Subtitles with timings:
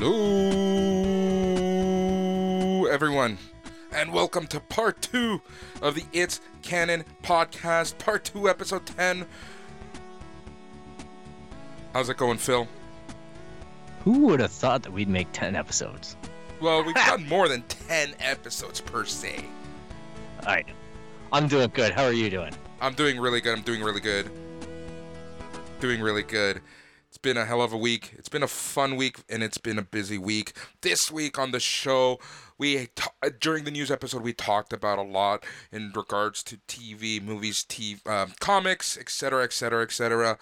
[0.00, 0.14] Hello,
[2.86, 3.36] everyone,
[3.90, 5.42] and welcome to part two
[5.82, 9.26] of the It's Canon podcast, part two, episode 10.
[11.92, 12.68] How's it going, Phil?
[14.04, 16.16] Who would have thought that we'd make 10 episodes?
[16.60, 19.44] Well, we've done more than 10 episodes per se.
[20.46, 20.68] All right.
[21.32, 21.90] I'm doing good.
[21.90, 22.54] How are you doing?
[22.80, 23.58] I'm doing really good.
[23.58, 24.30] I'm doing really good.
[25.80, 26.60] Doing really good.
[27.18, 28.14] It's been a hell of a week.
[28.16, 30.52] It's been a fun week and it's been a busy week.
[30.82, 32.20] This week on the show,
[32.58, 33.10] we ta-
[33.40, 38.06] during the news episode we talked about a lot in regards to TV, movies, TV,
[38.06, 40.38] um, comics, etc., etc., etc.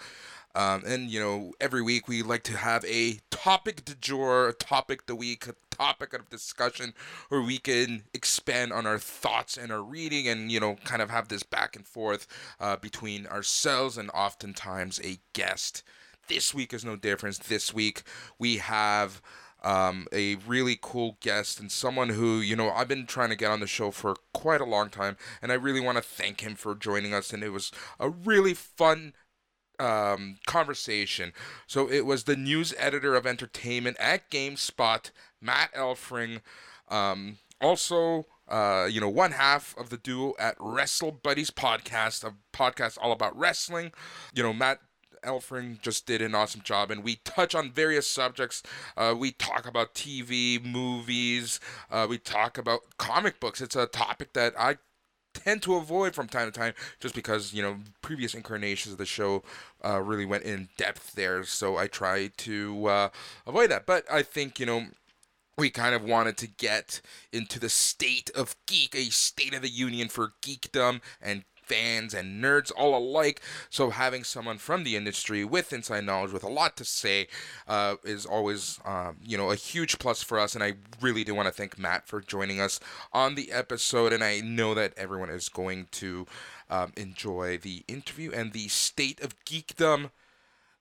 [0.53, 5.07] And you know, every week we like to have a topic du jour, a topic
[5.07, 6.93] the week, a topic of discussion,
[7.29, 11.09] where we can expand on our thoughts and our reading, and you know, kind of
[11.09, 12.27] have this back and forth
[12.59, 15.81] uh, between ourselves and oftentimes a guest.
[16.27, 17.37] This week is no difference.
[17.37, 18.03] This week
[18.37, 19.21] we have
[19.63, 23.51] um, a really cool guest and someone who, you know, I've been trying to get
[23.51, 26.55] on the show for quite a long time, and I really want to thank him
[26.55, 27.33] for joining us.
[27.33, 29.13] And it was a really fun
[29.79, 31.33] um, conversation.
[31.65, 35.11] So it was the news editor of entertainment at GameSpot,
[35.41, 36.41] Matt Elfring.
[36.89, 42.33] Um, also, uh, you know, one half of the duo at Wrestle Buddies podcast, a
[42.55, 43.91] podcast all about wrestling.
[44.33, 44.79] You know, Matt
[45.27, 48.63] Elfring just did an awesome job, and we touch on various subjects.
[48.95, 51.59] Uh, we talk about TV, movies.
[51.91, 53.61] Uh, we talk about comic books.
[53.61, 54.77] It's a topic that I
[55.33, 59.05] tend to avoid from time to time, just because you know previous incarnations of the
[59.05, 59.43] show
[59.85, 61.43] uh, really went in depth there.
[61.43, 63.09] So I try to uh,
[63.45, 63.85] avoid that.
[63.85, 64.87] But I think you know
[65.57, 67.01] we kind of wanted to get
[67.33, 72.43] into the state of geek, a state of the union for geekdom and fans and
[72.43, 73.41] nerds all alike.
[73.69, 77.27] So having someone from the industry with inside knowledge, with a lot to say,
[77.67, 80.55] uh, is always um, you know a huge plus for us.
[80.55, 82.79] And I really do want to thank Matt for joining us
[83.13, 84.13] on the episode.
[84.13, 86.25] And I know that everyone is going to
[86.69, 90.11] um, enjoy the interview and the state of geekdom.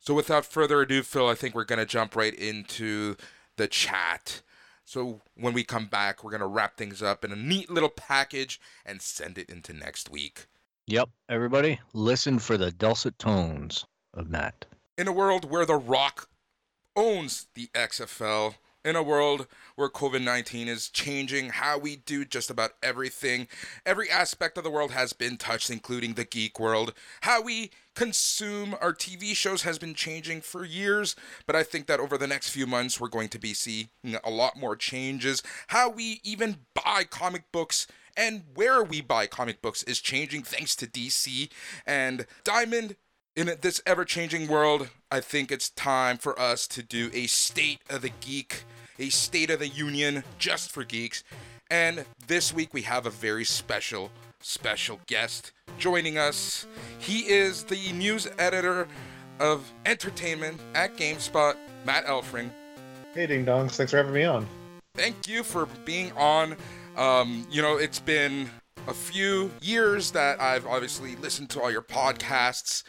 [0.01, 3.17] So without further ado, Phil, I think we're gonna jump right into
[3.57, 4.43] the chat.
[4.85, 8.61] So when we come back, we're gonna wrap things up in a neat little package
[8.85, 10.47] and send it into next week.
[10.89, 11.09] Yep.
[11.29, 14.67] Everybody, listen for the dulcet tones of Matt.
[14.97, 16.29] In a world where The Rock
[16.95, 18.55] owns the XFL,
[18.87, 23.49] in a world where COVID 19 is changing how we do just about everything,
[23.85, 26.95] every aspect of the world has been touched, including the geek world.
[27.23, 31.99] How we consume our TV shows has been changing for years, but I think that
[31.99, 33.89] over the next few months, we're going to be seeing
[34.23, 35.43] a lot more changes.
[35.69, 40.77] How we even buy comic books and where we buy comic books is changing thanks
[40.77, 41.51] to DC
[41.87, 42.97] and Diamond.
[43.37, 47.81] In this ever changing world, I think it's time for us to do a State
[47.91, 48.65] of the Geek,
[48.99, 51.23] a State of the Union just for geeks.
[51.71, 54.11] And this week we have a very special,
[54.41, 56.67] special guest joining us.
[56.99, 58.89] He is the news editor
[59.39, 62.49] of entertainment at GameSpot, Matt Elfring.
[63.13, 63.73] Hey, Ding Dongs.
[63.73, 64.47] Thanks for having me on.
[64.95, 66.57] Thank you for being on.
[66.97, 68.49] Um, you know, it's been
[68.89, 72.83] a few years that I've obviously listened to all your podcasts,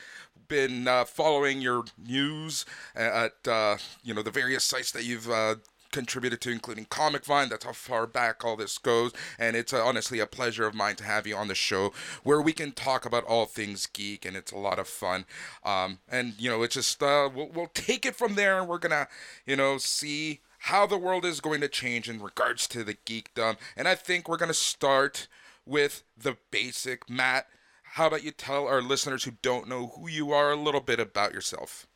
[0.47, 2.65] been uh, following your news
[2.95, 5.55] at uh, you know the various sites that you've uh,
[5.91, 7.49] contributed to, including Comic Vine.
[7.49, 10.95] That's how far back all this goes, and it's uh, honestly a pleasure of mine
[10.97, 11.93] to have you on the show
[12.23, 15.25] where we can talk about all things geek, and it's a lot of fun.
[15.63, 18.77] Um, and you know, it's just uh, we'll we'll take it from there, and we're
[18.77, 19.07] gonna
[19.45, 23.57] you know see how the world is going to change in regards to the geekdom.
[23.75, 25.27] And I think we're going to start
[25.65, 27.09] with the basic.
[27.09, 27.47] Matt,
[27.97, 30.99] how about you tell our listeners who don't know who you are a little bit
[30.99, 31.87] about yourself?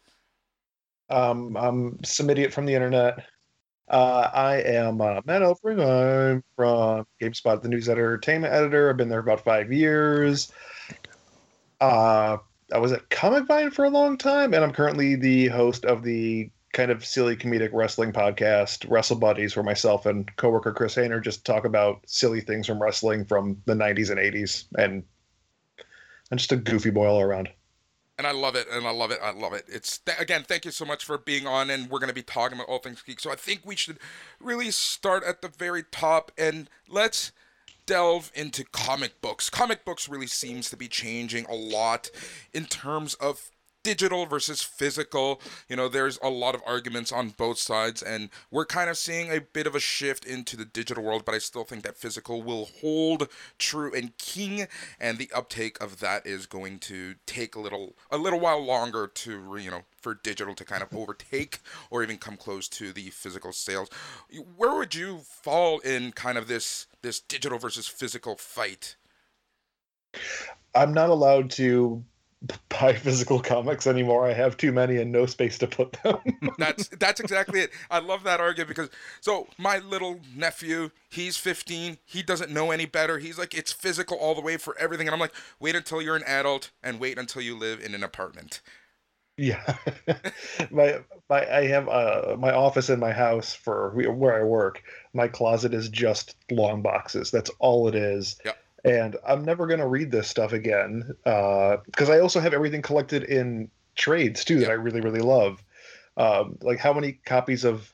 [1.12, 3.24] Um, I'm some idiot from the internet.
[3.88, 5.80] Uh, I am uh, Matt Elfring.
[5.80, 8.90] I'm from GameSpot, the news editor, entertainment editor.
[8.90, 10.52] I've been there about five years.
[11.80, 12.38] Uh,
[12.74, 16.02] I was at Comic Vine for a long time, and I'm currently the host of
[16.02, 21.24] the kind of silly comedic wrestling podcast, Wrestle Buddies, where myself and coworker Chris Hayner
[21.24, 24.66] just talk about silly things from wrestling from the 90s and 80s.
[24.80, 25.04] And
[26.32, 27.50] I'm just a goofy boy all around.
[28.18, 29.66] And I love it, and I love it, I love it.
[29.68, 32.22] It's th- again, thank you so much for being on, and we're going to be
[32.22, 33.20] talking about all things geek.
[33.20, 33.98] So I think we should
[34.40, 37.32] really start at the very top, and let's
[37.86, 39.50] delve into comic books.
[39.50, 42.10] Comic books really seems to be changing a lot
[42.54, 43.50] in terms of
[43.84, 45.42] digital versus physical.
[45.68, 49.32] You know, there's a lot of arguments on both sides, and we're kind of seeing
[49.32, 52.42] a bit of a shift into the digital world, but I still think that physical
[52.42, 54.68] will hold true and king,
[55.00, 59.08] and the uptake of that is going to take a little a little while longer
[59.08, 63.10] to you know for digital to kind of overtake or even come close to the
[63.10, 63.90] physical sales.
[64.58, 68.96] Where would you fall in kind of this this digital versus physical fight?
[70.74, 72.04] I'm not allowed to
[72.70, 74.28] buy physical comics anymore.
[74.28, 76.18] I have too many and no space to put them.
[76.58, 77.72] that's that's exactly it.
[77.90, 78.90] I love that argument because
[79.20, 81.98] so my little nephew, he's 15.
[82.06, 83.20] He doesn't know any better.
[83.20, 86.16] He's like it's physical all the way for everything and I'm like, "Wait until you're
[86.16, 88.62] an adult and wait until you live in an apartment."
[89.38, 89.78] Yeah.
[90.72, 94.84] my my I have uh my office in my house for where I work.
[95.14, 97.30] My closet is just long boxes.
[97.30, 98.38] That's all it is.
[98.44, 102.54] Yep and I'm never going to read this stuff again because uh, I also have
[102.54, 105.64] everything collected in trades too that I really really love.
[106.18, 107.94] Um, like how many copies of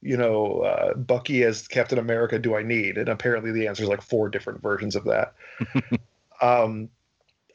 [0.00, 2.98] you know uh, Bucky as Captain America do I need?
[2.98, 5.34] And apparently the answer is like four different versions of that.
[6.40, 6.88] um,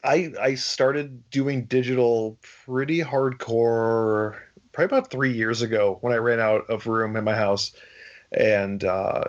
[0.03, 4.37] I I started doing digital pretty hardcore
[4.71, 7.73] probably about three years ago when I ran out of room in my house
[8.31, 9.23] and uh,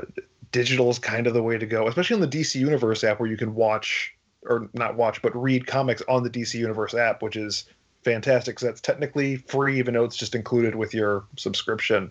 [0.53, 3.29] digital is kind of the way to go, especially on the DC Universe app where
[3.29, 7.37] you can watch or not watch but read comics on the DC Universe app, which
[7.37, 7.65] is
[8.05, 12.11] fantastic because that's technically free, even though it's just included with your subscription.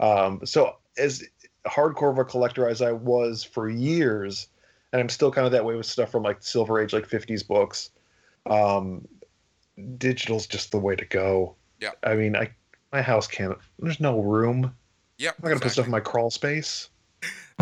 [0.00, 1.22] Um, so as
[1.66, 4.48] hardcore of a collector as I was for years,
[4.92, 7.46] and I'm still kind of that way with stuff from like Silver Age, like 50s
[7.46, 7.90] books.
[8.46, 9.06] Um,
[9.96, 11.54] digital's just the way to go.
[11.80, 11.92] Yeah.
[12.02, 12.50] I mean, I
[12.92, 13.56] my house can't.
[13.78, 14.74] There's no room.
[15.18, 15.30] Yeah.
[15.30, 15.64] I'm not gonna exactly.
[15.64, 16.90] put stuff in my crawl space.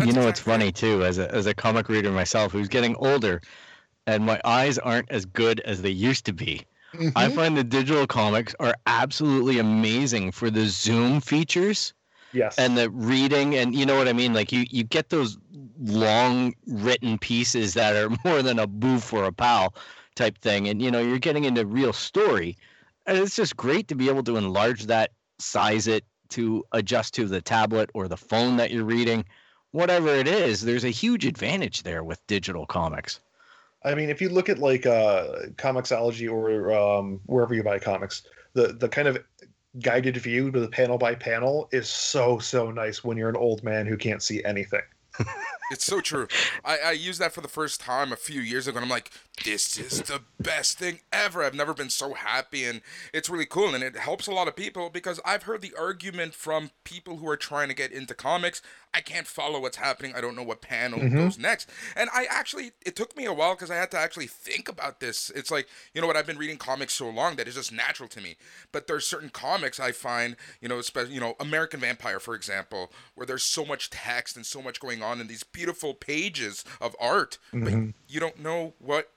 [0.05, 3.41] You know, it's funny too, as a as a comic reader myself, who's getting older,
[4.07, 6.61] and my eyes aren't as good as they used to be.
[6.93, 7.17] Mm-hmm.
[7.17, 11.93] I find the digital comics are absolutely amazing for the zoom features.
[12.33, 12.57] Yes.
[12.57, 14.33] And the reading and you know what I mean?
[14.33, 15.37] Like you you get those
[15.79, 19.73] long written pieces that are more than a boof or a pal
[20.15, 20.67] type thing.
[20.67, 22.57] And you know, you're getting into real story.
[23.05, 27.25] And it's just great to be able to enlarge that, size it to adjust to
[27.25, 29.25] the tablet or the phone that you're reading
[29.71, 33.19] whatever it is, there's a huge advantage there with digital comics.
[33.83, 38.23] I mean, if you look at like uh, Comixology or um, wherever you buy comics,
[38.53, 39.17] the the kind of
[39.79, 43.63] guided view to the panel by panel is so so nice when you're an old
[43.63, 44.81] man who can't see anything.
[45.71, 46.27] it's so true.
[46.63, 49.11] I, I used that for the first time a few years ago, and I'm like,
[49.43, 51.43] this is the best thing ever.
[51.43, 52.81] I've never been so happy, and
[53.13, 56.35] it's really cool, and it helps a lot of people because I've heard the argument
[56.35, 58.61] from people who are trying to get into comics.
[58.93, 60.13] I can't follow what's happening.
[60.15, 61.15] I don't know what panel mm-hmm.
[61.15, 61.69] goes next.
[61.95, 64.99] And I actually, it took me a while because I had to actually think about
[64.99, 65.31] this.
[65.33, 68.09] It's like, you know what, I've been reading comics so long that it's just natural
[68.09, 68.35] to me.
[68.71, 72.91] But there's certain comics I find, you know, especially, you know, American Vampire, for example,
[73.15, 76.95] where there's so much text and so much going on in these beautiful pages of
[76.99, 77.63] art, mm-hmm.
[77.63, 79.09] but you don't know what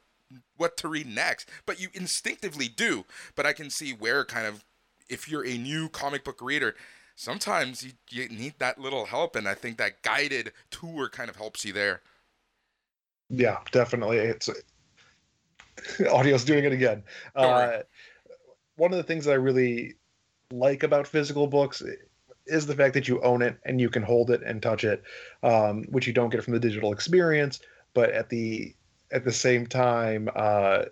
[0.56, 3.04] what to read next, but you instinctively do.
[3.34, 4.64] But I can see where kind of
[5.08, 6.74] if you're a new comic book reader,
[7.16, 11.36] sometimes you, you need that little help, and I think that guided tour kind of
[11.36, 12.02] helps you there.
[13.30, 14.18] Yeah, definitely.
[14.18, 14.48] It's
[16.10, 17.02] audio's doing it again.
[17.34, 17.78] Uh,
[18.76, 19.94] one of the things that I really
[20.50, 21.82] like about physical books
[22.46, 25.02] is the fact that you own it and you can hold it and touch it,
[25.42, 27.60] um, which you don't get from the digital experience.
[27.94, 28.74] But at the
[29.14, 30.86] at the same time, uh,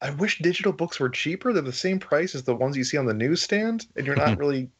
[0.00, 1.52] I wish digital books were cheaper.
[1.52, 4.38] They're the same price as the ones you see on the newsstand, and you're not
[4.38, 4.70] really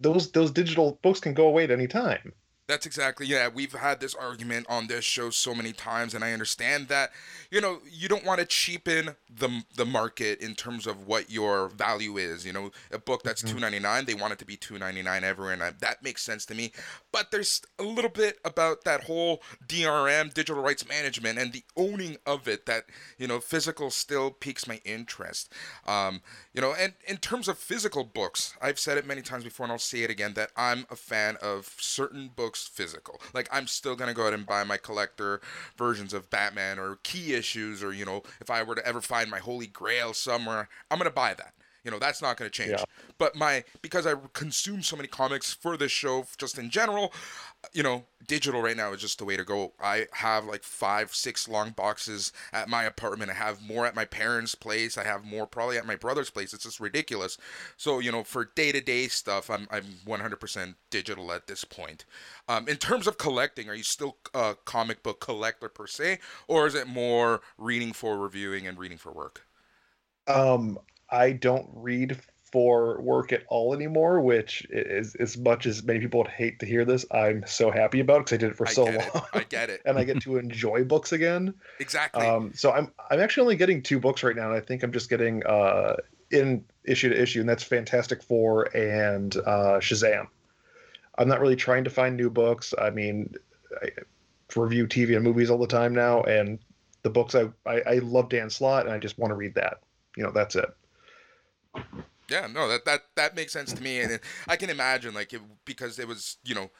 [0.00, 2.32] those those digital books can go away at any time.
[2.68, 3.48] That's exactly yeah.
[3.48, 7.10] We've had this argument on this show so many times, and I understand that.
[7.50, 11.68] You know, you don't want to cheapen the the market in terms of what your
[11.70, 12.44] value is.
[12.44, 13.56] You know, a book that's mm-hmm.
[13.56, 16.02] two ninety nine, they want it to be two ninety nine everywhere, and I, that
[16.02, 16.72] makes sense to me.
[17.10, 22.18] But there's a little bit about that whole DRM, digital rights management, and the owning
[22.26, 22.84] of it that
[23.16, 25.52] you know, physical still piques my interest.
[25.86, 26.20] Um,
[26.52, 29.72] you know, and in terms of physical books, I've said it many times before, and
[29.72, 33.20] I'll say it again that I'm a fan of certain books physical.
[33.34, 35.40] Like I'm still gonna go ahead and buy my collector
[35.76, 39.30] versions of Batman or key issues, or you know, if I were to ever find
[39.30, 41.54] my holy grail somewhere, I'm gonna buy that.
[41.84, 42.72] You know, that's not going to change.
[42.72, 42.84] Yeah.
[43.16, 47.14] But my because I consume so many comics for this show, just in general,
[47.72, 49.72] you know, digital right now is just the way to go.
[49.80, 53.30] I have like five, six long boxes at my apartment.
[53.30, 54.96] I have more at my parents' place.
[54.96, 56.54] I have more probably at my brother's place.
[56.54, 57.36] It's just ridiculous.
[57.76, 62.04] So you know, for day to day stuff, I'm I'm 100% digital at this point.
[62.48, 66.66] Um, in terms of collecting, are you still a comic book collector per se, or
[66.66, 69.42] is it more reading for reviewing and reading for work?
[70.26, 70.78] Um,
[71.10, 72.18] I don't read
[72.50, 76.66] for work at all anymore, which is as much as many people would hate to
[76.66, 78.94] hear this, I'm so happy about because I did it for I so long.
[78.94, 79.22] it.
[79.32, 79.82] I get it.
[79.86, 81.54] and I get to enjoy books again.
[81.78, 82.26] Exactly.
[82.26, 84.92] Um, so I'm I'm actually only getting two books right now, and I think I'm
[84.92, 85.96] just getting uh,
[86.30, 90.26] in issue to issue, and that's Fantastic Four and uh, Shazam.
[91.18, 92.72] I'm not really trying to find new books.
[92.78, 93.34] I mean,
[93.82, 93.90] I
[94.56, 96.58] review TV and movies all the time now, and
[97.02, 99.80] the books I I, I love Dan Slott, and I just want to read that.
[100.16, 100.70] You know, that's it.
[102.30, 105.32] Yeah, no, that that that makes sense to me, and it, I can imagine like
[105.32, 106.70] it, because it was you know,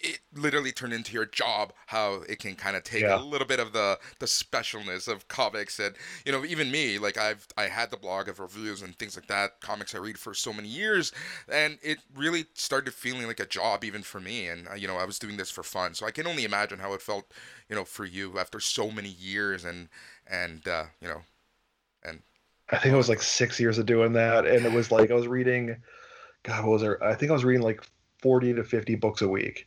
[0.00, 1.72] it literally turned into your job.
[1.86, 3.16] How it can kind of take Yeah.
[3.16, 5.96] a little bit of the the specialness of comics, and
[6.26, 9.28] you know, even me, like I've I had the blog of reviews and things like
[9.28, 11.12] that, comics I read for so many years,
[11.48, 14.96] and it really started feeling like a job even for me, and uh, you know,
[14.96, 17.32] I was doing this for fun, so I can only imagine how it felt,
[17.68, 19.88] you know, for you after so many years, and
[20.26, 21.22] and uh, you know,
[22.72, 25.14] I think it was like six years of doing that, and it was like I
[25.14, 25.76] was reading.
[26.44, 27.02] God, what was there?
[27.02, 27.82] I think I was reading like
[28.22, 29.66] forty to fifty books a week.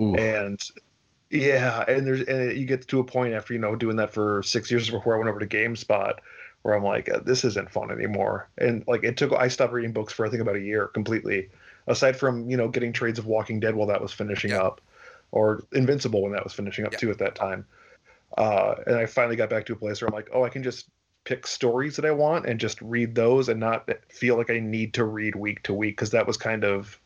[0.00, 0.14] Ooh.
[0.16, 0.60] and
[1.30, 4.42] yeah and there's and you get to a point after you know doing that for
[4.42, 6.14] six years before i went over to gamespot
[6.62, 9.92] where i'm like uh, this isn't fun anymore and like it took i stopped reading
[9.92, 11.48] books for i think about a year completely
[11.86, 14.62] aside from you know getting trades of walking dead while that was finishing Yeah.
[14.62, 14.80] up
[15.32, 16.98] or invincible when that was finishing up Yeah.
[16.98, 17.64] too at that time
[18.36, 20.62] uh, and i finally got back to a place where i'm like oh i can
[20.62, 20.88] just
[21.24, 24.92] pick stories that i want and just read those and not feel like i need
[24.94, 27.00] to read week to week because that was kind of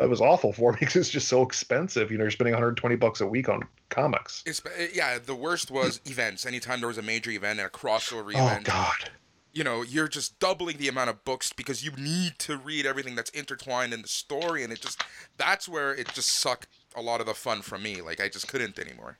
[0.00, 2.10] it was awful for me because it's just so expensive.
[2.10, 4.42] You know, you're spending 120 bucks a week on comics.
[4.46, 4.62] It's,
[4.94, 6.46] yeah, the worst was events.
[6.46, 8.38] Anytime there was a major event and a crossover event.
[8.38, 9.10] Oh event, God.
[9.52, 13.14] you know, you're just doubling the amount of books because you need to read everything
[13.14, 15.02] that's intertwined in the story, and it just
[15.36, 18.00] that's where it just sucked a lot of the fun from me.
[18.00, 19.18] Like I just couldn't anymore.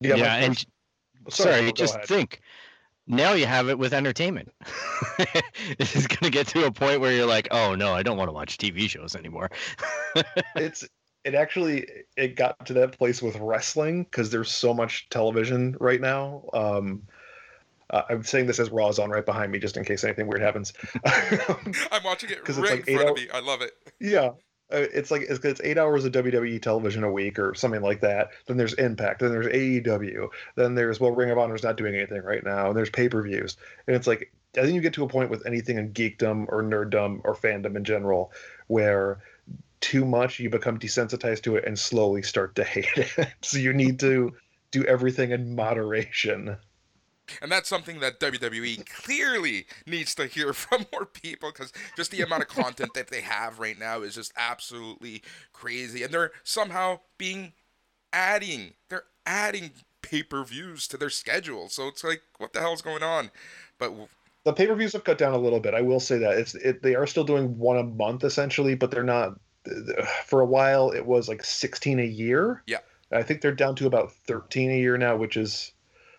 [0.00, 0.64] yeah, my and
[1.24, 2.08] first- sorry, just ahead.
[2.08, 2.40] think.
[3.06, 4.52] Now you have it with entertainment.
[5.78, 8.32] it's gonna get to a point where you're like, oh no, I don't want to
[8.32, 9.50] watch TV shows anymore.
[10.56, 10.86] it's
[11.24, 11.86] it actually
[12.16, 16.44] it got to that place with wrestling because there's so much television right now.
[16.52, 17.02] Um,
[17.90, 20.42] uh, I'm saying this as Raw's on right behind me, just in case anything weird
[20.42, 20.72] happens.
[21.04, 23.28] I'm watching it 'Cause right it's like in eight front of me.
[23.32, 23.72] I love it.
[24.00, 24.30] Yeah.
[24.72, 28.00] Uh, It's like it's, it's eight hours of WWE television a week or something like
[28.00, 28.30] that.
[28.46, 29.20] Then there's Impact.
[29.20, 30.28] Then there's AEW.
[30.56, 32.68] Then there's well, Ring of Honor's not doing anything right now.
[32.68, 33.56] And there's pay per views.
[33.86, 36.62] And it's like I think you get to a point with anything in geekdom or
[36.62, 38.32] nerddom or fandom in general
[38.68, 39.20] where
[39.80, 43.28] too much you become desensitized to it and slowly start to hate it.
[43.42, 44.32] so you need to
[44.70, 46.56] do everything in moderation.
[47.40, 52.22] And that's something that WWE clearly needs to hear from more people because just the
[52.22, 56.02] amount of content that they have right now is just absolutely crazy.
[56.02, 57.52] And they're somehow being
[58.12, 61.68] adding, they're adding pay per views to their schedule.
[61.68, 63.30] So it's like, what the hell's going on?
[63.78, 63.92] But
[64.44, 65.74] The pay per views have cut down a little bit.
[65.74, 68.90] I will say that it's it, they are still doing one a month essentially, but
[68.90, 69.38] they're not.
[70.26, 72.62] For a while, it was like sixteen a year.
[72.66, 72.78] Yeah.
[73.12, 75.72] I think they're down to about thirteen a year now, which is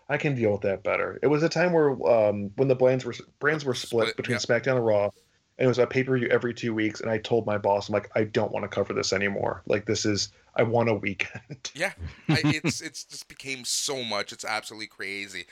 [0.10, 1.20] I can deal with that better.
[1.22, 4.36] It was a time where um, when the brands were brands were split, Split, between
[4.36, 4.40] yeah.
[4.40, 5.10] SmackDown and Raw,
[5.58, 7.02] and it was a pay per view every two weeks.
[7.02, 9.64] And I told my boss, I'm like, I don't want to cover this anymore.
[9.66, 11.72] Like this is I want a weekend.
[11.76, 11.94] Yeah,
[12.30, 14.32] I, it's it's just became so much.
[14.32, 15.46] It's absolutely crazy.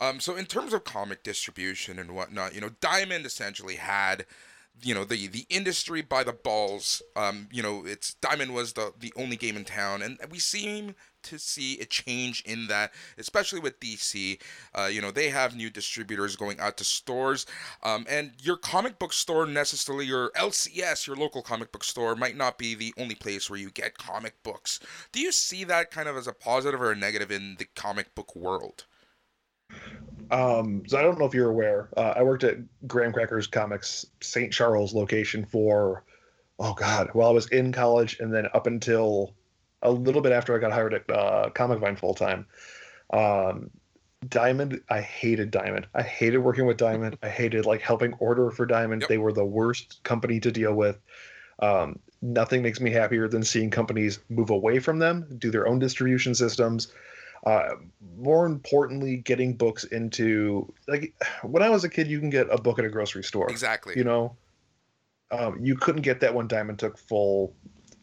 [0.00, 4.26] Um, so in terms of comic distribution and whatnot, you know, Diamond essentially had,
[4.82, 7.02] you know, the the industry by the balls.
[7.16, 10.94] Um, you know, it's Diamond was the the only game in town, and we seem
[11.24, 14.40] to see a change in that, especially with DC.
[14.74, 17.46] Uh, you know, they have new distributors going out to stores,
[17.82, 22.36] um, and your comic book store necessarily your LCS, your local comic book store, might
[22.36, 24.80] not be the only place where you get comic books.
[25.12, 28.14] Do you see that kind of as a positive or a negative in the comic
[28.14, 28.84] book world?
[30.30, 31.88] Um, so I don't know if you're aware.
[31.96, 34.52] Uh, I worked at Graham Crackers Comics St.
[34.52, 36.04] Charles location for,
[36.58, 39.34] oh god, well I was in college and then up until
[39.82, 42.46] a little bit after I got hired at uh, Comic Vine full time.
[43.12, 43.70] Um,
[44.28, 45.86] Diamond, I hated Diamond.
[45.94, 47.16] I hated working with Diamond.
[47.22, 49.02] I hated like helping order for Diamond.
[49.02, 49.08] Yep.
[49.08, 50.98] They were the worst company to deal with.
[51.60, 55.78] Um, nothing makes me happier than seeing companies move away from them, do their own
[55.78, 56.92] distribution systems.
[57.48, 57.76] Uh,
[58.18, 62.60] more importantly, getting books into like when I was a kid, you can get a
[62.60, 63.48] book at a grocery store.
[63.50, 63.94] Exactly.
[63.96, 64.36] You know,
[65.30, 67.54] um, you couldn't get that when Diamond took full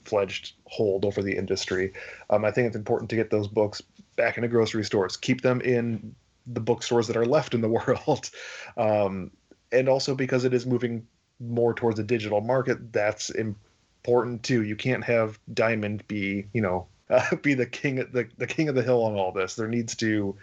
[0.04, 1.94] fledged hold over the industry.
[2.32, 3.84] Um, I think it's important to get those books
[4.16, 6.16] back into grocery stores, keep them in
[6.48, 8.32] the bookstores that are left in the world,
[8.78, 9.30] um,
[9.72, 11.06] and also because it is moving
[11.40, 14.64] more towards a digital market, that's important too.
[14.64, 18.76] You can't have Diamond be, you know, uh, be the king, the the king of
[18.76, 19.56] the hill on all this.
[19.56, 20.36] There needs to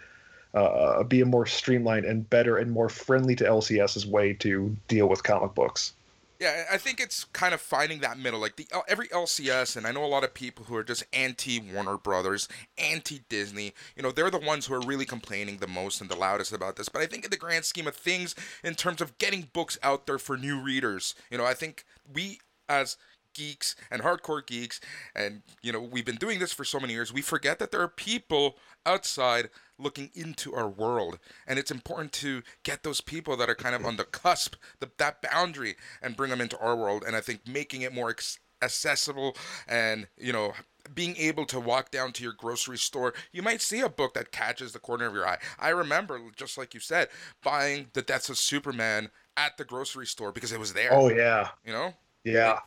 [0.53, 5.07] uh, be a more streamlined and better and more friendly to LCS's way to deal
[5.07, 5.93] with comic books.
[6.39, 8.39] Yeah, I think it's kind of finding that middle.
[8.39, 11.57] Like the every LCS, and I know a lot of people who are just anti
[11.59, 13.73] Warner Brothers, anti Disney.
[13.95, 16.75] You know, they're the ones who are really complaining the most and the loudest about
[16.75, 16.89] this.
[16.89, 20.05] But I think in the grand scheme of things, in terms of getting books out
[20.05, 22.97] there for new readers, you know, I think we as
[23.33, 24.79] geeks and hardcore geeks
[25.15, 27.81] and you know we've been doing this for so many years we forget that there
[27.81, 29.49] are people outside
[29.79, 33.85] looking into our world and it's important to get those people that are kind of
[33.85, 37.47] on the cusp the, that boundary and bring them into our world and i think
[37.47, 39.35] making it more ex- accessible
[39.67, 40.53] and you know
[40.93, 44.31] being able to walk down to your grocery store, you might see a book that
[44.31, 45.37] catches the corner of your eye.
[45.59, 47.09] I remember, just like you said,
[47.43, 50.89] buying The Deaths of Superman at the grocery store because it was there.
[50.91, 51.93] Oh yeah, you know.
[52.23, 52.59] Yeah,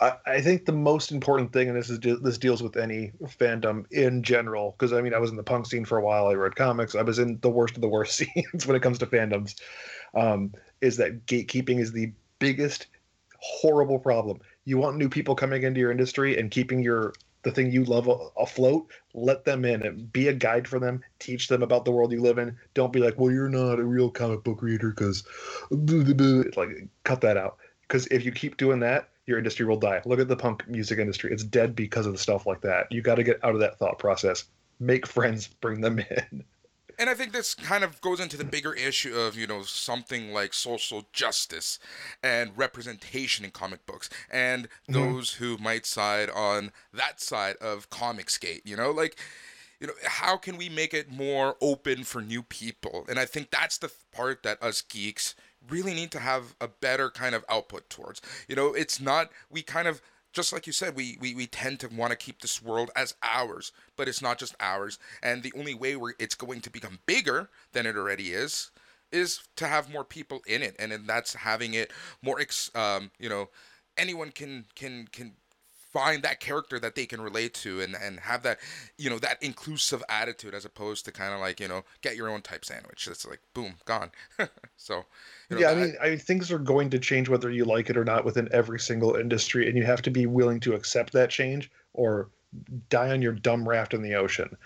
[0.00, 3.84] I, I think the most important thing, and this is this deals with any fandom
[3.90, 6.26] in general, because I mean I was in the punk scene for a while.
[6.26, 6.94] I read comics.
[6.94, 9.56] I was in the worst of the worst scenes when it comes to fandoms.
[10.14, 12.86] Um, is that gatekeeping is the biggest
[13.40, 14.40] horrible problem.
[14.64, 17.12] You want new people coming into your industry and keeping your
[17.42, 21.02] the thing you love afloat, let them in and be a guide for them.
[21.18, 22.56] Teach them about the world you live in.
[22.74, 25.24] Don't be like, well, you're not a real comic book reader because,
[25.70, 27.58] like, cut that out.
[27.82, 30.00] Because if you keep doing that, your industry will die.
[30.04, 32.90] Look at the punk music industry; it's dead because of the stuff like that.
[32.90, 34.44] You got to get out of that thought process.
[34.80, 36.44] Make friends, bring them in.
[36.98, 40.32] And I think this kind of goes into the bigger issue of, you know, something
[40.32, 41.78] like social justice
[42.24, 44.94] and representation in comic books and mm-hmm.
[44.94, 49.16] those who might side on that side of Comicsgate, you know, like
[49.80, 53.06] you know, how can we make it more open for new people?
[53.08, 55.36] And I think that's the part that us geeks
[55.68, 58.20] really need to have a better kind of output towards.
[58.48, 60.00] You know, it's not, we kind of,
[60.32, 63.14] just like you said, we, we, we tend to want to keep this world as
[63.22, 64.98] ours, but it's not just ours.
[65.22, 68.70] And the only way where it's going to become bigger than it already is,
[69.10, 70.76] is to have more people in it.
[70.78, 73.48] And then that's having it more, ex, um, you know,
[73.96, 75.32] anyone can, can, can
[75.92, 78.58] find that character that they can relate to and, and have that
[78.96, 82.28] you know that inclusive attitude as opposed to kind of like you know get your
[82.28, 84.10] own type sandwich it's like boom gone
[84.76, 85.04] so
[85.50, 87.88] you know, yeah, I mean, I mean, things are going to change whether you like
[87.88, 91.12] it or not within every single industry, and you have to be willing to accept
[91.14, 92.28] that change or
[92.90, 94.56] die on your dumb raft in the ocean.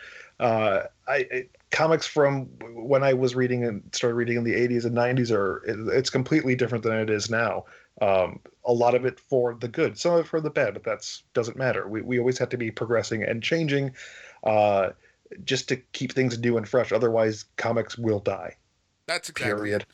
[0.40, 4.84] Uh, I, I, comics from when I was reading and started reading in the 80s
[4.84, 7.64] and 90s are it, it's completely different than it is now.
[8.00, 10.82] Um, a lot of it for the good, some of it for the bad, but
[10.82, 11.86] that's doesn't matter.
[11.86, 13.92] We we always have to be progressing and changing,
[14.44, 14.90] uh,
[15.44, 16.90] just to keep things new and fresh.
[16.90, 18.56] Otherwise, comics will die.
[19.06, 19.86] That's exactly period.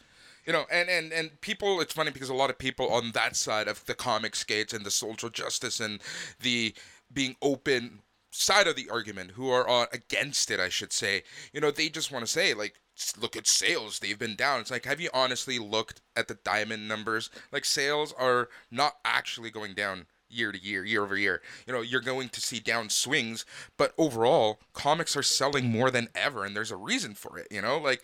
[0.47, 3.37] You know, and, and, and people, it's funny because a lot of people on that
[3.37, 6.01] side of the Comicsgate and the social justice and
[6.41, 6.75] the
[7.13, 11.61] being open side of the argument who are uh, against it, I should say, you
[11.61, 12.81] know, they just want to say, like,
[13.21, 14.61] look at sales, they've been down.
[14.61, 17.31] It's like, have you honestly looked at the diamond numbers?
[17.53, 21.41] Like, sales are not actually going down year to year, year over year.
[21.67, 23.45] You know, you're going to see down swings,
[23.77, 27.49] but overall, comics are selling more than ever, and there's a reason for it.
[27.51, 28.03] You know, like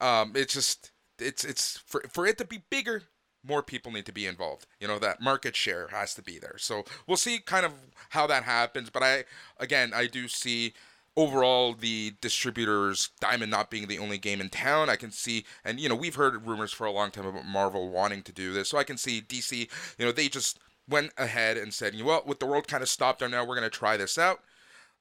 [0.00, 3.02] um, it's just it's it's for for it to be bigger
[3.42, 6.56] more people need to be involved you know that market share has to be there
[6.58, 7.72] so we'll see kind of
[8.10, 9.24] how that happens but i
[9.58, 10.72] again i do see
[11.16, 15.80] overall the distributors diamond not being the only game in town i can see and
[15.80, 18.68] you know we've heard rumors for a long time about marvel wanting to do this
[18.68, 22.08] so i can see dc you know they just went ahead and said you know
[22.08, 24.40] well with the world kind of stopped there now we're going to try this out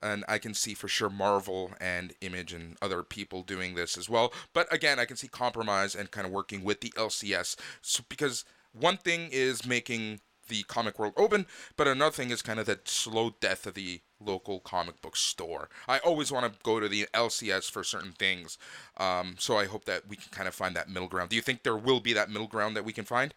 [0.02, 4.10] and I can see for sure Marvel and Image and other people doing this as
[4.10, 4.32] well.
[4.54, 8.46] But again, I can see compromise and kind of working with the LCS so, because
[8.72, 11.46] one thing is making the comic world open,
[11.78, 15.70] but another thing is kind of that slow death of the local comic book store.
[15.88, 18.58] I always want to go to the LCS for certain things,
[18.98, 21.30] um, so I hope that we can kind of find that middle ground.
[21.30, 23.34] Do you think there will be that middle ground that we can find?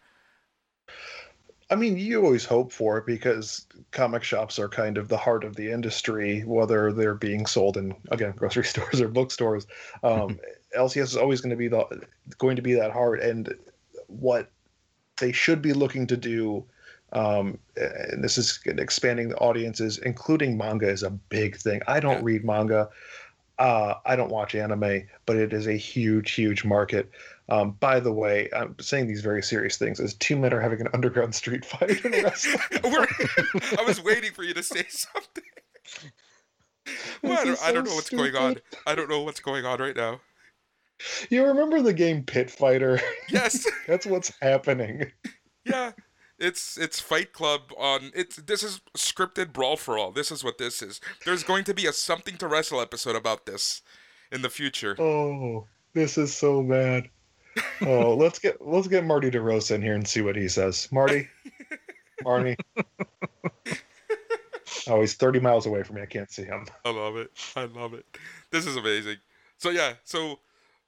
[1.69, 5.43] I mean, you always hope for it because comic shops are kind of the heart
[5.43, 9.65] of the industry, whether they're being sold in again grocery stores or bookstores.
[10.03, 10.39] Um,
[10.77, 12.05] LCS is always going to be the
[12.37, 13.55] going to be that heart, and
[14.07, 14.51] what
[15.17, 16.65] they should be looking to do,
[17.13, 21.81] um, and this is expanding the audiences, including manga, is a big thing.
[21.87, 22.23] I don't yeah.
[22.23, 22.89] read manga.
[23.59, 27.11] Uh, I don't watch anime, but it is a huge, huge market.
[27.49, 30.81] Um, by the way, I'm saying these very serious things as two men are having
[30.81, 32.57] an underground street fight in wrestling.
[32.83, 35.43] I was waiting for you to say something.
[37.21, 38.33] Well, I, don't, so I don't know what's stupid.
[38.33, 38.61] going on.
[38.87, 40.19] I don't know what's going on right now.
[41.29, 42.99] You remember the game Pit Fighter?
[43.29, 43.67] Yes.
[43.87, 45.11] That's what's happening.
[45.65, 45.91] Yeah.
[46.39, 50.11] It's it's Fight Club on it's this is scripted brawl for all.
[50.11, 50.99] This is what this is.
[51.25, 53.81] There's going to be a something to wrestle episode about this
[54.31, 54.99] in the future.
[54.99, 57.09] Oh, this is so bad.
[57.81, 60.87] Oh, let's get let's get Marty DeRosa in here and see what he says.
[60.91, 61.27] Marty,
[62.23, 62.55] Marty.
[64.87, 66.01] Oh, he's 30 miles away from me.
[66.01, 66.65] I can't see him.
[66.83, 67.29] I love it.
[67.55, 68.05] I love it.
[68.51, 69.17] This is amazing.
[69.57, 70.39] So yeah, so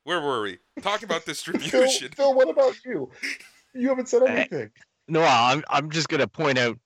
[0.04, 0.58] where were we?
[0.82, 2.12] Talking about distribution.
[2.14, 3.12] Phil, what about you?
[3.74, 4.72] You haven't said anything.
[5.08, 6.80] No, I'm I'm just gonna point out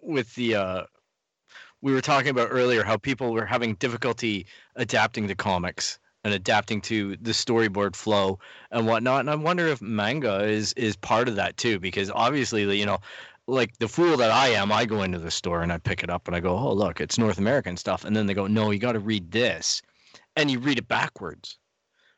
[0.00, 0.84] with the uh
[1.82, 6.80] we were talking about earlier how people were having difficulty adapting to comics and adapting
[6.80, 8.38] to the storyboard flow
[8.70, 9.20] and whatnot.
[9.20, 12.98] And I wonder if manga is is part of that too, because obviously, you know,
[13.46, 16.10] like the fool that I am, I go into the store and I pick it
[16.10, 18.70] up and I go, oh look, it's North American stuff, and then they go, no,
[18.70, 19.82] you got to read this,
[20.34, 21.58] and you read it backwards,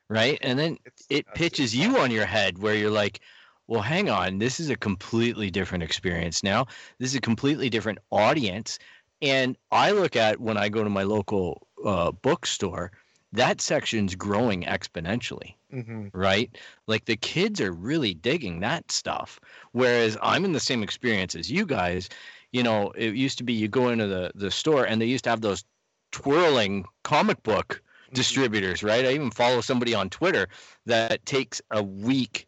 [0.08, 0.38] right?
[0.40, 0.78] And then
[1.10, 3.20] it pitches you on your head where you're like,
[3.68, 6.66] well, hang on, this is a completely different experience now.
[6.98, 8.78] This is a completely different audience.
[9.22, 12.92] And I look at when I go to my local uh, bookstore,
[13.32, 16.10] that section's growing exponentially, Mhm.
[16.14, 16.56] right?
[16.86, 19.40] Like the kids are really digging that stuff.
[19.72, 22.08] Whereas I'm in the same experience as you guys.
[22.52, 25.24] You know, it used to be you go into the, the store and they used
[25.24, 25.64] to have those
[26.12, 29.04] twirling comic book distributors, right?
[29.04, 30.48] I even follow somebody on Twitter
[30.86, 32.46] that takes a week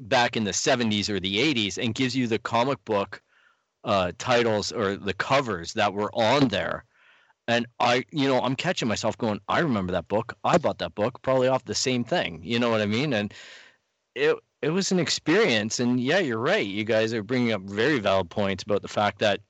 [0.00, 3.22] back in the 70s or the 80s and gives you the comic book
[3.84, 6.84] uh, titles or the covers that were on there.
[7.48, 10.34] And I, you know, I'm catching myself going, I remember that book.
[10.44, 12.40] I bought that book probably off the same thing.
[12.44, 13.12] You know what I mean?
[13.12, 13.34] And
[14.14, 15.80] it, it was an experience.
[15.80, 16.66] And yeah, you're right.
[16.66, 19.40] You guys are bringing up very valid points about the fact that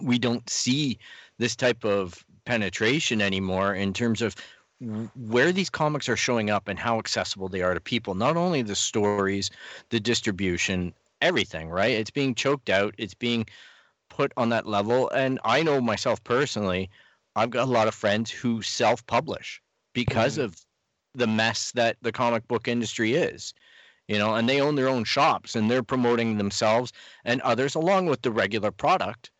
[0.00, 0.98] we don't see
[1.38, 4.36] this type of penetration anymore in terms of
[4.80, 8.62] where these comics are showing up and how accessible they are to people not only
[8.62, 9.50] the stories
[9.90, 13.46] the distribution everything right it's being choked out it's being
[14.10, 16.90] put on that level and i know myself personally
[17.36, 19.62] i've got a lot of friends who self-publish
[19.94, 20.44] because Mhm.
[20.44, 20.56] of
[21.14, 23.54] the mess that the comic book industry is
[24.08, 26.92] you know and they own their own shops and they're promoting themselves
[27.24, 29.30] and others along with the regular product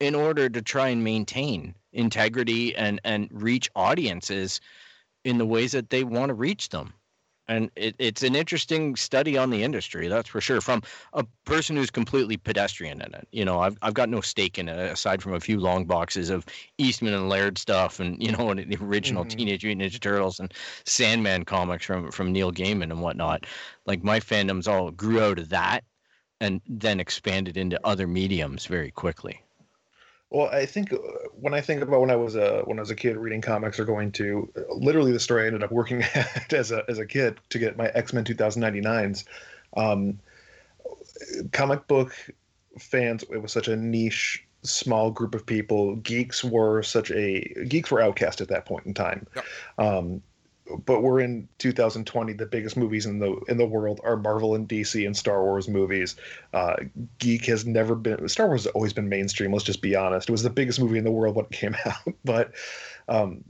[0.00, 4.60] in order to try and maintain integrity and and reach audiences
[5.24, 6.94] in the ways that they want to reach them.
[7.46, 11.76] And it, it's an interesting study on the industry that's for sure from a person
[11.76, 13.28] who's completely pedestrian in it.
[13.32, 16.30] You know i've, I've got no stake in it aside from a few long boxes
[16.30, 16.46] of
[16.78, 19.26] eastman and laird stuff and you know and the original Mhm.
[19.26, 20.54] teenage mutant ninja turtles and
[20.86, 23.46] sandman comics from from neil gaiman and whatnot.
[23.86, 25.84] Like my fandoms all grew out of that
[26.40, 29.40] and then expanded into other mediums very quickly
[30.34, 30.96] Well, I think uh,
[31.40, 33.78] when I think about when I was a when I was a kid reading comics
[33.78, 37.06] or going to literally the story I ended up working at as a as a
[37.06, 39.24] kid to get my X Men 2099s.
[39.76, 40.18] Um,
[41.52, 42.16] comic book
[42.80, 45.94] fans, it was such a niche, small group of people.
[45.96, 49.28] Geeks were such a geeks were outcast at that point in time.
[49.36, 49.44] Yep.
[49.78, 50.22] Um,
[50.86, 52.32] but we're in 2020.
[52.32, 55.68] The biggest movies in the in the world are Marvel and DC and Star Wars
[55.68, 56.16] movies.
[56.52, 56.76] Uh,
[57.18, 59.52] geek has never been Star Wars has always been mainstream.
[59.52, 60.28] Let's just be honest.
[60.28, 62.52] It was the biggest movie in the world when it came out, but
[63.08, 63.44] um,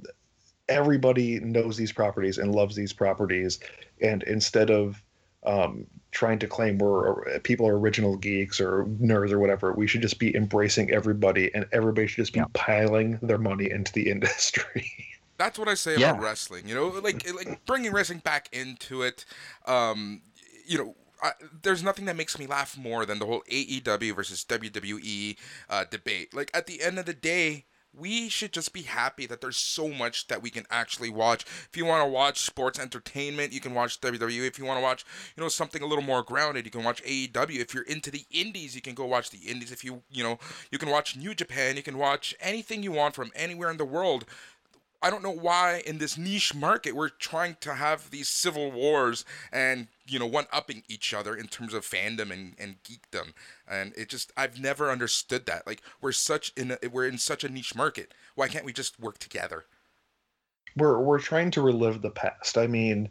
[0.68, 3.60] everybody knows these properties and loves these properties.
[4.00, 5.02] And instead of
[5.44, 10.02] um, trying to claim we're people are original geeks or nerds or whatever, we should
[10.02, 12.46] just be embracing everybody, and everybody should just be Yeah.
[12.54, 14.90] piling their money into the industry.
[15.36, 16.10] That's what I say Yeah.
[16.10, 16.68] about wrestling.
[16.68, 19.24] You know, like like bringing wrestling back into it.
[19.66, 20.22] Um,
[20.66, 24.44] you know, I, there's nothing that makes me laugh more than the whole AEW versus
[24.44, 25.36] WWE
[25.70, 26.34] uh, debate.
[26.34, 27.66] Like at the end of the day.
[27.96, 31.44] We should just be happy that there's so much that we can actually watch.
[31.44, 34.48] If you want to watch sports entertainment, you can watch WWE.
[34.48, 35.04] If you want to watch,
[35.36, 37.60] you know, something a little more grounded, you can watch AEW.
[37.60, 39.70] If you're into the indies, you can go watch the indies.
[39.70, 40.40] If you, you know,
[40.72, 41.76] you can watch New Japan.
[41.76, 44.24] You can watch anything you want from anywhere in the world.
[45.04, 49.24] I don't know why in this niche market we're trying to have these civil wars
[49.52, 53.34] and you know one upping each other in terms of fandom and, and geekdom
[53.68, 57.44] and it just I've never understood that like we're such in a, we're in such
[57.44, 59.66] a niche market why can't we just work together
[60.76, 62.58] we're we're trying to relive the past.
[62.58, 63.08] I mean,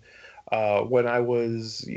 [0.52, 1.88] uh, when I was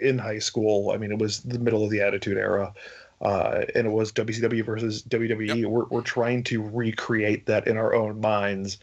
[0.00, 2.72] in high school, I mean, it was the middle of the Attitude Era,
[3.20, 5.66] uh, and it was WCW versus WWE.
[5.66, 8.78] We're we're trying to recreate that in our own minds.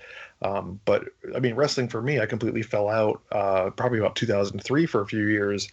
[0.46, 1.06] Um, but
[1.36, 5.08] I mean, wrestling for me, I completely fell out uh, probably about 2003 for a
[5.08, 5.68] few years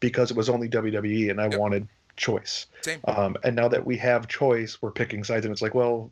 [0.00, 1.58] because it was only WWE, and I Yep.
[1.58, 2.66] wanted choice.
[2.82, 6.10] same Um, and now that we have choice, we're picking sides, and it's like, well,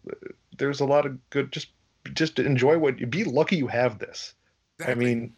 [0.57, 1.53] there's a lot of good.
[1.53, 1.69] Just
[2.15, 3.11] just enjoy what.
[3.11, 4.35] Be lucky you have this.
[4.87, 5.35] I mean,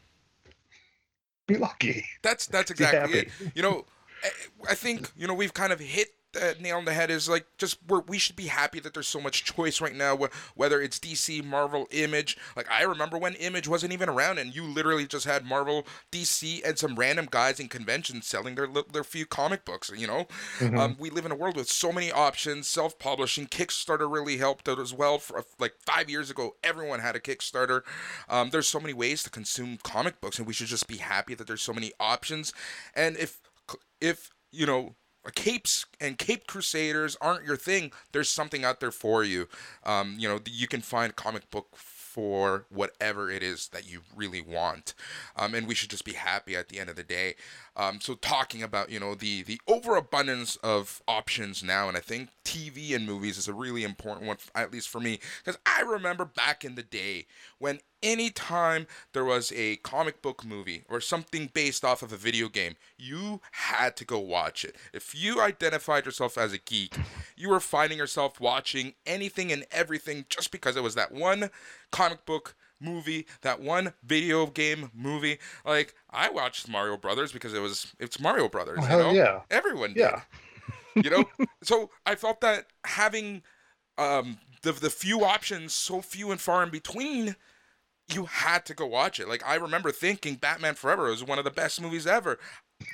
[1.46, 2.04] be lucky.
[2.22, 3.84] that's that's exactly it you know
[4.22, 4.30] I-
[4.72, 7.46] I think you know we've kind of hit the nail on the head is like
[7.58, 10.18] just we're, we should be happy that there's so much choice right now.
[10.54, 12.36] Whether it's DC, Marvel, Image.
[12.56, 16.66] Like I remember when Image wasn't even around, and you literally just had Marvel, DC,
[16.66, 19.90] and some random guys in conventions selling their their few comic books.
[19.94, 20.26] You know,
[20.58, 20.78] mm-hmm.
[20.78, 22.68] um, we live in a world with so many options.
[22.68, 25.18] Self-publishing, Kickstarter really helped out as well.
[25.18, 27.82] For like five years ago, everyone had a Kickstarter.
[28.28, 31.34] Um, there's so many ways to consume comic books, and we should just be happy
[31.34, 32.52] that there's so many options.
[32.94, 33.40] And if
[34.00, 34.94] if you know
[35.30, 37.92] capes and cape crusaders aren't your thing.
[38.12, 39.48] There's something out there for you.
[39.84, 41.76] Um, you know you can find comic book
[42.12, 44.92] for whatever it is that you really want.
[45.34, 47.36] Um, and we should just be happy at the end of the day
[47.76, 52.28] um, so talking about you know the the overabundance of options now, and I think
[52.44, 56.24] TV and movies is a really important one, at least for me, because I remember
[56.24, 57.26] back in the day
[57.58, 62.48] when anytime there was a comic book movie or something based off of a video
[62.48, 64.76] game, you had to go watch it.
[64.92, 66.96] If you identified yourself as a geek,
[67.36, 71.50] you were finding yourself watching anything and everything just because it was that one
[71.90, 75.38] comic book movie, that one video game movie.
[75.64, 78.80] Like I watched Mario Brothers because it was it's Mario Brothers.
[78.82, 79.10] Oh, you know?
[79.12, 79.40] yeah.
[79.50, 80.00] Everyone did.
[80.00, 80.20] Yeah.
[80.94, 81.24] you know?
[81.62, 83.42] so I felt that having
[83.98, 87.36] um the the few options so few and far in between
[88.12, 89.28] you had to go watch it.
[89.28, 92.38] Like I remember thinking Batman Forever was one of the best movies ever.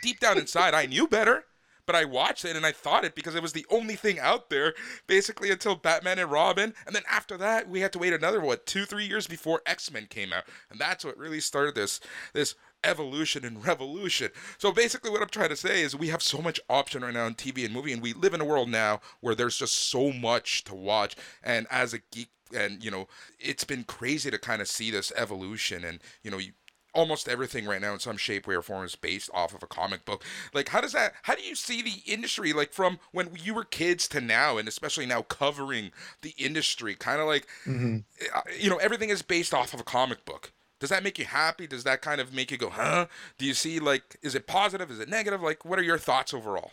[0.02, 1.44] Deep down inside I knew better
[1.88, 4.50] but I watched it and I thought it because it was the only thing out
[4.50, 4.74] there
[5.06, 6.74] basically until Batman and Robin.
[6.86, 9.90] And then after that, we had to wait another, what, two, three years before X
[9.90, 10.44] Men came out.
[10.70, 11.98] And that's what really started this,
[12.34, 14.30] this evolution and revolution.
[14.58, 17.26] So basically, what I'm trying to say is we have so much option right now
[17.26, 20.12] in TV and movie, and we live in a world now where there's just so
[20.12, 21.16] much to watch.
[21.42, 25.10] And as a geek, and you know, it's been crazy to kind of see this
[25.16, 26.52] evolution, and you know, you
[26.94, 29.66] almost everything right now in some shape, way, or form is based off of a
[29.66, 30.24] comic book.
[30.52, 31.14] Like, how does that?
[31.22, 34.68] How do you see the industry like from when you were kids to now, and
[34.68, 36.94] especially now covering the industry?
[36.94, 37.98] Kind of like, mm-hmm.
[38.34, 40.52] Uh, you know, everything is based off of a comic book.
[40.80, 41.66] Does that make you happy?
[41.66, 43.06] Does that kind of make you go, huh?
[43.36, 44.90] Do you see like, is it positive?
[44.90, 45.42] Is it negative?
[45.42, 46.72] Like, what are your thoughts overall?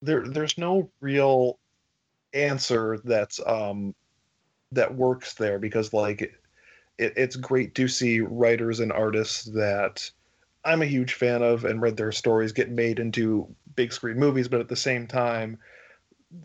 [0.00, 1.58] There, there's no real
[2.34, 3.94] answer that's um
[4.72, 6.34] that works there because like
[6.98, 10.10] it, it's great to see writers and artists that
[10.64, 14.48] I'm a huge fan of and read their stories get made into big screen movies,
[14.48, 15.58] but at the same time,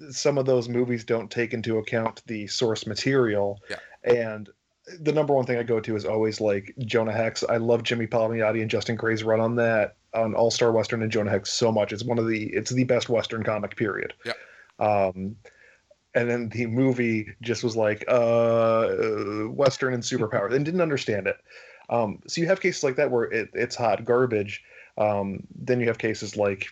[0.10, 3.62] some of those movies don't take into account the source material.
[3.70, 3.78] Yeah.
[4.04, 4.50] And
[5.00, 7.44] the number one thing I go to is always like Jonah Hex.
[7.44, 11.12] I love Jimmy Palmiotti and Justin Gray's run on that on All Star Western and
[11.12, 11.92] Jonah Hex so much.
[11.92, 14.14] It's one of the it's the best Western comic period.
[14.26, 14.34] Yeah.
[14.80, 15.36] Um,
[16.18, 18.88] and then the movie just was like uh,
[19.50, 21.38] western and superpower and didn't understand it
[21.90, 24.64] um, so you have cases like that where it, it's hot garbage
[24.98, 26.68] um, then you have cases like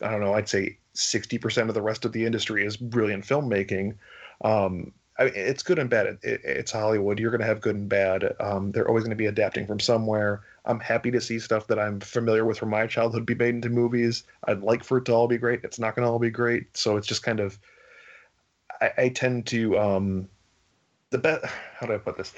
[0.00, 3.94] i don't know i'd say 60% of the rest of the industry is brilliant filmmaking
[4.44, 6.06] um, I mean, it's good and bad.
[6.06, 7.20] It, it, it's Hollywood.
[7.20, 8.34] You're going to have good and bad.
[8.40, 10.42] Um, they're always going to be adapting from somewhere.
[10.64, 13.68] I'm happy to see stuff that I'm familiar with from my childhood be made into
[13.68, 14.24] movies.
[14.44, 15.60] I'd like for it to all be great.
[15.64, 16.76] It's not going to all be great.
[16.76, 17.58] So it's just kind of
[18.82, 20.28] I, I tend to um,
[21.10, 21.44] the best.
[21.78, 22.34] How do I put this?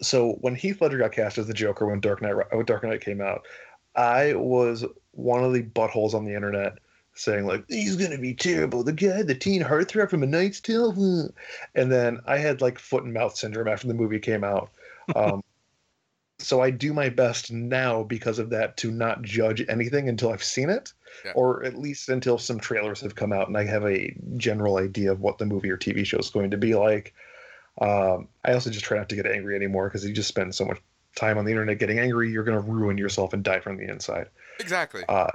[0.00, 3.00] So when Heath Ledger got cast as the Joker when Dark Knight when Dark Knight
[3.00, 3.46] came out,
[3.94, 6.78] I was one of the buttholes on the internet
[7.14, 8.82] saying like he's gonna be terrible.
[8.84, 11.32] The guy, the teen heartthrob from A Knight's Tale,
[11.74, 14.70] and then I had like foot and mouth syndrome after the movie came out.
[15.16, 15.42] Um,
[16.38, 20.44] so I do my best now because of that to not judge anything until I've
[20.44, 20.92] seen it,
[21.24, 21.32] yeah.
[21.34, 25.12] or at least until some trailers have come out and I have a general idea
[25.12, 27.14] of what the movie or TV show is going to be like.
[27.80, 30.64] Um, I also just try not to get angry anymore because you just spend so
[30.64, 30.80] much
[31.14, 33.88] time on the internet getting angry, you're going to ruin yourself and die from the
[33.88, 34.28] inside.
[34.60, 35.04] Exactly.
[35.08, 35.30] Uh,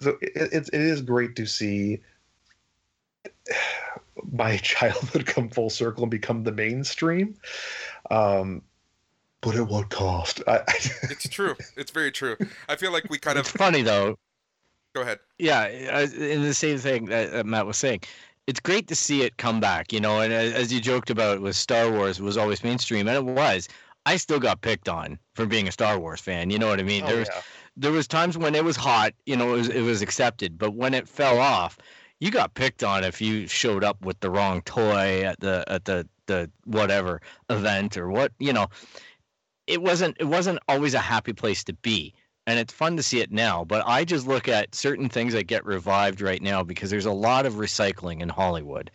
[0.00, 2.00] so it, it, it is great to see
[4.32, 7.36] my childhood come full circle and become the mainstream.
[8.10, 8.62] Um,
[9.40, 10.42] but at what cost?
[10.46, 10.62] I,
[11.04, 11.54] it's true.
[11.76, 12.36] It's very true.
[12.68, 13.56] I feel like we kind it's of.
[13.56, 14.18] funny though.
[14.94, 15.18] Go ahead.
[15.38, 18.00] Yeah, in the same thing that Matt was saying,
[18.46, 19.92] it's great to see it come back.
[19.92, 23.06] You know, and uh, as you joked about with Star Wars, it was always mainstream,
[23.06, 23.68] and it was.
[24.06, 26.50] I still got picked on for being a Star Wars fan.
[26.50, 27.04] You know what I mean?
[27.04, 27.42] Oh, there was yeah.
[27.76, 29.12] there was times when it was hot.
[29.26, 31.78] You know, it was it was accepted, but when it fell off,
[32.18, 35.84] you got picked on if you showed up with the wrong toy at the at
[35.84, 38.68] the the whatever event or what you know
[39.66, 42.14] it wasn't it wasn't always a happy place to be
[42.46, 45.46] and it's fun to see it now but i just look at certain things that
[45.46, 48.90] get revived right now because there's a lot of recycling in hollywood.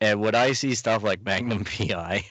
[0.00, 2.24] And when i see stuff like magnum pi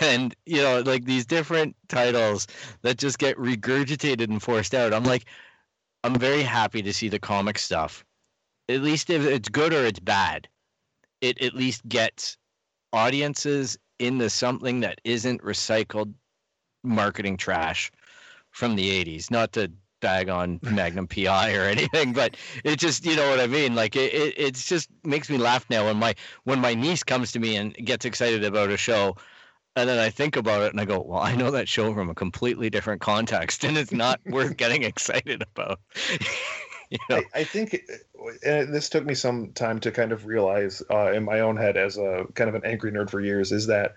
[0.00, 2.46] and you know like these different titles
[2.82, 4.92] that just get regurgitated and forced out.
[4.92, 5.26] I'm like
[6.04, 8.04] i'm very happy to see the comic stuff.
[8.68, 10.48] At least if it's good or it's bad,
[11.20, 12.36] it at least gets
[12.92, 16.12] audiences into something that isn't recycled
[16.82, 17.90] marketing trash
[18.50, 19.30] from the 80s.
[19.30, 23.46] Not to bag on Magnum PI or anything, but it just you know what I
[23.46, 23.74] mean.
[23.74, 27.32] Like it, it it's just makes me laugh now when my when my niece comes
[27.32, 29.16] to me and gets excited about a show.
[29.74, 32.08] And then I think about it and I go, well, I know that show from
[32.08, 35.80] a completely different context, and it's not worth getting excited about.
[36.90, 37.16] you know?
[37.16, 37.82] I, I, think
[38.44, 41.76] and this took me some time to kind of realize uh, in my own head
[41.76, 43.96] as a kind of an angry nerd for years is that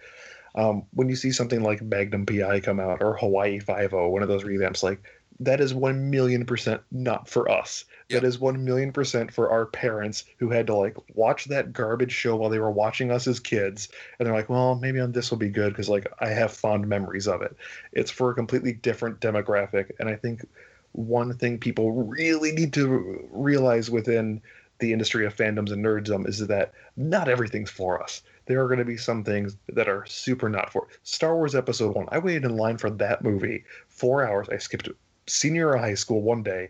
[0.55, 4.23] um, when you see something like Magnum PI come out or Hawaii Five O, one
[4.23, 5.01] of those revamps, like
[5.39, 7.85] that is 1 million percent not for us.
[8.09, 8.21] Yep.
[8.21, 12.11] That is 1 million percent for our parents who had to like watch that garbage
[12.11, 13.89] show while they were watching us as kids.
[14.17, 16.87] And they're like, well, maybe on this will be good because like I have fond
[16.87, 17.55] memories of it.
[17.93, 19.91] It's for a completely different demographic.
[19.99, 20.45] And I think
[20.91, 24.41] one thing people really need to realize within
[24.79, 28.23] the industry of fandoms and nerddom is that not everything's for us.
[28.45, 31.95] There are going to be some things that are super not for Star Wars Episode
[31.95, 32.07] One.
[32.11, 34.47] I waited in line for that movie four hours.
[34.49, 34.89] I skipped
[35.29, 36.69] senior high school one day,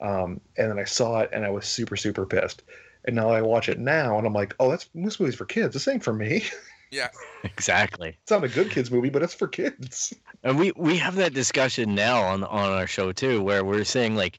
[0.00, 2.62] um, and then I saw it and I was super super pissed.
[3.04, 5.72] And now I watch it now and I'm like, oh, that's this movie's for kids.
[5.72, 6.44] This ain't for me.
[6.90, 7.08] Yeah,
[7.44, 8.16] exactly.
[8.22, 10.14] It's not a good kids movie, but it's for kids.
[10.42, 14.16] And we we have that discussion now on on our show too, where we're saying
[14.16, 14.38] like,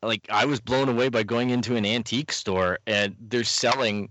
[0.00, 4.10] like I was blown away by going into an antique store and they're selling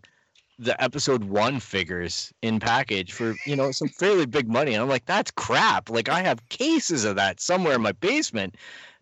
[0.61, 4.87] the episode one figures in package for you know some fairly big money and i'm
[4.87, 5.89] like that's crap.
[5.89, 8.55] Like i have cases of that somewhere in my basement.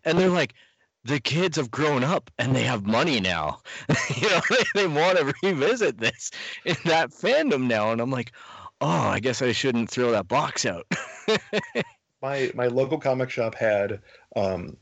[0.04, 0.54] And they're like
[1.04, 3.60] the kids have grown up and they have money now.
[4.16, 6.30] You know they, they want to revisit this
[6.64, 8.32] in that fandom now and i'm like
[8.80, 10.86] oh i guess i shouldn't throw that box out.
[12.22, 14.00] My my local comic shop had
[14.36, 14.76] um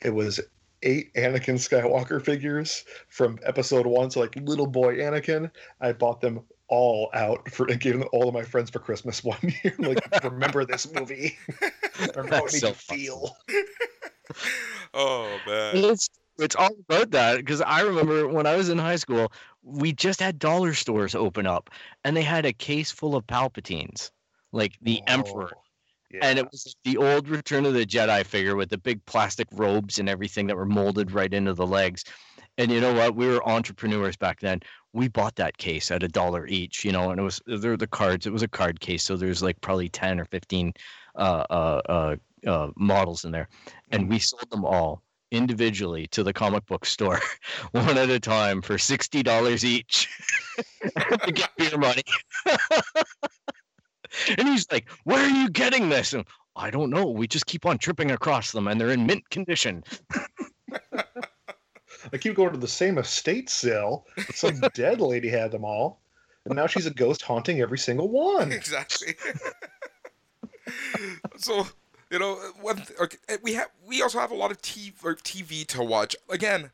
[0.00, 0.40] it was
[0.82, 4.10] eight Anakin Skywalker figures from episode one.
[4.10, 8.28] So like little boy Anakin, I bought them all out for and gave them all
[8.28, 9.74] of my friends for Christmas one year.
[9.78, 11.36] like, remember this movie?
[12.00, 13.36] remember how it made so you feel.
[14.94, 15.76] oh man.
[15.76, 19.92] It's it's all about that because I remember when I was in high school, we
[19.92, 21.70] just had dollar stores open up
[22.04, 24.12] and they had a case full of Palpatines,
[24.52, 25.12] like the oh.
[25.12, 25.52] Emperor
[26.10, 26.20] yeah.
[26.22, 29.98] And it was the old Return of the Jedi figure with the big plastic robes
[29.98, 32.04] and everything that were molded right into the legs.
[32.56, 33.14] And you know what?
[33.14, 34.60] We were entrepreneurs back then.
[34.92, 37.76] We bought that case at a dollar each, you know, and it was there were
[37.76, 38.26] the cards.
[38.26, 40.72] It was a card case, so there's like probably ten or fifteen
[41.14, 42.16] uh, uh, uh,
[42.48, 43.48] uh, models in there,
[43.90, 44.12] and mm-hmm.
[44.12, 47.20] we sold them all individually to the comic book store,
[47.72, 50.08] one at a time for sixty dollars each
[51.22, 52.02] to get beer money.
[54.36, 56.24] and he's like, "Where are you getting this?" And
[56.56, 57.08] I don't know.
[57.08, 59.84] We just keep on tripping across them, and they're in mint condition.
[62.12, 64.06] I keep going to the same estate sale.
[64.34, 66.00] Some dead lady had them all,
[66.44, 68.52] and now she's a ghost haunting every single one.
[68.52, 69.14] Exactly.
[71.36, 71.66] so
[72.10, 75.66] you know, one okay, we have we also have a lot of TV or TV
[75.68, 76.16] to watch.
[76.28, 76.70] Again,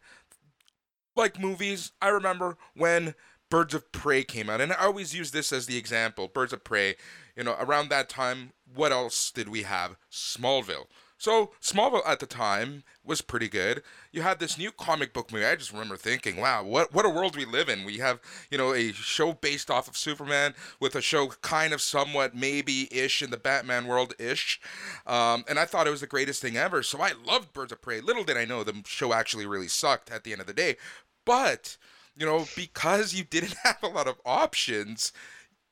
[1.16, 1.92] like movies.
[2.00, 3.14] I remember when
[3.54, 6.26] Birds of Prey came out, and I always use this as the example.
[6.26, 6.96] Birds of Prey
[7.36, 9.94] you know, around that time, what else did we have?
[10.10, 10.86] Smallville.
[11.18, 13.84] So Smallville at the time was pretty good.
[14.10, 15.44] You had this new comic book movie.
[15.44, 18.18] I just remember thinking, "Wow, what what a world we live in." We have
[18.50, 22.92] you know a show based off of Superman with a show kind of somewhat maybe
[22.92, 24.60] ish in the Batman world ish,
[25.06, 26.82] um, and I thought it was the greatest thing ever.
[26.82, 28.00] So I loved Birds of Prey.
[28.00, 30.76] Little did I know the show actually really sucked at the end of the day,
[31.24, 31.76] but
[32.16, 35.12] you know because you didn't have a lot of options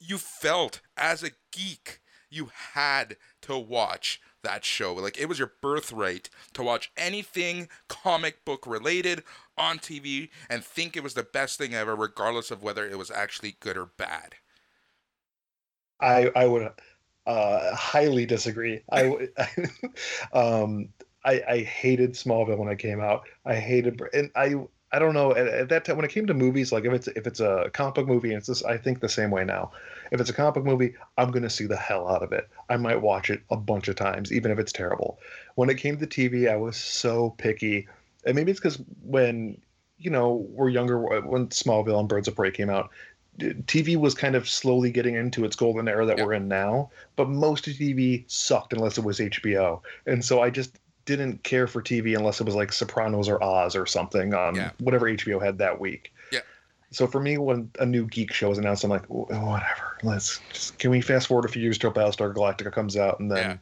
[0.01, 2.01] you felt as a geek
[2.33, 4.95] you had to watch that show.
[4.95, 9.23] Like it was your birthright to watch anything comic book related
[9.57, 13.11] on TV and think it was the best thing ever, regardless of whether it was
[13.11, 14.35] actually good or bad.
[16.01, 16.71] I I would
[17.27, 18.83] uh, highly disagree.
[18.91, 19.29] I
[20.33, 20.89] um
[21.25, 23.29] I I hated Smallville when it came out.
[23.45, 24.55] I hated and I
[24.93, 27.09] I don't know at, at, that time when it came to movies, like if it's
[27.09, 29.73] if it's a comic book movie, and it's just I think the same way now.
[30.11, 32.49] If it's a comic book movie, I'm gonna see the hell out of it.
[32.69, 35.19] I might watch it a bunch of times, even if it's terrible.
[35.55, 37.89] When it came to TV, I was so picky,
[38.27, 39.59] and maybe it's because when
[39.99, 42.91] you know we're younger, when Smallville and Birds of Prey came out,
[43.39, 46.27] TV was kind of slowly getting into its golden era that yep.
[46.27, 46.91] we're in now.
[47.17, 51.67] But most of TV sucked unless it was HBO, and so I just didn't care
[51.67, 54.71] for TV unless it was like Sopranos or Oz or something on yeah.
[54.79, 56.13] whatever HBO had that week.
[56.31, 56.41] Yeah.
[56.91, 59.99] So for me, when a new geek show is announced, I'm like, whatever.
[60.03, 63.31] Let's just can we fast forward a few years till Battlestar Galactica comes out and
[63.31, 63.57] then yeah.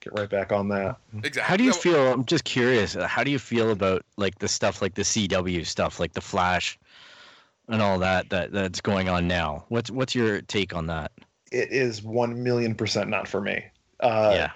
[0.00, 0.96] get right back on that.
[1.16, 1.42] Exactly.
[1.42, 2.12] How do you feel?
[2.12, 2.94] I'm just curious.
[2.94, 6.78] How do you feel about like the stuff like the CW stuff, like the Flash,
[7.68, 9.64] and all that that that's going on now.
[9.68, 11.12] What's what's your take on that?
[11.50, 13.64] It is one million percent not for me.
[14.00, 14.50] Uh, yeah.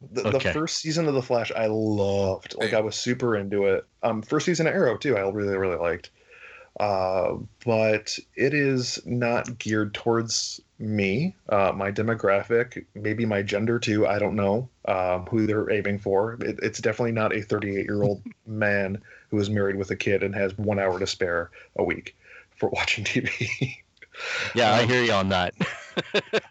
[0.00, 0.30] The, Okay.
[0.30, 2.54] the first season of The Flash, I loved.
[2.56, 3.84] Like, I was super into it.
[4.02, 6.10] Um, first season of Arrow too, I really, really liked.
[6.78, 14.06] Uh, but it is not geared towards me, uh, my demographic, maybe my gender too.
[14.06, 16.34] I don't know um, who they're aiming for.
[16.34, 20.22] It, it's definitely not a 38 year old man who is married with a kid
[20.22, 22.16] and has one hour to spare a week
[22.56, 23.78] for watching TV.
[24.54, 25.54] Yeah, I Um, hear you on that.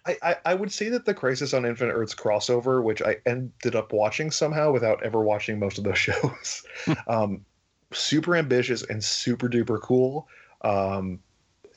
[0.06, 3.76] I, I, I would say that the Crisis on Infinite Earths crossover, which I ended
[3.76, 6.64] up watching somehow without ever watching most of those shows,
[7.08, 7.46] um,
[7.92, 10.28] super ambitious and super duper cool.
[10.62, 11.20] Um,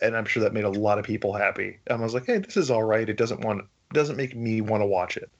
[0.02, 1.78] and I'm sure that made a lot of people happy.
[1.86, 3.08] And I was like, hey, this is all right.
[3.08, 5.30] It doesn't want doesn't make me want to watch it.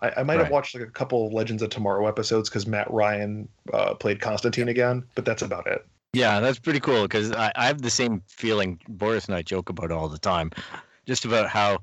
[0.00, 2.90] I, I might have watched like a couple of Legends of Tomorrow episodes because Matt
[2.90, 5.84] Ryan uh, played Constantine again, but that's about it.
[6.12, 8.80] Yeah, that's pretty cool because I, I have the same feeling.
[8.88, 10.50] Boris and I joke about all the time,
[11.06, 11.80] just about how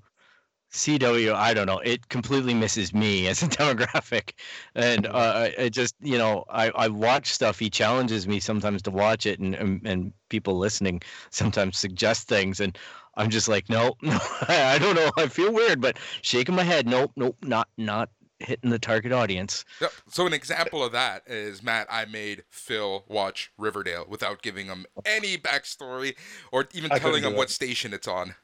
[0.72, 1.34] CW.
[1.36, 1.80] I don't know.
[1.80, 4.32] It completely misses me as a demographic,
[4.74, 7.60] and uh, it just you know I, I watch stuff.
[7.60, 12.60] He challenges me sometimes to watch it, and, and and people listening sometimes suggest things,
[12.60, 12.78] and
[13.16, 14.18] I'm just like, no, no,
[14.48, 15.12] I don't know.
[15.18, 16.88] I feel weird, but shaking my head.
[16.88, 18.10] Nope, nope, not not
[18.46, 19.66] hitting the target audience.
[19.82, 19.92] Yep.
[20.10, 21.88] So an example of that is Matt.
[21.90, 26.16] I made Phil watch Riverdale without giving him any backstory
[26.52, 28.36] or even I telling him what station it's on.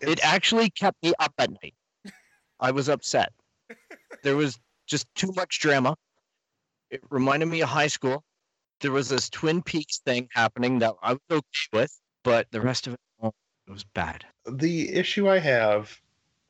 [0.00, 1.74] It actually kept me up at night.
[2.60, 3.32] I was upset.
[4.22, 5.96] There was just too much drama.
[6.90, 8.24] It reminded me of high school.
[8.80, 12.86] There was this Twin Peaks thing happening that I was okay with, but the rest
[12.88, 14.24] of it, it was bad.
[14.50, 16.00] the issue I have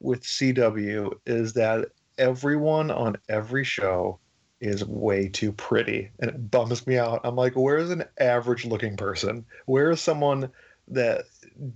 [0.00, 1.88] with CW is that
[2.18, 4.18] everyone on every show
[4.60, 7.20] is way too pretty and it bums me out.
[7.24, 9.44] I'm like, where's an average looking person?
[9.66, 10.50] Where is someone
[10.88, 11.24] that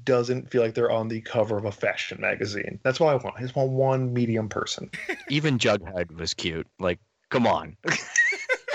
[0.05, 2.79] doesn't feel like they're on the cover of a fashion magazine?
[2.83, 3.37] That's what I want.
[3.37, 4.91] I just want one medium person.
[5.29, 6.67] Even Jughead was cute.
[6.79, 7.77] Like, come on.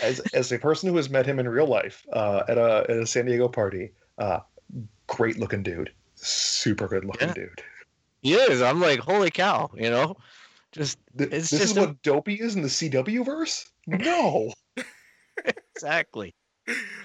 [0.04, 2.98] As, as a person who has met him in real life uh, at, a, at
[2.98, 4.42] a San Diego party, uh,
[5.08, 5.92] great looking dude.
[6.14, 7.34] Super good looking Yeah.
[7.34, 7.64] dude.
[8.26, 8.60] He is.
[8.60, 10.16] I'm like, holy cow, you know?
[10.72, 13.70] Just Th- It's this is a- what Dopey is in the CW verse?
[13.86, 14.52] No.
[15.76, 16.34] exactly.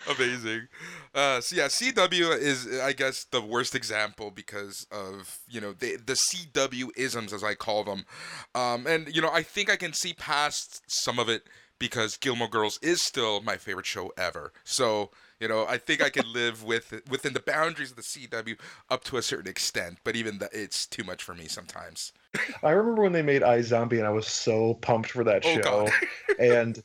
[0.09, 0.68] Amazing.
[1.14, 5.97] Uh, so yeah, CW is, I guess, the worst example because of you know the
[5.97, 8.07] the CW isms as I call them,
[8.55, 11.43] um, and you know I think I can see past some of it
[11.79, 14.55] because Gilmore Girls is still my favorite show ever.
[14.64, 15.11] So
[15.41, 18.59] you know I think I can live with it, within the boundaries of the CW
[18.91, 22.12] up to a certain extent, but even that it's too much for me sometimes.
[22.62, 25.55] I remember when they made I Zombie, and I was so pumped for that Oh,
[25.55, 25.61] show.
[25.62, 25.91] God.
[26.38, 26.82] and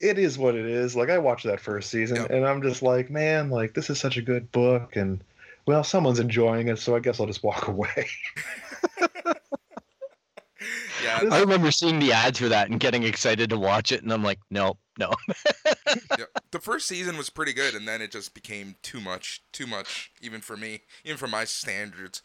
[0.00, 0.94] it is what it is.
[0.94, 2.30] Like I watched that first season Yep.
[2.30, 5.20] and I'm just like, man, like this is such a good book and
[5.66, 8.06] well, someone's enjoying it, so I guess I'll just walk away.
[11.04, 14.12] Yeah, I remember seeing the ads for that and getting excited to watch it, and
[14.12, 15.12] I'm like, no, no.
[16.18, 16.24] yeah.
[16.50, 20.10] The first season was pretty good, and then it just became too much, too much,
[20.20, 22.22] even for me, even for my standards.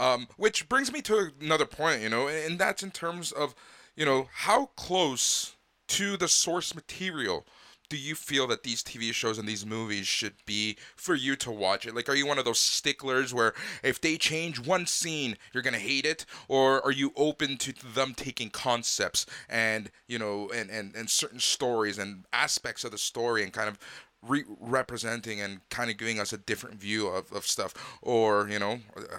[0.00, 3.54] Um, which brings me to another point, you know, and that's in terms of,
[3.96, 5.56] you know, how close
[5.88, 7.46] to the source material
[7.92, 11.50] do you feel that these TV shows and these movies should be for you to
[11.50, 11.94] watch it?
[11.94, 15.78] Like, are you one of those sticklers where if they change one scene, you're gonna
[15.78, 20.96] hate it, or are you open to them taking concepts and you know and and,
[20.96, 23.78] and certain stories and aspects of the story and kind of
[24.26, 28.58] re- representing and kind of giving us a different view of, of stuff, or you
[28.58, 28.78] know,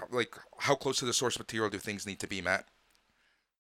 [0.10, 2.66] like how close to the source material do things need to be, Matt?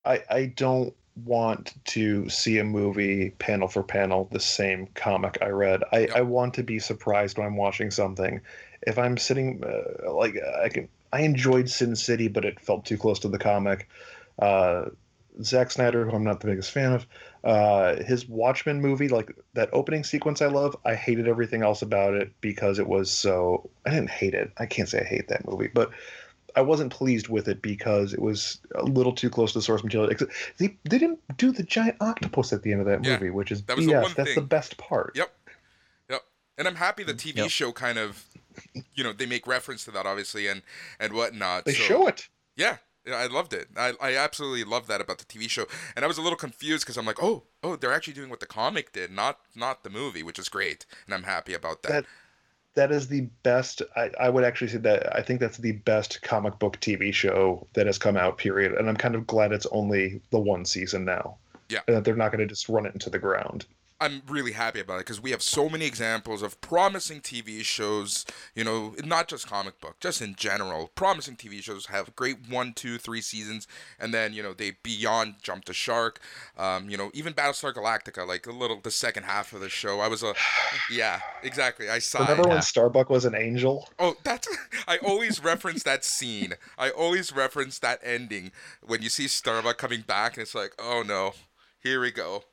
[0.05, 0.95] I, I don't
[1.25, 5.83] want to see a movie panel for panel the same comic I read.
[5.91, 6.11] I, Yep.
[6.15, 8.41] I want to be surprised when I'm watching something.
[8.85, 12.97] If I'm sitting uh, like I can, I enjoyed Sin City, but it felt too
[12.97, 13.87] close to the comic.
[14.39, 14.85] Uh,
[15.41, 17.07] Zack Snyder, who I'm not the biggest fan of,
[17.43, 20.75] uh, his Watchmen movie, like that opening sequence, I love.
[20.85, 23.69] I hated everything else about it because it was so.
[23.85, 24.51] I didn't hate it.
[24.57, 25.91] I can't say I hate that movie, but
[26.55, 29.83] I wasn't pleased with it because it was a little too close to the source
[29.83, 30.09] material.
[30.57, 33.51] They, they didn't do the giant octopus at the end of that Yeah, movie, which
[33.51, 34.01] is that was the BS.
[34.03, 34.35] one That's thing.
[34.35, 35.13] the best part.
[35.15, 35.31] Yep.
[36.09, 36.21] Yep.
[36.57, 37.49] And I'm happy the TV Yep.
[37.49, 38.25] show kind of,
[38.93, 40.61] you know, they make reference to that obviously and
[40.99, 41.65] and whatnot.
[41.65, 42.29] They so, show it.
[42.55, 42.77] Yeah.
[43.05, 43.67] Yeah, I loved it.
[43.75, 46.85] I, I absolutely loved that about the TV show, and I was a little confused
[46.85, 49.89] because I'm like, oh, oh, they're actually doing what the comic did, not not the
[49.89, 51.89] movie, which is great, and I'm happy about that.
[51.91, 52.05] That-
[52.75, 53.81] That is the best.
[53.95, 57.67] I, I would actually say that I think that's the best comic book TV show
[57.73, 58.37] that has come out.
[58.37, 58.73] Period.
[58.73, 61.37] And I'm kind of glad it's only the one season now.
[61.69, 61.79] Yeah.
[61.87, 63.65] And that they're not going to just run it into the ground.
[63.99, 68.25] I'm really happy about it because we have so many examples of promising TV shows,
[68.55, 70.91] you know, not just comic book, just in general.
[70.95, 73.67] Promising TV shows have great one, two, three seasons,
[73.99, 76.19] and then, you know, they beyond jump the shark.
[76.57, 79.99] Um, you know, even Battlestar Galactica, like a little, the second half of the show,
[79.99, 80.33] I was a,
[80.91, 81.89] yeah, exactly.
[81.89, 82.49] I saw Remember it.
[82.49, 83.87] when Starbuck was an angel?
[83.99, 84.47] Oh, that's
[84.87, 86.53] I always reference that scene.
[86.77, 91.03] I always reference that ending when you see Starbuck coming back, and it's like, oh
[91.05, 91.33] no,
[91.81, 92.43] here we go.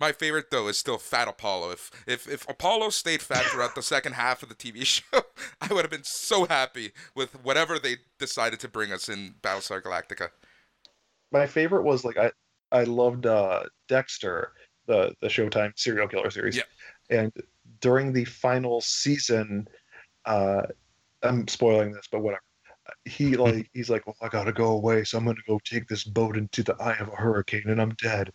[0.00, 1.72] My favorite though is still Fat Apollo.
[1.72, 5.22] If if if Apollo stayed fat throughout the second half of the TV show,
[5.60, 9.82] I would have been so happy with whatever they decided to bring us in Battlestar
[9.82, 10.30] Galactica.
[11.30, 12.32] My favorite was like I
[12.72, 14.52] I loved uh, Dexter,
[14.86, 16.56] the the Showtime serial killer series.
[16.56, 16.62] Yeah.
[17.10, 17.32] And
[17.80, 19.68] during the final season,
[20.24, 20.62] uh,
[21.22, 22.42] I'm spoiling this, but whatever.
[23.04, 26.04] He like he's like, well, I gotta go away, so I'm gonna go take this
[26.04, 28.32] boat into the eye of a hurricane, and I'm dead.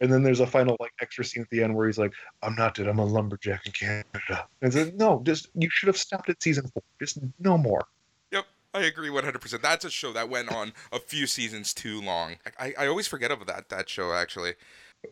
[0.00, 2.54] And then there's a final like extra scene at the end where he's like, "I'm
[2.54, 2.86] not dead.
[2.86, 6.42] I'm a lumberjack in Canada." And it's like, no, just you should have stopped at
[6.42, 6.82] season four.
[7.00, 7.86] Just no more.
[8.30, 9.62] Yep, I agree 100%.
[9.62, 12.36] That's a show that went on a few seasons too long.
[12.58, 14.54] I, I always forget about that that show actually.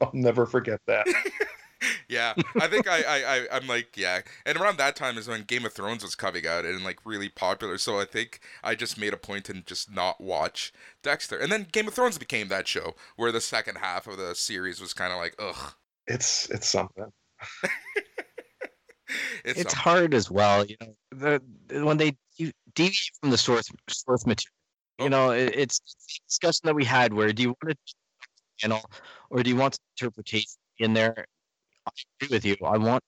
[0.03, 1.07] I'll never forget that.
[2.09, 5.43] yeah, I think I, I, I I'm like yeah, and around that time is when
[5.43, 7.79] Game of Thrones was coming out and like really popular.
[7.79, 10.73] So I think I just made a point to just not watch
[11.03, 14.35] Dexter, and then Game of Thrones became that show where the second half of the
[14.35, 15.75] series was kind of like ugh.
[16.07, 17.13] It's it's something.
[19.45, 20.65] It's, it's um, hard as well.
[20.65, 24.53] You know, the, when they you deviate from the source source material.
[24.99, 25.05] Oh.
[25.05, 27.95] You know, it, it's the discussion that we had where do you want to
[28.57, 28.83] channel
[29.31, 31.27] or do you want interpretation in there?
[31.87, 32.57] I agree with you.
[32.65, 33.05] I want,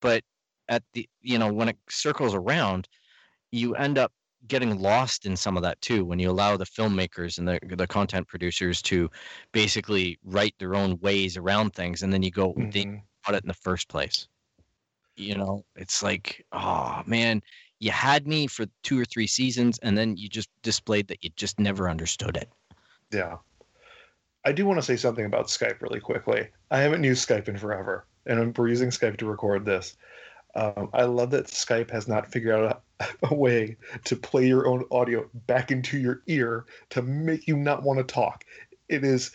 [0.00, 0.22] but
[0.68, 2.88] at the you know when it circles around,
[3.52, 4.12] you end up
[4.48, 7.86] getting lost in some of that too when you allow the filmmakers and the the
[7.86, 9.10] content producers to
[9.52, 13.02] basically write their own ways around things, and then you go they Mhm.
[13.26, 14.28] bought it in the first place.
[15.16, 17.42] You know, it's like, oh man,
[17.80, 21.30] you had me for two or three seasons, and then you just displayed that you
[21.36, 22.50] just never understood it.
[23.12, 23.38] Yeah.
[24.44, 26.50] I do want to say something about Skype really quickly.
[26.70, 29.96] I haven't used Skype in forever, and I'm- we're using Skype to record this.
[30.54, 34.66] Um, I love that Skype has not figured out a, a way to play your
[34.66, 38.44] own audio back into your ear to make you not want to talk.
[38.88, 39.32] It is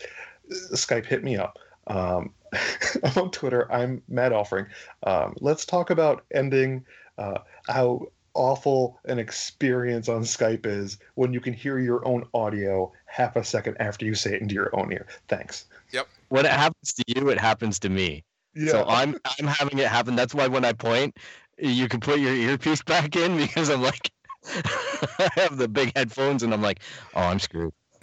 [0.50, 1.58] Skype hit me up.
[1.86, 2.32] Um,
[3.04, 3.70] I'm on Twitter.
[3.70, 4.66] I'm Matt Offering.
[5.02, 6.84] Um, let's talk about ending
[7.18, 12.92] uh, how awful an experience on Skype is when you can hear your own audio
[13.06, 15.06] half a second after you say it into your own ear.
[15.28, 15.66] Thanks.
[15.92, 16.08] Yep.
[16.28, 18.24] When it happens to you, it happens to me.
[18.56, 18.70] Yeah.
[18.72, 20.16] So I'm I'm having it happen.
[20.16, 21.16] That's why when I point,
[21.58, 24.10] you can put your earpiece back in because I'm like,
[24.46, 26.80] I have the big headphones and I'm like,
[27.14, 27.72] oh, I'm screwed.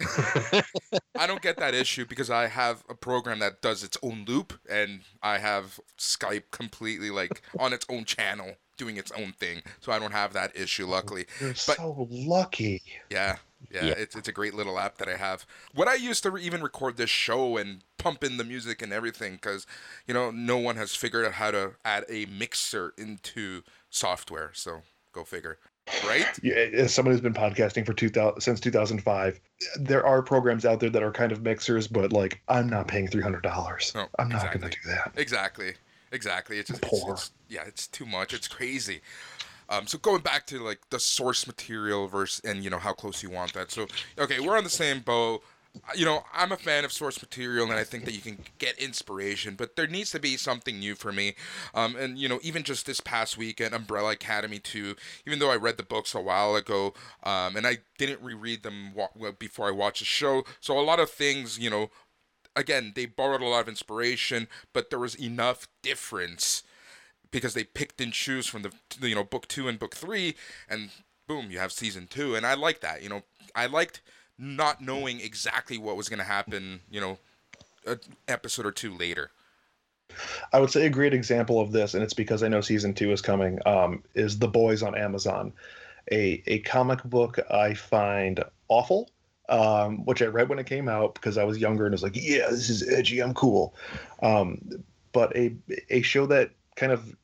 [1.16, 4.52] I don't get that issue because I have a program that does its own loop,
[4.68, 9.92] and I have Skype completely like on its own channel doing its own thing, so
[9.92, 10.84] I don't have that issue.
[10.86, 12.82] Oh, luckily, You're but- so lucky.
[13.10, 13.36] Yeah,
[13.70, 13.94] yeah, Yeah.
[13.96, 15.46] it's it's a great little app that I have.
[15.74, 18.92] What I used to re- even record this show and pump in the music and
[18.92, 19.66] everything, because
[20.06, 24.50] you know no one has figured out how to add a mixer into software.
[24.54, 25.58] So go figure,
[26.06, 26.26] right?
[26.42, 29.40] Yeah, as someone who's been podcasting for 2000 since 2005,
[29.78, 33.06] there are programs out there that are kind of mixers, but like I'm not paying
[33.08, 33.94] $300.
[33.94, 34.60] No, I'm not exactly.
[34.60, 35.12] going to do that.
[35.16, 35.74] Exactly,
[36.12, 36.58] exactly.
[36.58, 37.14] It's just it's, Poor.
[37.14, 38.34] it's yeah, it's too much.
[38.34, 39.00] It's crazy.
[39.68, 43.22] Um, so going back to like the source material versus and you know how close
[43.22, 43.70] you want that.
[43.70, 43.86] So
[44.18, 45.42] okay, we're on the same boat.
[45.96, 48.78] You know, I'm a fan of source material, and I think that you can get
[48.78, 51.34] inspiration, but there needs to be something new for me.
[51.74, 54.94] Um, and you know, even just this past week, weekend, Umbrella Academy 2,
[55.26, 56.94] even though I read the books a while ago,
[57.24, 61.00] um, and I didn't reread them wa- before I watched the show, so a lot
[61.00, 61.90] of things, you know,
[62.56, 66.62] again, they borrowed a lot of inspiration, but there was enough difference
[67.34, 68.72] because they picked and choose from the
[69.06, 70.36] you know book two and book three,
[70.68, 70.90] and
[71.26, 73.02] boom, you have season two, and I like that.
[73.02, 73.22] You know,
[73.54, 74.00] I liked
[74.38, 76.80] not knowing exactly what was going to happen.
[76.90, 77.18] You know,
[77.86, 79.30] an episode or two later.
[80.52, 83.10] I would say a great example of this, and it's because I know season two
[83.10, 85.52] is coming, um, is The Boys on Amazon,
[86.12, 89.10] a a comic book I find awful,
[89.48, 92.14] um, which I read when it came out because I was younger and was like,
[92.14, 93.74] yeah, this is edgy, I'm cool,
[94.22, 95.52] um, but a
[95.90, 97.14] a show that kind of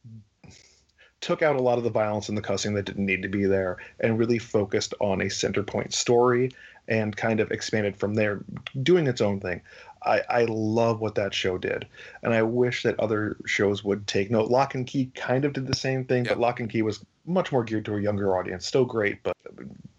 [1.21, 3.45] took out a lot of the violence and the cussing that didn't need to be
[3.45, 6.51] there and really focused on a center point story
[6.89, 8.43] and kind of expanded from there
[8.83, 9.61] doing its own thing
[10.03, 11.87] I, I love what that show did
[12.23, 14.51] and I wish that other shows would take note.
[14.51, 16.35] Lock and Key kind of did the same thing, Yep.
[16.35, 18.67] but Lock and Key was much more geared to a younger audience.
[18.67, 19.37] Still great, but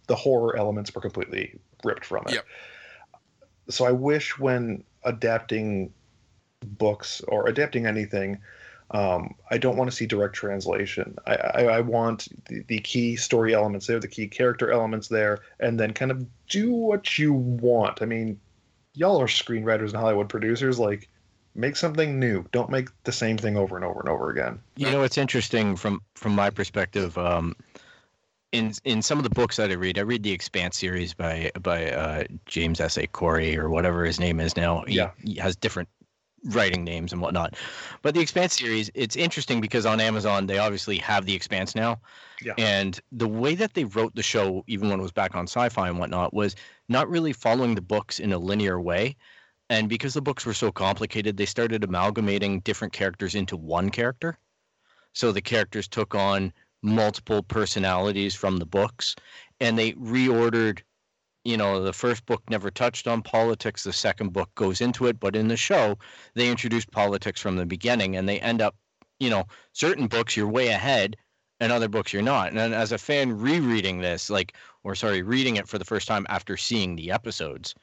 [0.07, 2.33] the horror elements were completely ripped from it.
[2.33, 2.45] Yep.
[3.69, 5.93] So I wish when adapting
[6.65, 8.39] books or adapting anything,
[8.91, 11.17] um, I don't want to see direct translation.
[11.25, 15.39] I, I, I want the, the key story elements there, the key character elements there,
[15.59, 18.01] and then kind of do what you want.
[18.01, 18.39] I mean,
[18.93, 20.77] y'all are screenwriters and Hollywood producers.
[20.77, 21.07] Like,
[21.55, 22.45] make something new.
[22.51, 24.59] Don't make the same thing over and over and over again.
[24.75, 27.17] You know, it's interesting from from my perspective.
[27.17, 27.55] Um,
[28.51, 31.51] in in some of the books that I read, I read the Expanse series by
[31.61, 32.97] by uh, James S.
[32.97, 33.07] A.
[33.07, 34.83] Corey or whatever his name is now.
[34.85, 35.11] He, Yeah.
[35.23, 35.87] he has different
[36.45, 37.55] writing names and whatnot.
[38.01, 41.99] But the Expanse series, it's interesting because on Amazon they obviously have the Expanse now.
[42.41, 42.53] Yeah.
[42.57, 45.89] And the way that they wrote the show, even when it was back on Sci-Fi
[45.89, 46.55] and whatnot, was
[46.89, 49.15] not really following the books in a linear way.
[49.69, 54.37] And because the books were so complicated, they started amalgamating different characters into one character.
[55.13, 59.15] So the characters took on multiple personalities from the books
[59.59, 60.79] and they reordered
[61.43, 65.19] you know the first book never touched on politics the second book goes into it
[65.19, 65.97] but in the show
[66.35, 68.75] they introduced politics from the beginning and they end up
[69.19, 71.15] you know certain books you're way ahead
[71.61, 72.49] and other books you're not.
[72.51, 76.25] And as a fan rereading this like or sorry reading it for the first time
[76.27, 77.75] after seeing the episodes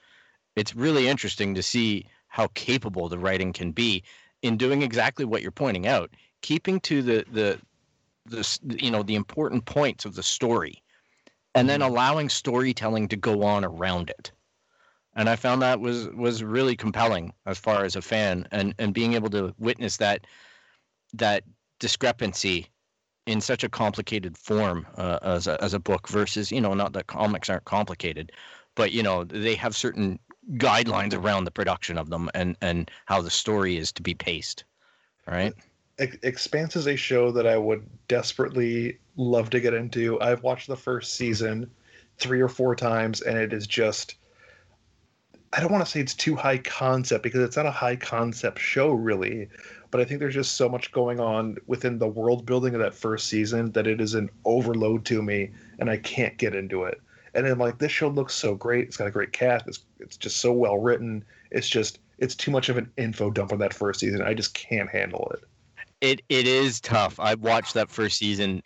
[0.56, 4.02] it's really interesting to see how capable the writing can be
[4.42, 6.11] in doing exactly what you're pointing out
[6.42, 7.59] keeping to the the
[8.26, 10.82] the you know the important points of the story
[11.59, 14.30] and then allowing storytelling to go on around it.
[15.16, 18.94] And i found that was was really compelling as far as a fan and and
[18.94, 20.26] being able to witness that
[21.14, 21.42] that
[21.80, 22.68] discrepancy
[23.26, 26.92] in such a complicated form uh, as a as a book versus you know not
[26.92, 28.30] that comics aren't complicated
[28.76, 30.20] but you know they have certain
[30.52, 34.64] guidelines around the production of them and and how the story is to be paced
[35.26, 35.54] right
[35.99, 40.20] Expanse is a show that I would desperately love to get into.
[40.20, 41.70] I've watched the first season
[42.18, 44.16] three or four times, and it is just.
[45.53, 48.59] I don't want to say it's too high concept because it's not a high concept
[48.59, 49.49] show, really.
[49.90, 52.94] But I think there's just so much going on within the world building of that
[52.94, 57.01] first season that it is an overload to me, and I can't get into it.
[57.34, 58.88] And then, like, this show looks so great.
[58.88, 59.66] It's got a great cast.
[59.66, 61.24] It's, it's just so well written.
[61.51, 64.20] It's just, it's too much of an info dump on that first season.
[64.22, 65.44] I just can't handle it.
[66.01, 67.18] It it is tough.
[67.18, 68.62] I watched that first season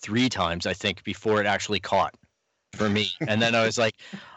[0.00, 2.14] three times, I think, before it actually caught
[2.74, 3.08] for me.
[3.28, 3.96] And then I was like,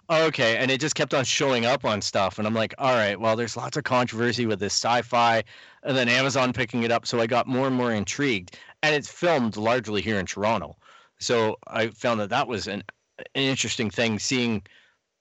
[0.09, 0.57] oh, okay.
[0.57, 2.37] And it just kept on showing up on stuff.
[2.37, 5.43] And I'm like, all right, well, there's lots of controversy with this sci-fi,
[5.83, 7.05] and then Amazon picking it up.
[7.05, 8.57] So I got more and more intrigued.
[8.81, 10.77] And it's filmed largely here in Toronto.
[11.19, 12.83] So I found that that was an,
[13.19, 14.63] an interesting thing seeing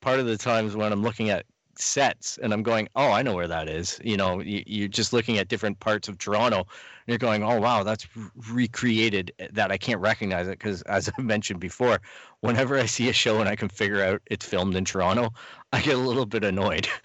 [0.01, 1.45] part of the times when I'm looking at
[1.77, 4.01] sets and I'm going, oh, I know where that is.
[4.05, 6.67] You know, you, you're just looking at different parts of Toronto
[7.09, 8.07] you're going, oh, wow, that's
[8.51, 10.59] recreated eh, that I can't recognize it.
[10.59, 12.01] Because as I mentioned before,
[12.41, 15.33] whenever I see a show and I can figure out it's filmed in Toronto,
[15.73, 16.89] I get a little bit annoyed.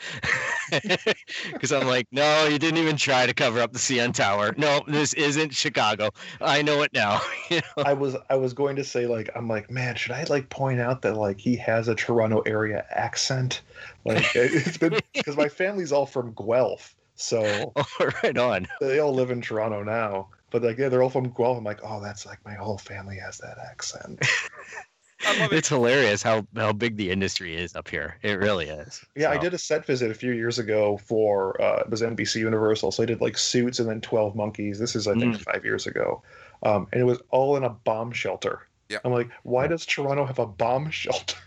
[1.51, 4.55] Because I'm like, no, you didn't even try to cover up the CN Tower.
[4.57, 6.09] No, this isn't Chicago.
[6.41, 7.21] I know it now.
[7.49, 7.83] You know?
[7.83, 10.79] I was I was going to say like I'm like man should I like point
[10.79, 13.61] out that like he has a Toronto area accent
[14.05, 18.67] like it's been because my family's all from Guelph so Oh, right on.
[18.81, 21.79] they all live in Toronto now but like yeah they're all from Guelph I'm like
[21.83, 24.19] oh that's like my whole family has that accent
[25.25, 25.55] I love it.
[25.59, 28.17] It's hilarious how, how big the industry is up here.
[28.23, 29.05] It really is.
[29.15, 32.41] yeah I did a set visit a few years ago for uh, it was NBC
[32.41, 35.63] Universal so I did like Suits and then Twelve Monkeys this is I think five
[35.63, 36.21] years ago
[36.63, 38.97] um, and it was all in a bomb shelter Yeah.
[39.05, 41.37] I'm like why does Toronto have a bomb shelter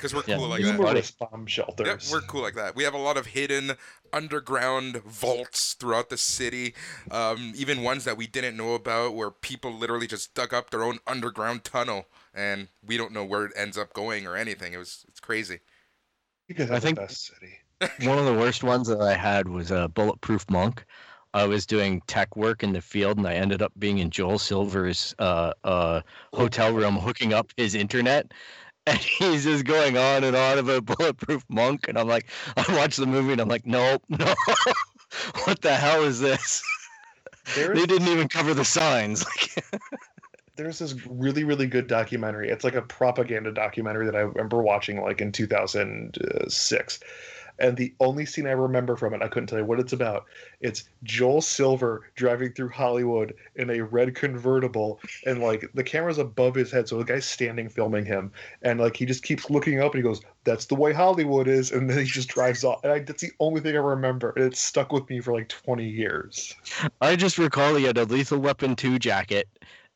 [0.00, 0.36] Because we're Yeah.
[0.38, 0.76] cool like that.
[0.78, 2.74] numerous bomb shelters Yep, we're cool like that.
[2.74, 3.72] We have a lot of hidden
[4.12, 6.74] underground vaults throughout the city,
[7.10, 10.82] um, even ones that we didn't know about, where people literally just dug up their
[10.82, 14.72] own underground tunnel, and we don't know where it ends up going or anything.
[14.72, 15.60] It was it's crazy.
[16.48, 17.58] You guys I think- the best city.
[18.08, 20.84] One of the worst ones that I had was a bulletproof monk.
[21.32, 24.38] I was doing tech work in the field, and I ended up being in Joel
[24.38, 26.00] Silver's uh, uh,
[26.34, 28.32] hotel room, hooking up his internet.
[28.90, 32.26] And he's just going on and on about bulletproof monk, and I'm like,
[32.56, 34.34] I watched the movie, and I'm like, nope, no,
[35.44, 36.62] what the hell is this?
[37.54, 39.24] They didn't even cover the signs.
[39.72, 39.84] Like,
[40.56, 42.50] there's this really really good documentary.
[42.50, 47.00] It's like a propaganda documentary that I remember watching like in 2006.
[47.60, 50.24] And the only scene I remember from it, I couldn't tell you what it's about.
[50.60, 56.54] It's Joel Silver driving through Hollywood in a red convertible, and like the camera's above
[56.54, 58.32] his head, so the guy's standing filming him,
[58.62, 61.70] and like he just keeps looking up and he goes, "That's the way Hollywood is,"
[61.70, 62.80] and then he just drives off.
[62.82, 65.48] And I, that's the only thing I remember, and it's stuck with me for like
[65.48, 66.54] 20 years.
[67.00, 69.48] I just recall he had a Lethal Weapon 2 jacket,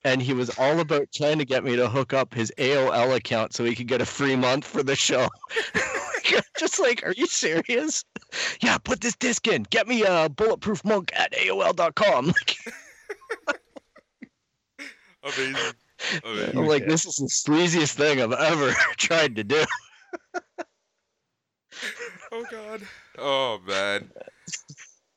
[0.04, 3.54] and he was all about trying to get me to hook up his AOL account
[3.54, 5.28] so he could get a free month for the show.
[6.32, 8.04] like, just like, are you serious?
[8.60, 9.62] Yeah, put this disc in.
[9.70, 12.34] Get me a bulletproof monk at AOL.com.
[13.46, 13.62] Like,
[15.22, 15.72] Amazing.
[16.24, 16.58] Amazing.
[16.58, 19.64] I'm like, this is the sleaziest thing I've ever tried to do.
[22.32, 22.82] Oh god.
[23.16, 24.10] Oh man.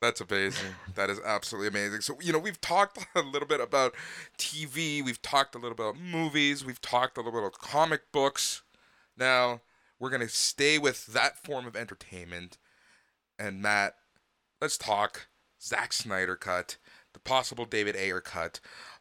[0.01, 0.75] That's amazing.
[0.93, 2.01] That is absolutely amazing.
[2.01, 3.95] So, you know, we've talked a little bit about
[4.37, 8.11] TV, we've talked a little bit about movies, we've talked a little bit about comic
[8.11, 8.61] books.
[9.17, 9.61] Now,
[9.99, 12.57] we're going to stay with that form of entertainment.
[13.39, 13.95] And Matt,
[14.61, 15.27] let's talk
[15.61, 16.77] Zack Snyder cut,
[17.13, 18.59] the possible David Ayer cut,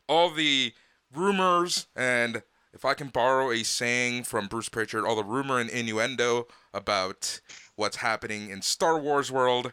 [0.08, 0.72] all the
[1.12, 2.42] rumors and
[2.76, 7.40] if I can borrow a saying from Bruce Prichard, all the rumor and innuendo about
[7.74, 9.72] what's happening in Star Wars world.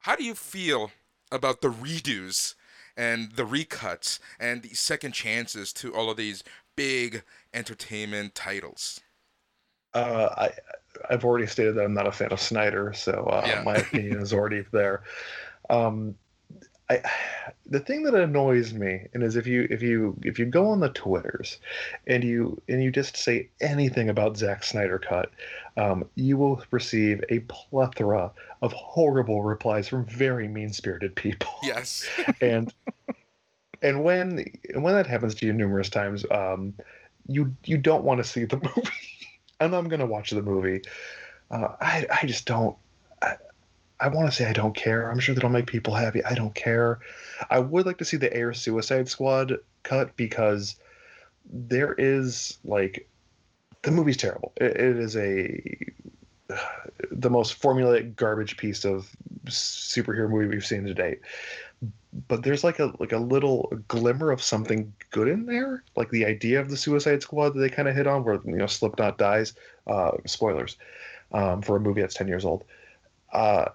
[0.00, 0.90] How do you feel
[1.32, 2.54] about the redos
[2.98, 6.44] and the recuts and the second chances to all of these
[6.76, 7.22] big
[7.54, 9.00] entertainment titles?
[9.98, 10.50] Uh, I
[11.10, 13.62] I've already stated that I'm not a fan of Snyder, so uh, Yeah.
[13.64, 15.02] my opinion is already there.
[15.70, 16.14] Um,
[16.90, 17.02] I
[17.66, 20.80] the thing that annoys me and is if you if you if you go on
[20.80, 21.58] the twitters
[22.06, 25.30] and you and you just say anything about Zack Snyder cut,
[25.76, 28.30] um, you will receive a plethora
[28.62, 32.08] of horrible replies from very mean spirited people Yes.
[32.40, 32.72] and
[33.82, 36.72] and when and when that happens to you numerous times, um,
[37.28, 38.90] you you don't want to see the movie,
[39.60, 40.82] and I'm gonna watch the movie.
[41.50, 42.76] Uh, I I just don't.
[43.22, 43.36] I,
[44.00, 45.10] I want to say I don't care.
[45.10, 46.24] I'm sure that'll make people happy.
[46.24, 47.00] I don't care.
[47.50, 50.76] I would like to see the Ayer Suicide Squad cut because
[51.50, 53.08] there is like
[53.82, 54.52] the movie's terrible.
[54.56, 55.78] It, it is a
[57.10, 59.14] the most formulaic garbage piece of
[59.46, 61.20] superhero movie we've seen to date
[62.26, 66.24] but there's like a like a little glimmer of something good in there like the
[66.24, 69.18] idea of the suicide squad that they kind of hit on where you know slipknot
[69.18, 69.54] dies
[69.86, 70.76] uh spoilers
[71.32, 72.64] um for a movie that's 10 years old
[73.32, 73.66] uh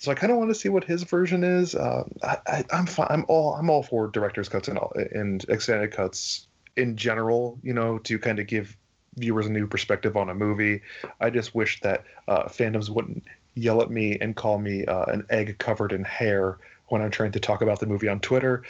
[0.00, 1.74] so I kind of want to see what his version is.
[1.74, 3.06] Um, I, I'm fine.
[3.10, 6.46] I'm all I'm all for director's cuts and all, and extended cuts
[6.78, 7.58] in general.
[7.62, 8.78] You know, to kind of give
[9.16, 10.80] viewers a new perspective on a movie.
[11.20, 13.24] I just wish that uh, fandoms wouldn't
[13.54, 16.56] yell at me and call me uh, an egg covered in hair
[16.90, 18.62] when I'm trying to talk about the movie on Twitter.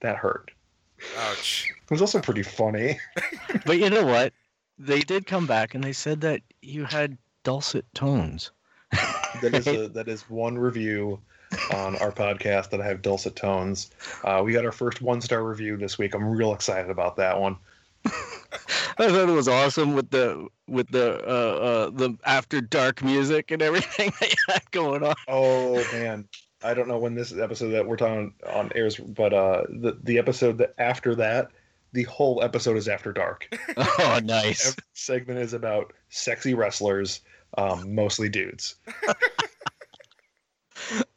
[0.00, 0.50] That hurt.
[1.18, 1.70] Ouch.
[1.70, 2.98] It was also pretty funny.
[3.64, 4.32] But you know what?
[4.78, 8.50] They did come back and they said that you had dulcet tones.
[9.42, 11.18] that is a, that is one review
[11.72, 13.90] on our podcast that I have dulcet tones.
[14.22, 16.14] Uh, we got our first one star review this week.
[16.14, 17.56] I'm real excited about that one.
[18.04, 23.50] I thought it was awesome with the with the uh, uh, the after dark music
[23.50, 25.14] and everything that you had going on.
[25.26, 26.28] Oh man,
[26.62, 30.18] I don't know when this episode that we're talking on airs, but uh, the the
[30.18, 31.50] episode that after that,
[31.92, 33.48] the whole episode is after dark.
[34.00, 34.68] Oh, nice.
[34.68, 37.20] Every segment is about sexy wrestlers,
[37.56, 38.76] um, mostly dudes.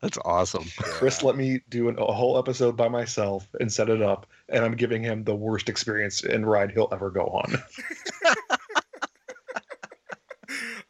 [0.02, 0.66] That's awesome.
[0.78, 4.66] Chris let me do an, a whole episode by myself and set it up, and
[4.66, 7.56] I'm giving him the worst experience and ride he'll ever go on.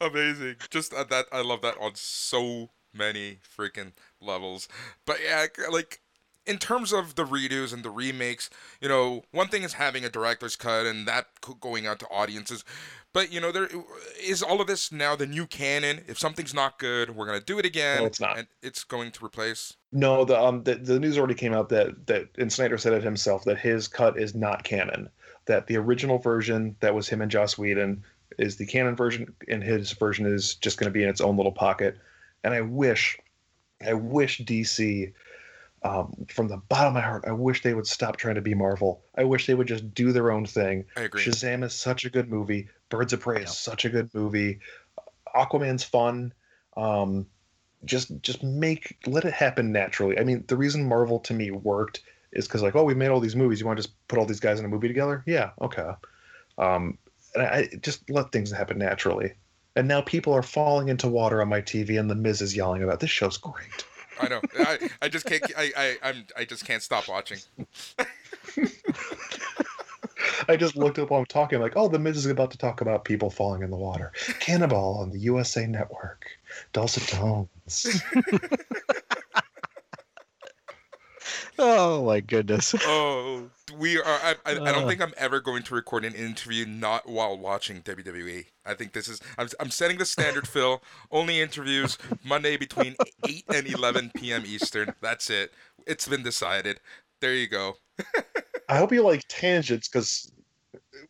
[0.00, 0.56] Amazing.
[0.70, 3.92] Just uh, that I love that on so many freaking
[4.22, 4.68] levels.
[5.06, 6.00] But yeah, like
[6.46, 8.50] in terms of the redos and the remakes,
[8.80, 11.26] you know, one thing is having a director's cut and that
[11.60, 12.64] going out to audiences.
[13.12, 13.68] But you know, there
[14.22, 16.00] is all of this now the new canon.
[16.08, 18.00] If something's not good, we're gonna do it again.
[18.00, 18.38] No, it's not.
[18.38, 19.74] and it's going to replace.
[19.92, 23.02] No, the um the, the news already came out that that and Snyder said it
[23.02, 25.10] himself that his cut is not canon.
[25.46, 28.02] That the original version that was him and Joss Whedon
[28.38, 31.36] is the canon version, and his version is just going to be in its own
[31.36, 31.98] little pocket.
[32.44, 33.18] And I wish,
[33.86, 35.12] I wish DC,
[35.82, 38.54] um, from the bottom of my heart, I wish they would stop trying to be
[38.54, 39.02] Marvel.
[39.16, 40.84] I wish they would just do their own thing.
[40.96, 41.22] I agree.
[41.22, 42.68] Shazam is such a good movie.
[42.88, 44.60] Birds of Prey is such a good movie.
[45.34, 46.32] Aquaman's fun.
[46.76, 47.26] Um,
[47.84, 50.18] just just make let it happen naturally.
[50.18, 52.02] I mean, the reason Marvel to me worked
[52.32, 53.60] is because like, oh, we made all these movies.
[53.60, 55.22] You want to just put all these guys in a movie together?
[55.26, 55.90] Yeah, okay.
[56.58, 56.98] Um,
[57.34, 59.32] and I, I just let things happen naturally.
[59.74, 62.82] And now people are falling into water on my TV, and the Miz is yelling
[62.82, 63.84] about this show's great.
[64.20, 64.40] I know.
[64.58, 65.42] I, I just can't.
[65.56, 67.38] I, I I'm I just can't stop watching.
[70.48, 72.80] I just looked up while I'm talking, like, oh, the Miz is about to talk
[72.80, 74.12] about people falling in the water.
[74.40, 76.26] Cannonball on the USA Network.
[76.72, 78.02] Dulcet tones.
[81.58, 82.74] Oh my goodness.
[82.84, 83.48] Oh,
[83.78, 84.04] we are.
[84.04, 87.80] I, I, I don't think I'm ever going to record an interview not while watching
[87.82, 88.46] WWE.
[88.66, 89.20] I think this is.
[89.38, 90.82] I'm, I'm setting the standard, Phil.
[91.10, 92.96] Only interviews Monday between
[93.26, 94.42] 8 and 11 p.m.
[94.46, 94.94] Eastern.
[95.00, 95.52] That's it.
[95.86, 96.80] It's been decided.
[97.20, 97.74] There you go.
[98.68, 100.32] I hope you like tangents because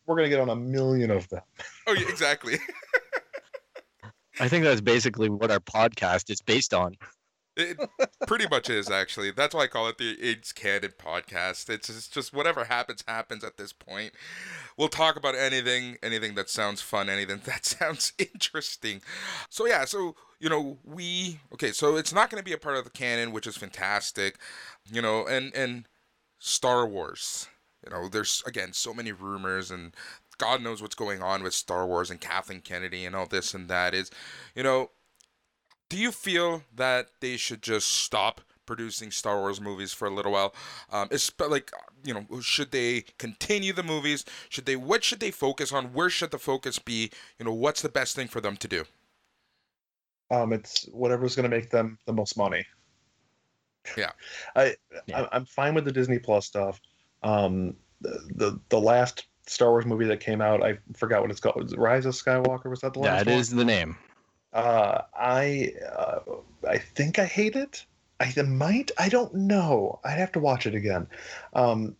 [0.05, 1.41] we're gonna get on a million of them.
[1.87, 2.57] Oh, yeah, exactly.
[4.39, 6.95] I think that's basically what our podcast is based on.
[7.55, 7.77] It
[8.27, 9.31] pretty much is actually.
[9.31, 11.69] That's why I call it the It's Candid podcast.
[11.69, 14.13] It's, it's just whatever happens happens at this point.
[14.77, 19.01] We'll talk about anything, anything that sounds fun, anything that sounds interesting.
[19.49, 21.71] So yeah, so you know we okay.
[21.71, 24.37] So it's not going to be a part of the canon, which is fantastic.
[24.91, 25.87] You know, and and
[26.39, 27.47] Star Wars.
[27.85, 29.93] You know, there's again so many rumors and
[30.37, 33.69] God knows what's going on with Star Wars and Kathleen Kennedy and all this and
[33.69, 34.09] that is,
[34.55, 34.91] you know,
[35.93, 40.31] do you feel that they should just stop producing Star Wars movies for a little
[40.31, 40.55] while?
[40.91, 41.69] Um, it's like
[42.03, 44.25] you know, should they continue the movies?
[44.49, 44.75] Should they?
[44.75, 45.93] What should they focus on?
[45.93, 47.11] Where should the focus be?
[47.37, 48.85] You know, what's the best thing for them to do?
[50.31, 52.65] Um, it's whatever's going to make them the most money.
[53.95, 54.13] Yeah,
[54.55, 54.75] I,
[55.05, 55.27] yeah.
[55.31, 56.81] I am fine with the Disney Plus stuff.
[57.21, 61.39] Um, the, the the last Star Wars movie that came out, I forgot what it's
[61.39, 61.77] called.
[61.77, 63.27] Rise of Skywalker was that the last?
[63.27, 63.35] One?
[63.35, 63.95] That is the name.
[64.53, 66.19] Uh, I uh,
[66.69, 67.85] I think I hate it.
[68.19, 68.91] I might.
[68.97, 69.99] I don't know.
[70.03, 71.07] I'd have to watch it again.
[71.53, 71.95] Um,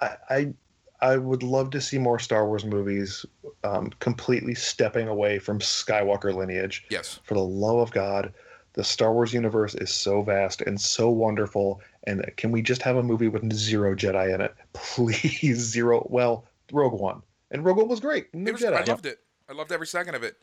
[0.00, 0.54] I, I
[1.00, 3.24] I would love to see more Star Wars movies
[3.64, 6.84] um, completely stepping away from Skywalker lineage.
[6.90, 7.20] Yes.
[7.24, 8.32] For the love of God,
[8.74, 11.80] the Star Wars universe is so vast and so wonderful.
[12.04, 14.54] And can we just have a movie with zero Jedi in it?
[14.72, 16.06] Please, zero.
[16.10, 17.22] Well, Rogue One.
[17.50, 18.32] And Rogue One was great.
[18.34, 18.76] No was, Jedi.
[18.76, 19.20] I loved it.
[19.48, 20.36] I loved every second of it.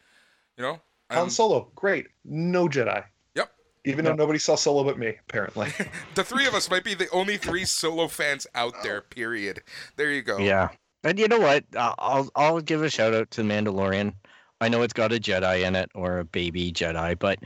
[0.58, 0.82] You know,
[1.12, 2.08] Han Solo, great.
[2.26, 3.04] No Jedi.
[3.36, 3.52] Yep.
[3.86, 5.70] Even though nobody saw Solo but me, apparently.
[6.16, 9.02] the three of us might be the only three Solo fans out there.
[9.02, 9.62] Period.
[9.96, 10.38] There you go.
[10.38, 10.70] Yeah.
[11.04, 11.64] And you know what?
[11.78, 14.14] I'll I'll give a shout out to Mandalorian.
[14.60, 17.40] I know it's got a Jedi in it or a baby Jedi, but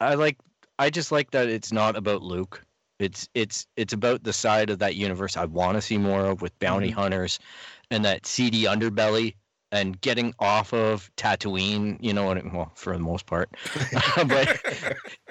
[0.00, 0.36] I like
[0.78, 2.64] I just like that it's not about Luke.
[2.98, 6.42] It's it's it's about the side of that universe I want to see more of
[6.42, 7.00] with bounty mm-hmm.
[7.00, 7.38] hunters
[7.90, 9.34] and that seedy underbelly
[9.72, 12.38] and getting off of Tatooine, you know what?
[12.38, 13.50] I, well, for the most part,
[14.26, 14.60] but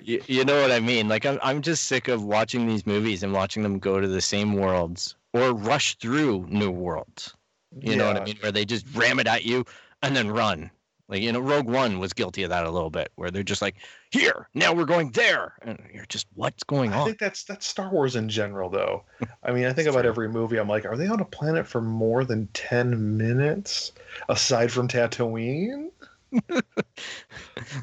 [0.01, 1.07] you, you, know what I mean.
[1.07, 4.21] Like I'm, I'm just sick of watching these movies and watching them go to the
[4.21, 7.35] same worlds or rush through new worlds.
[7.79, 7.97] You yeah.
[7.97, 8.37] know what I mean?
[8.39, 9.65] Where they just ram it at you
[10.01, 10.71] and then run.
[11.09, 13.63] Like you know, Rogue One was guilty of that a little bit, where they're just
[13.63, 13.75] like,
[14.11, 17.65] "Here, now we're going there," and you're just, "What's going on?" I think that's that's
[17.65, 19.03] Star Wars in general, though.
[19.43, 20.09] I mean, I think about true.
[20.09, 20.57] every movie.
[20.57, 23.91] I'm like, are they on a planet for more than ten minutes,
[24.29, 25.89] aside from Tatooine?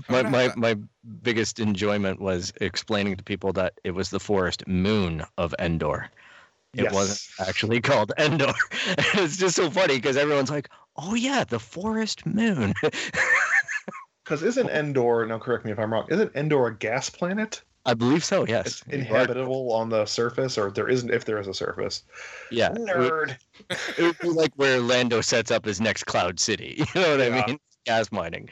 [0.08, 0.76] my, my my
[1.22, 6.08] biggest enjoyment was explaining to people that it was the forest moon of Endor.
[6.74, 6.94] It yes.
[6.94, 8.52] wasn't actually called Endor.
[9.14, 12.74] it's just so funny because everyone's like, "Oh yeah, the forest moon."
[14.26, 15.24] Because isn't Endor?
[15.24, 16.07] Now, correct me if I'm wrong.
[16.09, 17.62] Isn't Endor a gas planet?
[17.84, 18.44] I believe so.
[18.44, 18.66] Yes.
[18.66, 22.03] It's inhabitable on the surface, or there isn't if there is a surface.
[22.51, 22.70] Yeah.
[22.70, 23.36] Nerd.
[23.97, 26.84] It would be like where Lando sets up his next Cloud City.
[26.94, 27.42] You know what yeah.
[27.42, 27.59] I mean?
[27.84, 28.51] Gas mining.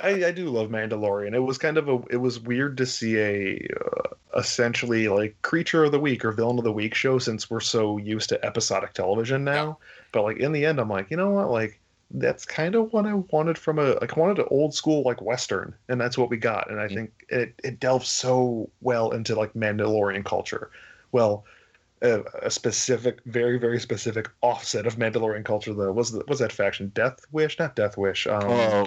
[0.00, 1.34] I, I do love Mandalorian.
[1.34, 2.00] It was kind of a.
[2.10, 6.58] It was weird to see a uh, essentially like creature of the week or villain
[6.58, 9.78] of the week show since we're so used to episodic television now.
[9.80, 9.97] Yeah.
[10.12, 11.50] But like in the end, I'm like, you know what?
[11.50, 11.80] Like
[12.10, 15.20] that's kind of what I wanted from a like I wanted an old school like
[15.20, 16.70] western, and that's what we got.
[16.70, 16.94] And I mm-hmm.
[16.94, 20.70] think it it delves so well into like Mandalorian culture.
[21.12, 21.44] Well,
[22.02, 25.74] a, a, specific, very very specific offset of Mandalorian culture.
[25.74, 28.26] Though was the, was that faction Death Wish, not Death Wish.
[28.26, 28.86] Um, oh,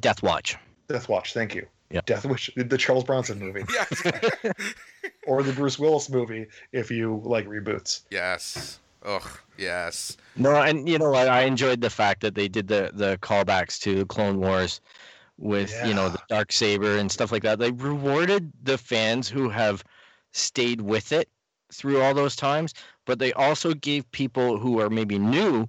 [0.00, 0.56] Death Watch.
[0.88, 1.34] Death Watch.
[1.34, 1.66] Thank you.
[1.90, 2.00] Yeah.
[2.06, 3.64] Death Wish, the Charles Bronson movie.
[3.72, 4.02] Yes.
[5.26, 8.02] or the Bruce Willis movie if you like reboots.
[8.10, 8.80] Yes.
[9.04, 9.38] Ugh.
[9.58, 10.16] Yes.
[10.36, 11.28] No, and you know what?
[11.28, 14.80] I enjoyed the fact that they did the the callbacks to Clone Wars
[15.36, 15.86] with yeah.
[15.86, 17.58] you know the dark saber and stuff like that.
[17.58, 19.84] They rewarded the fans who have
[20.32, 21.28] stayed with it
[21.72, 22.74] through all those times,
[23.04, 25.68] but they also gave people who are maybe new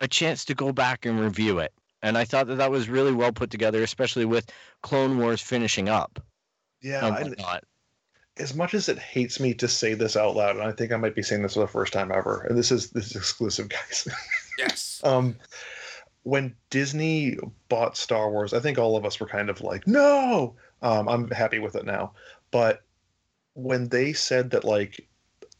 [0.00, 1.72] a chance to go back and review it.
[2.02, 4.50] And I thought that that was really well put together, especially with
[4.82, 6.20] Clone Wars finishing up.
[6.80, 7.60] Yeah, I,
[8.38, 10.96] as much as it hates me to say this out loud, and I think I
[10.96, 13.68] might be saying this for the first time ever, and this is this is exclusive,
[13.68, 14.08] guys.
[14.58, 15.00] Yes.
[15.04, 15.36] um,
[16.24, 17.36] when Disney
[17.68, 20.54] bought Star Wars, I think all of us were kind of like, no.
[20.82, 22.12] Um, I'm happy with it now,
[22.50, 22.82] but
[23.54, 25.06] when they said that like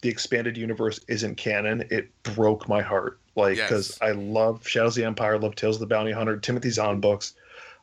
[0.00, 3.20] the expanded universe isn't canon, it broke my heart.
[3.34, 3.98] Like, because yes.
[4.02, 7.34] I love Shadows of the Empire, love Tales of the Bounty Hunter, Timothy Zahn books.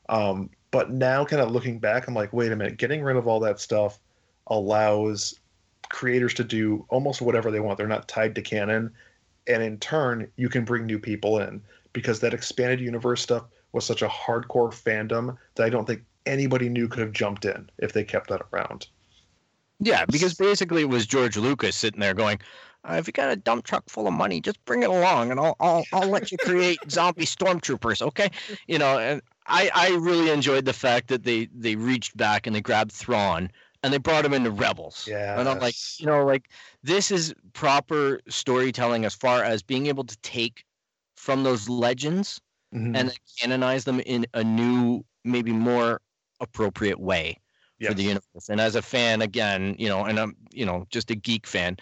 [0.10, 3.28] Um, but now, kind of looking back, I'm like, wait a minute, getting rid of
[3.28, 4.00] all that stuff
[4.50, 5.40] allows
[5.90, 7.78] creators to do almost whatever they want.
[7.78, 8.92] They're not tied to canon.
[9.48, 11.62] And in turn, you can bring new people in
[11.94, 16.70] because that expanded universe stuff was such a hardcore fandom that I don't think anybody
[16.70, 18.88] new could have jumped in if they kept that around.
[19.80, 22.40] Yeah, because basically it was George Lucas sitting there going,
[22.84, 25.40] uh, if you got a dump truck full of money, just bring it along, and
[25.40, 28.30] I'll I'll, I'll let you create zombie stormtroopers, okay?
[28.68, 32.56] You know, and I I really enjoyed the fact that they they reached back and
[32.56, 33.52] they grabbed Thrawn
[33.84, 35.14] and they brought him into Rebels.
[35.14, 35.36] Yeah.
[35.36, 36.52] And I'm like, you know, like
[36.84, 40.66] this is proper storytelling as far as being able to take
[41.18, 43.10] from those legends Mhm.
[43.10, 46.02] and canonize them in a new, maybe more
[46.42, 47.38] appropriate way
[47.82, 48.50] for the universe.
[48.50, 51.78] And as a fan, again, you know, and I'm, you know, just a geek fan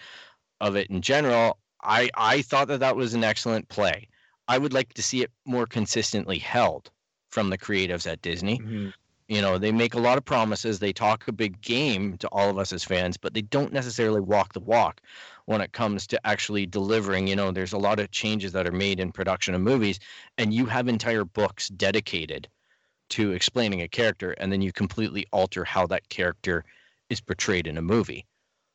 [0.60, 4.08] of it in general, I I thought that that was an excellent play.
[4.48, 6.90] I would like to see it more consistently held
[7.30, 8.62] from the creatives at Disney.
[8.62, 8.92] Mhm.
[9.28, 12.48] You know, they make a lot of promises, they talk a big game to all
[12.48, 15.02] of us as fans, but they don't necessarily walk the walk
[15.44, 17.28] when it comes to actually delivering.
[17.28, 20.00] You know, there's a lot of changes that are made in production of movies,
[20.38, 22.48] and you have entire books dedicated
[23.10, 26.64] to explaining a character, and then you completely alter how that character
[27.10, 28.24] is portrayed in a movie.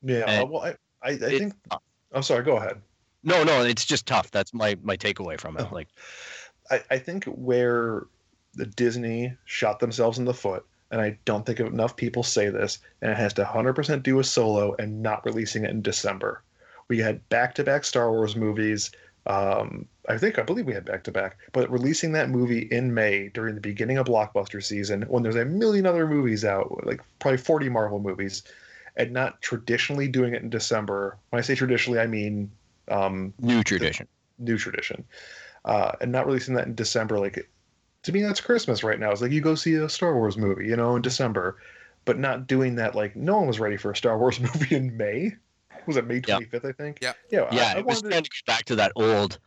[0.04, 0.20] Yeah.
[0.20, 0.70] Uh, and well, I,
[1.02, 1.54] I, I It- think.
[1.72, 1.78] Uh
[2.16, 2.44] I'm sorry.
[2.44, 2.80] Go ahead.
[3.24, 4.30] no, no, it's just tough.
[4.30, 5.66] That's my my takeaway from it.
[5.68, 5.74] Oh.
[5.74, 5.88] Like,
[6.70, 8.06] I, I think where
[8.76, 13.12] Disney shot themselves in the foot, and I don't think enough people say this, and
[13.12, 16.42] it has to 100% do with Solo and not releasing it in December.
[16.88, 18.92] We had back-to-back Star Wars movies.
[19.26, 23.56] Um, I think I believe we had back-to-back, but releasing that movie in May during
[23.56, 27.70] the beginning of blockbuster season, when there's a million other movies out, like probably 40
[27.70, 28.44] Marvel movies,
[28.96, 31.18] and not traditionally doing it in December.
[31.30, 32.52] When I say traditionally, I mean
[32.90, 34.08] um, new tradition.
[34.38, 35.04] new tradition,
[35.66, 37.20] uh, and not releasing that in December.
[37.20, 37.50] Like
[38.04, 39.12] to me, that's Christmas right now.
[39.12, 41.58] It's like you go see a Star Wars movie, you know, in December,
[42.06, 42.96] but not doing that.
[42.96, 45.34] Like no one was ready for a Star Wars movie in May.
[45.88, 46.36] Was it May Yeah.
[46.36, 46.66] twenty fifth?
[46.66, 47.00] I think.
[47.02, 47.14] Yeah.
[47.32, 47.48] Yeah.
[47.52, 49.40] yeah, I, I it was wanted trying to get back to that old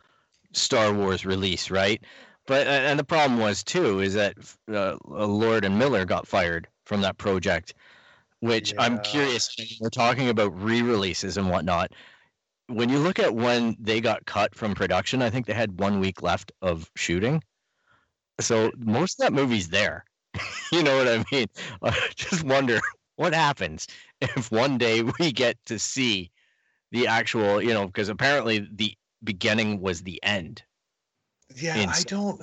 [0.53, 2.03] Star Wars release, right?
[2.47, 4.35] But and the problem was too is that
[4.71, 7.73] uh, Lord and Miller got fired from that project,
[8.39, 9.53] which I'm curious.
[9.81, 11.91] We're talking about re-releases and whatnot.
[12.67, 15.99] When you look at when they got cut from production, I think they had one
[15.99, 17.43] week left of shooting.
[18.39, 20.05] So most of that movie's there.
[20.71, 21.47] you know what I mean?
[21.81, 22.79] I just wonder
[23.15, 23.87] what happens
[24.21, 26.31] if one day we get to see
[26.91, 30.63] the actual, you know, because apparently the beginning was the end.
[31.55, 32.41] Yeah, I don't.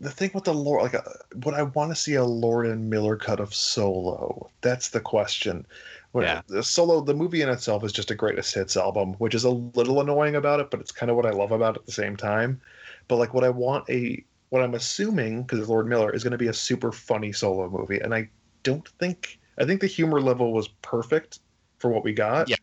[0.00, 1.02] The thing with the Lord, like, uh,
[1.44, 4.50] would I want to see a Lord and Miller cut of Solo?
[4.60, 5.64] That's the question.
[6.12, 6.42] When, Yeah.
[6.48, 9.50] The Solo, the movie in itself is just a greatest hits album, which is a
[9.50, 11.92] little annoying about it, but it's kind of what I love about it at the
[11.92, 12.60] same time.
[13.06, 14.22] But like, what I want a,
[14.54, 17.98] what I'm assuming, because Lord Miller is going to be a super funny Solo movie,
[17.98, 18.30] and I
[18.62, 21.40] don't think, I think the humor level was perfect
[21.78, 22.48] for what we got.
[22.48, 22.54] Yeah.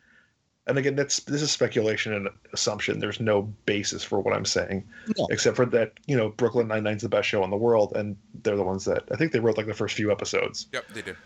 [0.66, 2.98] And again, that's this is speculation and assumption.
[2.98, 4.88] There's no basis for what I'm saying
[5.18, 5.26] No.
[5.30, 8.16] except for that you know Brooklyn Nine Nine's the best show in the world, and
[8.42, 10.68] they're the ones that I think they wrote like the first few episodes.
[10.72, 11.16] Yep, they did.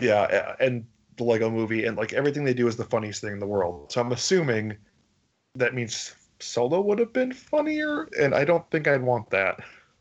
[0.00, 0.86] Yeah, uh, and
[1.18, 3.92] the Lego Movie, and like everything they do is the funniest thing in the world.
[3.92, 4.76] So I'm assuming
[5.56, 9.60] that means Solo would have been funnier, and I don't think I'd want that.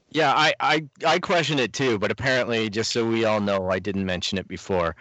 [0.09, 3.79] Yeah, I, I I question it too, but apparently, just so we all know, I
[3.79, 4.95] didn't mention it before,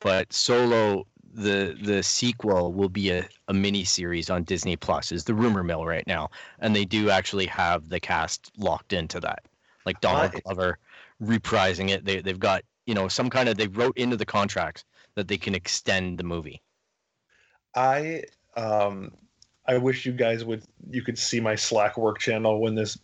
[0.00, 5.12] but Solo, the the sequel, will be a, a mini series on Disney Plus.
[5.12, 6.30] Is the rumor mill right now,
[6.60, 9.44] and they do actually have the cast locked into that,
[9.84, 10.78] like Donald Glover
[11.22, 12.04] reprising it.
[12.04, 15.36] They they've got you know some kind of they wrote into the contracts that they
[15.36, 16.62] can extend the movie.
[17.74, 18.24] I
[18.56, 19.12] um
[19.66, 22.98] I wish you guys would you could see my Slack work channel when this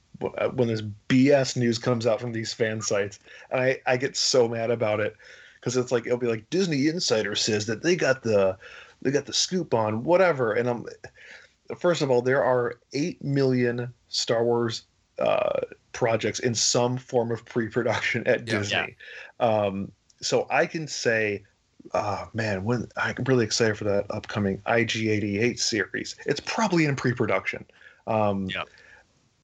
[0.55, 3.19] when this BS news comes out from these fan sites.
[3.51, 5.17] And I I get so mad about it
[5.59, 8.57] because it's like it'll be like Disney Insider says that they got the
[9.03, 10.87] they got the scoop on whatever and I'm
[11.79, 14.83] first of all there are 8 million Star Wars
[15.19, 15.61] uh
[15.93, 18.59] projects in some form of pre-production at Yeah.
[18.59, 18.97] Disney.
[19.39, 21.45] Um so I can say
[21.95, 26.17] oh man, when I'm really excited for that upcoming IG88 series.
[26.27, 27.65] It's probably in pre-production.
[28.07, 28.69] Um, Yep.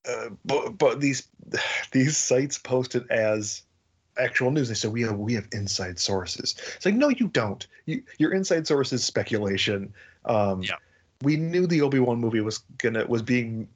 [0.08, 1.28] uh, but but these
[1.92, 3.62] these sites posted as
[4.18, 4.68] actual news.
[4.68, 6.54] They said we have we have inside sources.
[6.76, 7.66] It's like no, you don't.
[7.86, 9.92] You, your inside source is speculation.
[10.24, 10.78] Um, Yep.
[11.22, 13.68] We knew the Obi Wan movie was gonna was being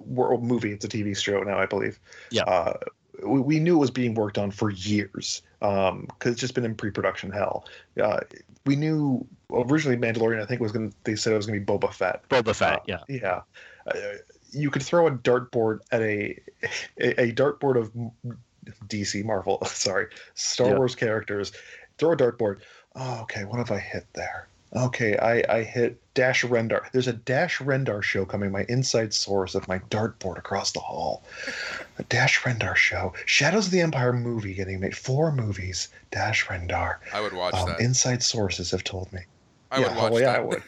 [0.00, 0.72] world movie.
[0.72, 1.98] It's a TV show now, I believe.
[2.30, 2.42] Yeah.
[2.42, 2.74] Uh,
[3.22, 6.74] we, we knew it was being worked on for years because it's just been in
[6.74, 7.66] pre-production hell.
[8.00, 8.20] Uh,
[8.66, 10.42] we knew originally Mandalorian.
[10.42, 10.90] I think was going.
[10.90, 12.28] to They said it was going to be Boba Fett.
[12.28, 12.98] Boba Fett, Uh, yeah.
[13.08, 13.40] Yeah.
[13.86, 13.98] Uh,
[14.50, 16.38] you could throw a dartboard at a
[16.98, 17.92] a, a dartboard of
[18.88, 19.62] DC Marvel.
[19.66, 20.76] Sorry, Star Yeah.
[20.76, 21.52] Wars characters.
[21.98, 22.60] Throw a dartboard.
[22.94, 23.44] Oh, okay.
[23.44, 24.48] What have I hit there?
[24.76, 26.90] Okay, I, I hit Dash Rendar.
[26.92, 28.50] There's a Dash Rendar show coming.
[28.52, 31.22] My inside source of my dartboard across the hall.
[31.98, 33.14] A Dash Rendar show.
[33.24, 34.96] Shadows of the Empire movie getting made.
[34.96, 35.88] Four movies.
[36.10, 36.96] Dash Rendar.
[37.14, 37.80] I would watch Um, that.
[37.80, 39.20] inside sources have told me.
[39.70, 40.40] I yeah, would watch oh, yeah, that.
[40.40, 40.62] I would.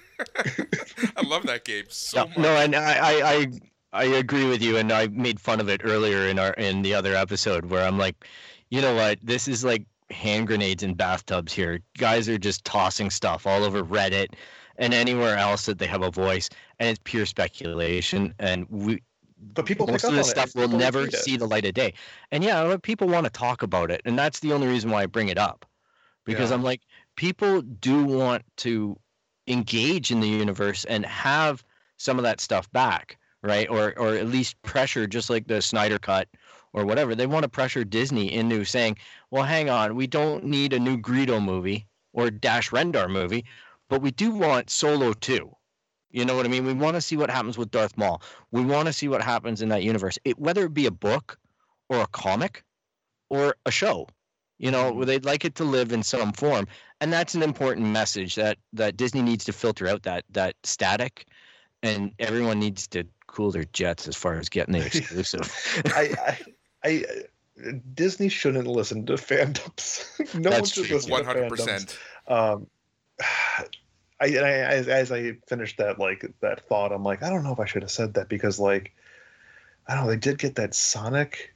[1.16, 2.38] I love that game so no, much.
[2.38, 3.46] no, and I, I, I,
[3.92, 6.94] I agree with you, and I made fun of it earlier in our in the
[6.94, 8.26] other episode where I'm like,
[8.70, 11.80] you know what, this is like hand grenades in bathtubs here.
[11.98, 14.34] Guys are just tossing stuff all over Reddit
[14.76, 16.48] and anywhere else that they have a voice,
[16.78, 18.34] and it's pure speculation.
[18.38, 19.02] And we,
[19.54, 21.94] But people most of this stuff will never see the light of day.
[22.30, 25.06] And yeah, people want to talk about it, and that's the only reason why I
[25.06, 25.66] bring it up,
[26.24, 26.56] because Yeah.
[26.56, 26.80] I'm like,
[27.16, 28.98] people do want to
[29.46, 31.62] engage in the universe and have
[31.98, 33.68] some of that stuff back, right?
[33.68, 36.28] Or or at least pressure, just like the Snyder cut
[36.72, 37.14] or whatever.
[37.14, 38.96] They want to pressure Disney into saying,
[39.30, 43.44] well, hang on, we don't need a new Greedo movie or Dash Rendar movie,
[43.88, 45.54] but we do want Solo 2.
[46.12, 46.66] You know what I mean?
[46.66, 48.20] We want to see what happens with Darth Maul.
[48.50, 51.38] We want to see what happens in that universe, it, whether it be a book
[51.88, 52.64] or a comic
[53.28, 54.08] or a show.
[54.58, 55.06] You know, Mhm.
[55.06, 56.66] they'd like it to live in some form,
[57.00, 61.26] and that's an important message that that Disney needs to filter out that that static,
[61.82, 65.50] and everyone needs to cool their jets as far as getting the exclusive.
[65.94, 66.38] I, I,
[66.84, 70.04] I, uh, Disney shouldn't listen to fandoms.
[70.34, 71.56] no one That's should listen One to hundred fandoms.
[71.56, 71.98] percent.
[72.26, 72.66] Um,
[74.22, 77.52] I, I as, as I finished that like that thought, I'm like, I don't know
[77.52, 78.92] if I should have said that because like,
[79.86, 81.54] I don't know, they did get that Sonic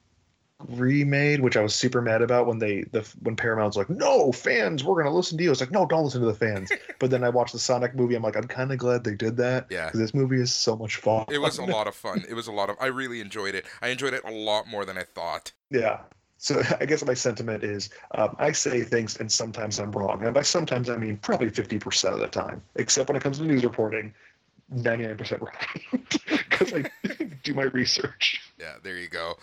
[0.68, 4.84] remade, which I was super mad about when they the when Paramount's like, no fans,
[4.84, 5.50] we're gonna listen to you.
[5.50, 6.70] It's like, no, don't listen to the fans.
[6.98, 8.14] but then I watched the Sonic movie.
[8.14, 9.66] I'm like, I'm kind of glad they did that.
[9.70, 9.86] Yeah.
[9.86, 11.26] because this movie is so much fun.
[11.30, 12.24] It was a lot of fun.
[12.28, 12.76] It was a lot of.
[12.80, 13.66] I really enjoyed it.
[13.82, 15.52] I enjoyed it a lot more than I thought.
[15.70, 16.00] Yeah.
[16.38, 20.24] So I guess my sentiment is um, I say things and sometimes I'm wrong.
[20.24, 23.44] And by sometimes I mean probably 50% of the time, except when it comes to
[23.44, 24.12] news reporting,
[24.74, 26.20] 99% right.
[26.26, 26.90] Because I
[27.42, 28.40] do my research.
[28.58, 29.34] Yeah, there you go.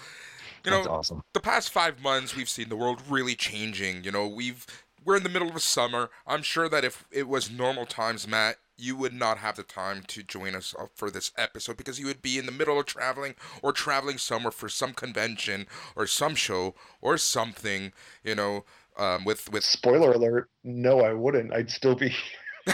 [0.65, 1.23] You That's know, awesome.
[1.33, 4.03] the past five months we've seen the world really changing.
[4.03, 4.65] You know, we've
[5.03, 6.09] we're in the middle of summer.
[6.27, 10.03] I'm sure that if it was normal times, Matt, you would not have the time
[10.07, 12.85] to join us up for this episode because you would be in the middle of
[12.85, 17.91] traveling or traveling somewhere for some convention or some show or something.
[18.23, 18.65] You know,
[18.97, 21.53] um, with with Spoiler alert no, I wouldn't.
[21.53, 22.13] I'd still be.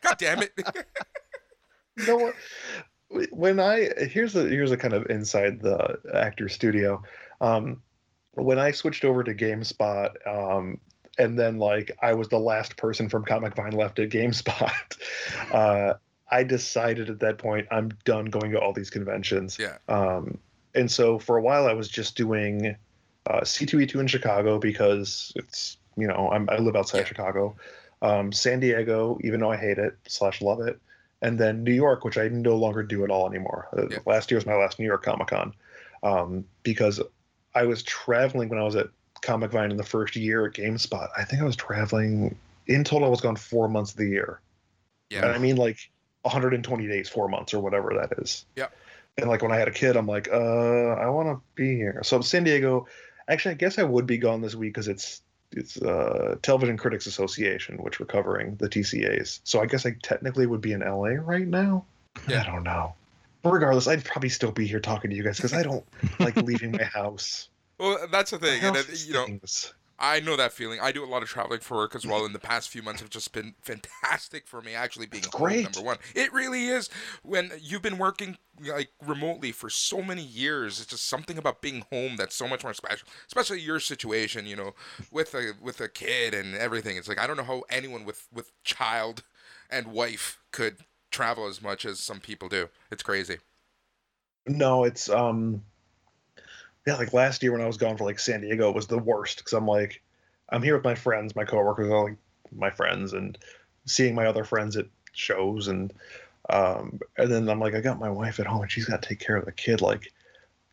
[0.00, 0.52] God damn it.
[2.08, 2.34] No, what-
[3.30, 7.02] when I here's a here's a kind of inside the actor studio.
[7.40, 7.82] Um,
[8.32, 10.80] when I switched over to GameSpot, um,
[11.18, 14.98] and then like I was the last person from Comic Vine left at GameSpot,
[15.52, 15.94] uh,
[16.30, 19.58] I decided at that point I'm done going to all these conventions.
[19.58, 19.78] Yeah.
[19.88, 20.38] Um,
[20.74, 22.76] and so for a while I was just doing
[23.26, 27.04] uh, C2E2 in Chicago because it's you know I'm, I live outside Yeah.
[27.04, 27.56] Chicago.
[28.02, 30.78] Um, San Diego, even though I hate it slash love it,
[31.24, 33.68] and then New York, which I no longer do at all anymore.
[33.76, 33.98] Uh, Yeah.
[34.04, 35.54] Last year was my last New York Comic Con
[36.02, 37.00] um, because
[37.54, 38.88] I was traveling when I was at
[39.22, 41.08] Comic Vine in the first year at GameSpot.
[41.16, 43.08] I think I was traveling in total.
[43.08, 44.40] I was gone four months of the year,
[45.24, 45.78] and I mean like
[46.22, 48.44] 120 days, four months, or whatever that is.
[48.56, 48.76] Yep.
[49.16, 52.00] And like when I had a kid, I'm like, uh, I want to be here.
[52.04, 52.86] So San Diego.
[53.26, 55.22] Actually, I guess I would be gone this week because it's
[55.56, 59.40] it's uh, Television Critics Association, which we're covering the TCAs.
[59.44, 61.84] So I guess I technically would be in LA right now.
[62.28, 62.42] Yeah.
[62.42, 62.94] I don't know.
[63.42, 65.84] But regardless, I'd probably still be here talking to you guys because I don't
[66.18, 67.48] like leaving my house.
[67.78, 68.76] Well, that's the thing, and
[69.06, 69.26] you know.
[69.98, 70.80] I know that feeling.
[70.80, 73.00] I do a lot of traveling for work as well, and the past few months
[73.00, 74.74] have just been fantastic for me.
[74.74, 75.62] Actually, being home, great.
[75.62, 76.90] number one, it really is.
[77.22, 81.84] When you've been working like remotely for so many years, it's just something about being
[81.92, 83.06] home that's so much more special.
[83.26, 84.74] Especially your situation, you know,
[85.10, 86.96] with a with a kid and everything.
[86.96, 89.22] It's like I don't know how anyone with with child
[89.70, 90.78] and wife could
[91.10, 92.68] travel as much as some people do.
[92.90, 93.38] It's crazy.
[94.46, 95.62] No, it's um
[96.86, 98.98] yeah, like last year when I was gone for like San Diego it was the
[98.98, 100.02] worst because I'm like
[100.50, 102.16] I'm here with my friends, my coworkers, all like
[102.54, 103.38] my friends, and
[103.86, 105.92] seeing my other friends at shows and
[106.50, 109.08] um and then I'm like I got my wife at home and she's got to
[109.08, 110.12] take care of the kid like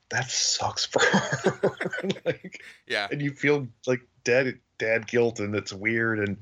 [0.09, 2.09] that sucks for her.
[2.25, 6.37] Like Yeah, and you feel like dad dad guilt and it's weird and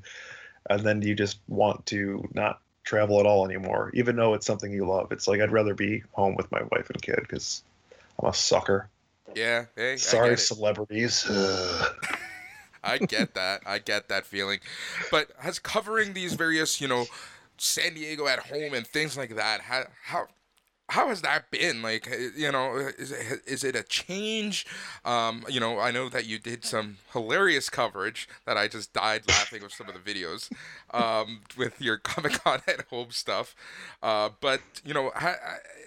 [0.68, 4.72] and then you just want to not travel at all anymore even though it's something
[4.72, 5.12] you love.
[5.12, 7.62] It's like i'd rather be home with my wife and kid because
[8.18, 8.88] i'm a sucker
[9.34, 9.66] yeah.
[9.76, 11.28] Hey, I sorry get celebrities
[12.82, 13.62] I get that.
[13.66, 14.60] I get that feeling.
[15.10, 17.06] But has covering these various, you know,
[17.58, 20.26] San Diego at home and things like that, how how
[20.90, 21.82] how has that been?
[21.82, 24.66] Like, uh, you know, is it, is it a change?
[25.04, 29.22] Um, you know, I know that you did some hilarious coverage that I just died
[29.28, 30.50] laughing with some of the videos
[30.92, 33.54] um, with your Comic Con at home stuff.
[34.02, 35.38] Uh, but you know, ha-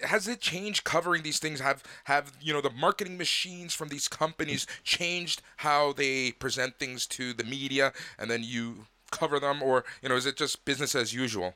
[0.02, 1.60] has it changed covering these things?
[1.60, 7.06] Have have you know the marketing machines from these companies changed how they present things
[7.08, 10.94] to the media, and then you cover them, or you know, is it just business
[10.94, 11.54] as usual?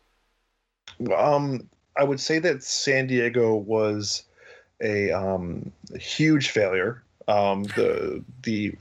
[1.14, 1.68] Um,
[1.98, 4.22] I would say that San Diego was
[4.80, 7.02] a um, huge failure.
[7.26, 8.74] Um, the the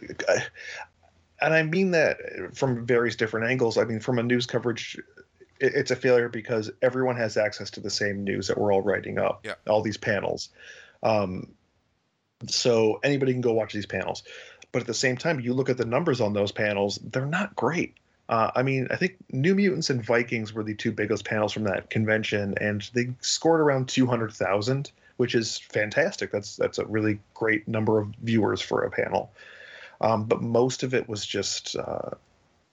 [1.42, 2.18] and I mean that
[2.54, 3.78] from various different angles.
[3.78, 4.98] I mean, from a news coverage,
[5.60, 8.82] it, it's a failure because everyone has access to the same news that we're all
[8.82, 9.42] writing up.
[9.44, 9.56] Yeah.
[9.68, 10.50] All these panels.
[11.04, 11.54] Um,
[12.48, 14.24] so anybody can go watch these panels.
[14.72, 17.56] But at the same time, you look at the numbers on those panels, they're not
[17.56, 17.96] great.
[18.30, 21.64] Uh, I mean, I think New Mutants and Vikings were the two biggest panels from
[21.64, 26.32] that convention, and they scored around 200,000, which is fantastic.
[26.32, 29.32] That's that's a really great number of viewers for a panel.
[30.02, 32.12] Um, but most of it was just, uh,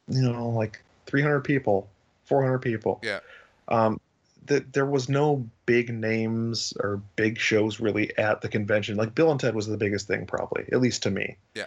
[0.08, 1.88] you know, like 300 people,
[2.24, 3.00] 400 people.
[3.02, 3.20] Yeah.
[3.68, 4.00] Um,
[4.46, 8.96] th- there was no big names or big shows really at the convention.
[8.96, 11.36] Like Bill and Ted was the biggest thing, probably, at least to me.
[11.54, 11.66] Yeah.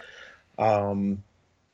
[0.58, 1.22] Um,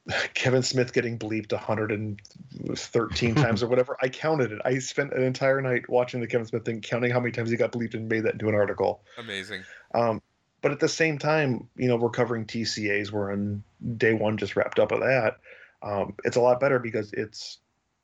[0.35, 3.97] Kevin Smith getting bleeped 113 times or whatever.
[4.03, 4.61] I counted it.
[4.65, 7.57] I spent an entire night watching the Kevin Smith thing, counting how many times he
[7.57, 9.03] got bleeped and made that into an article.
[9.19, 9.63] Amazing.
[9.95, 10.21] Um,
[10.61, 13.11] but at the same time, you know, we're covering TCAs.
[13.11, 13.63] We're on
[13.97, 15.37] day one, just wrapped up of that.
[15.83, 17.59] Um, it's a lot better because it's,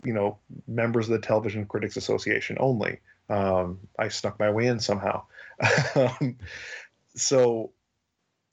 [0.04, 3.00] you know, members of the Television Critics Association only.
[3.30, 5.24] Um, I snuck my way in somehow.
[5.94, 6.36] um,
[7.14, 7.72] so,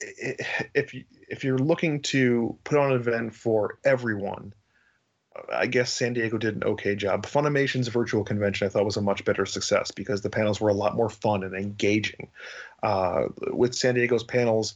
[0.00, 4.52] if you, if you're looking to put on an event for everyone,
[5.52, 7.24] I guess San Diego did an okay job.
[7.24, 10.74] Funimation's virtual convention I thought was a much better success because the panels were a
[10.74, 12.28] lot more fun and engaging.
[12.82, 14.74] Uh, with San Diego's panels,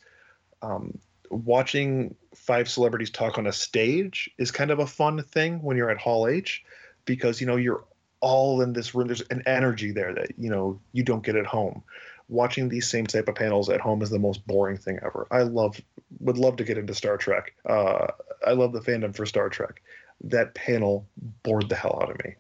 [0.61, 0.99] um,
[1.31, 5.91] watching five celebrities talk on a stage is kind of a fun thing when you're
[5.91, 6.63] at Hall H
[7.05, 7.85] because you know you're
[8.21, 9.09] all in this room.
[9.09, 11.83] There's an energy there that you know you don't get at home.
[12.29, 15.27] Watching these same type of panels at home is the most boring thing ever.
[15.31, 15.81] I love,
[16.21, 17.55] would love to get into Star Trek.
[17.69, 18.09] Uh,
[18.47, 19.83] I love the fandom for Star Trek.
[20.25, 21.07] That panel
[21.43, 22.35] bored the hell out of me.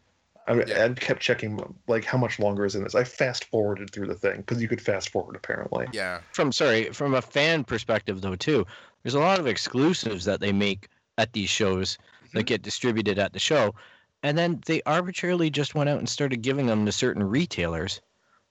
[0.46, 0.84] I, Yeah.
[0.84, 2.94] I kept checking like how much longer is in this.
[2.94, 5.86] I fast forwarded through the thing because you could fast forward apparently.
[5.92, 6.20] Yeah.
[6.32, 8.66] from sorry from a fan perspective though too
[9.02, 10.88] there's a lot of exclusives that they make
[11.18, 11.98] at these shows
[12.34, 13.74] that get distributed at the show
[14.22, 18.00] and then they arbitrarily just went out and started giving them to certain retailers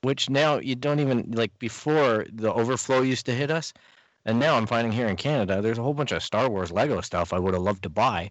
[0.02, 3.74] which now you don't even like before the overflow used to hit us
[4.26, 7.02] and now i'm finding here in canada there's a whole bunch of star wars lego
[7.02, 8.30] stuff i would have loved to buy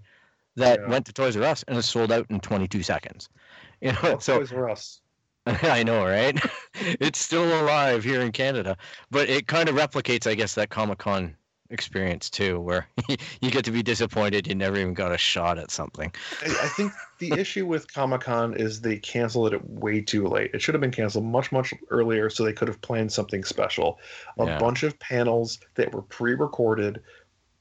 [0.56, 0.88] that Yeah.
[0.88, 3.28] went to toys r us and is sold out in 22 seconds
[3.80, 5.01] you know Oh, so Toys R Us.
[5.47, 6.38] I know, right?
[6.74, 8.76] it's still alive here in Canada,
[9.10, 11.34] but it kind of replicates, I guess, that Comic Con
[11.70, 12.86] experience too, where
[13.40, 16.12] you get to be disappointed you never even got a shot at something.
[16.42, 20.51] I, I think the issue with Comic Con is they canceled it way too late.
[20.52, 23.98] It should have been canceled much, much earlier so they could have planned something special.
[24.38, 24.59] A Yeah.
[24.59, 27.02] bunch of panels that were pre recorded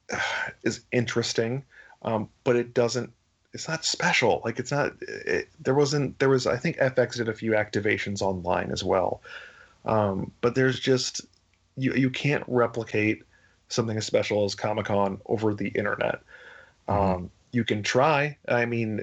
[0.63, 1.63] is interesting,
[2.01, 3.11] um, but it doesn't.
[3.51, 4.41] It's not special.
[4.45, 4.93] Like it's not.
[5.01, 6.19] It, there wasn't.
[6.19, 6.45] There was.
[6.45, 9.21] I think FX did a few activations online as well,
[9.85, 11.21] um, but there's just
[11.75, 11.93] you.
[11.93, 13.23] You can't replicate
[13.69, 16.19] something as special as Comic Con over the internet.
[16.87, 17.15] Mhm.
[17.15, 18.37] Um, you can try.
[18.47, 19.01] I mean,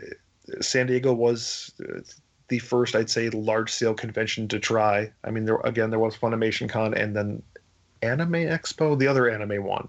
[0.61, 2.01] San Diego was uh,
[2.49, 5.11] the first, I'd say, large scale convention to try.
[5.25, 7.43] I mean, there again, there was Funimation Con and then
[8.03, 9.89] Anime Expo, the other anime one.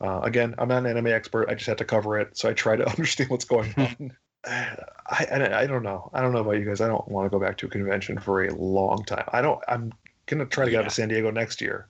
[0.00, 1.48] Uh, again, I'm not an anime expert.
[1.48, 4.12] I just had to cover it, so I try to understand what's going on.
[4.44, 4.76] I,
[5.08, 6.10] I I don't know.
[6.12, 6.80] I don't know about you guys.
[6.82, 9.24] I don't want to go back to a convention for a long time.
[9.32, 9.60] I don't.
[9.68, 9.92] I'm
[10.26, 10.88] gonna try to get out Yeah.
[10.88, 11.86] to San Diego next year.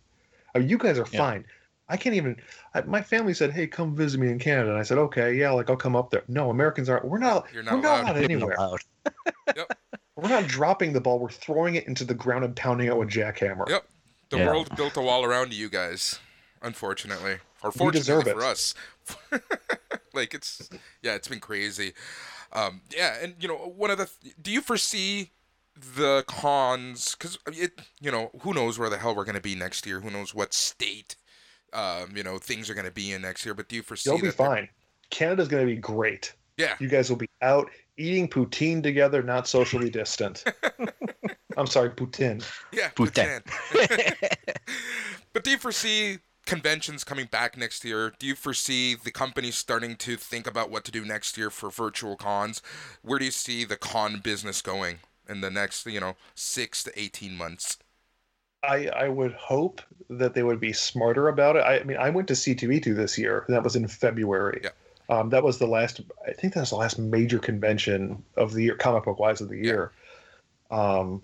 [0.54, 1.18] I mean, you guys are Yeah.
[1.18, 1.44] fine.
[1.88, 2.36] I can't even.
[2.74, 5.50] I, my family said, "Hey, come visit me in Canada," and I said, "Okay, yeah,
[5.50, 7.04] like I'll come up there." No, Americans aren't.
[7.04, 7.46] We're not.
[7.52, 8.16] You're not we're not allowed.
[8.16, 8.56] allowed anywhere.
[8.58, 8.80] Allowed.
[10.16, 11.18] We're not dropping the ball.
[11.18, 13.68] We're throwing it into the ground and pounding it with jackhammer.
[13.68, 13.86] Yep.
[14.30, 14.46] The Yeah.
[14.46, 16.18] world built a wall around you guys,
[16.62, 17.32] unfortunately,
[17.62, 18.74] or We fortunately deserve for us.
[20.14, 20.68] like it's
[21.02, 21.92] yeah, it's been crazy.
[22.52, 24.08] Um, yeah, and you know, one of the
[24.40, 25.32] do you foresee
[25.76, 27.14] the cons?
[27.14, 30.00] Because it, you know, who knows where the hell we're gonna be next year?
[30.00, 31.16] Who knows what state,
[31.72, 33.54] um, you know, things are gonna be in next year?
[33.54, 34.10] But do you foresee?
[34.10, 34.68] You'll be that they're- fine.
[35.10, 36.34] Canada's going to be great.
[36.56, 36.74] Yeah.
[36.80, 40.44] You guys will be out eating poutine together, not socially distant.
[41.56, 42.44] I'm sorry, poutine.
[42.72, 43.42] Yeah, Putin.
[43.44, 44.36] Putin.
[45.32, 48.12] but do you foresee conventions coming back next year?
[48.18, 51.70] Do you foresee the companies starting to think about what to do next year for
[51.70, 52.62] virtual cons?
[53.02, 54.98] Where do you see the con business going
[55.28, 57.78] in the next, you know, six to eighteen months?
[58.66, 59.80] I, I would hope
[60.10, 61.60] that they would be smarter about it.
[61.60, 63.44] I, I mean, I went to C2E2 this year.
[63.48, 64.60] That was in February.
[64.64, 64.70] Yeah.
[65.08, 66.00] Um, that was the last.
[66.26, 69.48] I think that was the last major convention of the year, comic book wise of
[69.48, 69.92] the year.
[70.70, 71.22] Um,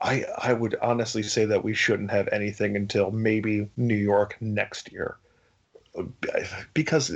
[0.00, 4.92] I I would honestly say that we shouldn't have anything until maybe New York next
[4.92, 5.16] year,
[6.74, 7.14] because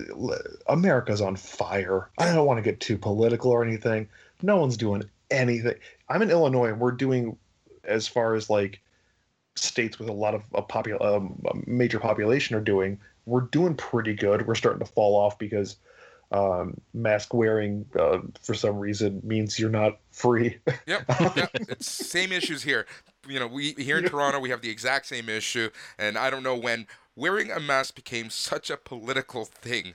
[0.66, 2.08] America's on fire.
[2.16, 4.08] I don't want to get too political or anything.
[4.40, 5.74] No one's doing anything.
[6.08, 7.36] I'm in Illinois, and we're doing
[7.84, 8.80] as far as like
[9.58, 12.98] states with a lot of a popul- um, a major population are doing.
[13.24, 14.46] We're doing pretty good.
[14.46, 15.76] We're starting to fall off because
[16.32, 20.58] um, mask wearing uh, for some reason means you're not free.
[20.86, 21.04] Yep,
[21.36, 21.50] yep.
[21.54, 22.86] It's same issues here.
[23.28, 26.42] You know, we here in Toronto we have the exact same issue, and I don't
[26.42, 29.94] know when wearing a mask became such a political thing.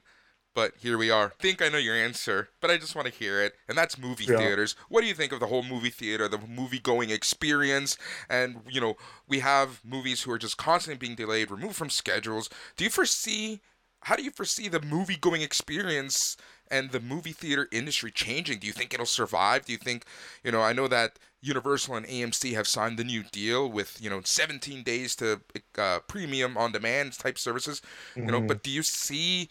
[0.53, 1.27] But here we are.
[1.27, 3.53] I think I know your answer, but I just want to hear it.
[3.69, 4.37] And that's movie Yeah.
[4.37, 4.75] theaters.
[4.89, 7.97] What do you think of the whole movie theater, the movie going experience?
[8.29, 8.95] And, you know,
[9.29, 12.49] we have movies who are just constantly being delayed, removed from schedules.
[12.75, 13.61] Do you foresee,
[14.01, 16.35] how do you foresee the movie going experience
[16.69, 18.59] and the movie theater industry changing?
[18.59, 19.65] Do you think it'll survive?
[19.65, 20.03] Do you think,
[20.43, 24.09] you know, I know that Universal and AMC have signed the new deal with, you
[24.09, 25.41] know, 17 days to
[25.77, 27.81] uh, premium on demand type services,
[28.25, 28.47] you know, Mhm.
[28.47, 29.49] but do you see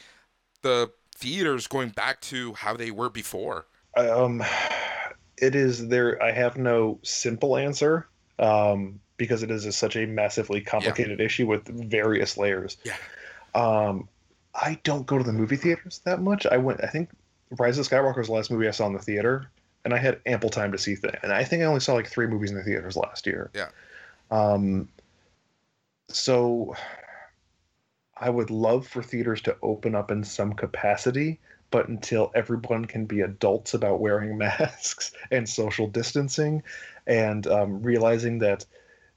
[0.63, 3.67] the theaters going back to how they were before?
[3.97, 4.41] um
[5.37, 8.07] it is there i have no simple answer
[8.39, 12.95] um because it is a, such a massively complicated issue with various layers Yeah.
[13.57, 14.09] um
[14.55, 17.11] i don't go to the movie theaters that much i went i think
[17.59, 19.51] rise of skywalker was the last movie i saw in the theater
[19.85, 22.07] and i had ample time to see things and i think i only saw like
[22.07, 23.71] three movies in the theaters last year Yeah.
[24.31, 24.89] um
[26.11, 26.77] so
[28.21, 31.39] i would love for theaters to open up in some capacity
[31.71, 36.63] but until everyone can be adults about wearing masks and social distancing
[37.07, 38.65] and um, realizing that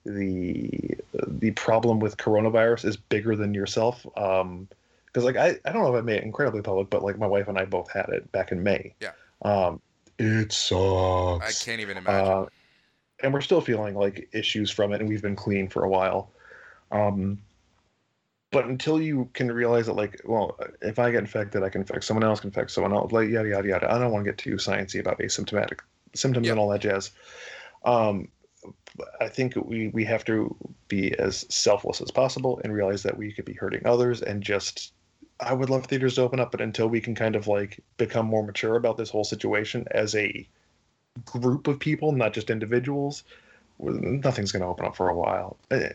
[0.06, 0.98] the
[1.28, 4.68] the problem with coronavirus is bigger than yourself um
[5.08, 7.28] because like I, I don't know if i made it incredibly public but like my
[7.28, 9.12] wife and i both had it back in may Yeah.
[9.44, 9.80] um
[10.20, 12.32] it sucks I can't even imagine.
[12.32, 12.46] uh,
[13.24, 16.30] and we're still feeling like issues from it, and we've been clean for a while.
[16.92, 17.40] Um,
[18.54, 22.04] but until you can realize that, like, well, if I get infected, I can infect
[22.06, 23.92] someone else, can infect someone else, like yada yada yada.
[23.92, 25.80] I don't want to get too sciencey about asymptomatic
[26.14, 26.54] symptoms Yeah.
[26.54, 27.12] and all that jazz.
[27.84, 28.30] Um,
[29.20, 30.56] I think we we have to
[30.88, 34.94] be as selfless as possible and realize that we could be hurting others, and just
[35.40, 38.28] I would love theaters to open up, but until we can kind of like become
[38.28, 40.48] more mature about this whole situation as a
[41.26, 43.24] group of people, not just individuals,
[43.84, 45.58] nothing's going to open up for a while.
[45.72, 45.90] Uh,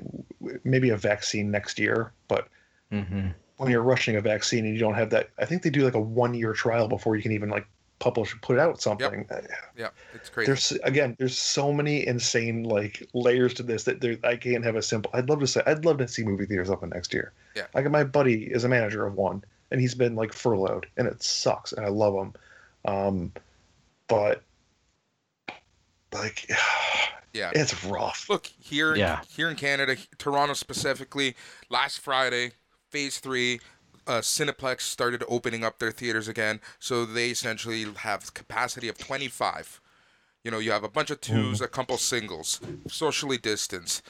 [0.64, 2.48] Maybe a vaccine next year, but
[2.90, 3.28] Mm-hmm.
[3.58, 5.94] when you're rushing a vaccine and you don't have that, I think they do like
[5.94, 7.66] a one year trial before you can even like
[7.98, 9.26] publish put out something.
[9.76, 10.46] Yeah, it's crazy.
[10.46, 14.76] There's again, there's so many insane like layers to this that there, I can't have
[14.76, 15.10] a simple.
[15.12, 17.32] I'd love to say, I'd love to see movie theaters open next year.
[17.54, 17.66] Yeah.
[17.74, 21.22] Like my buddy is a manager of one, and he's been like furloughed, and it
[21.22, 22.32] sucks, and I love him,
[22.86, 23.32] um,
[24.06, 24.42] but
[26.12, 26.50] like,
[27.38, 27.50] yeah.
[27.54, 28.28] it's rough.
[28.28, 29.20] Look here, Yeah.
[29.28, 31.34] here in Canada, Toronto specifically.
[31.70, 32.52] Last Friday,
[32.90, 33.60] Phase Three,
[34.06, 36.60] uh, Cineplex started opening up their theaters again.
[36.78, 39.80] So they essentially have capacity of twenty five.
[40.44, 44.02] You know, you have a bunch of 2s a couple singles, socially distanced.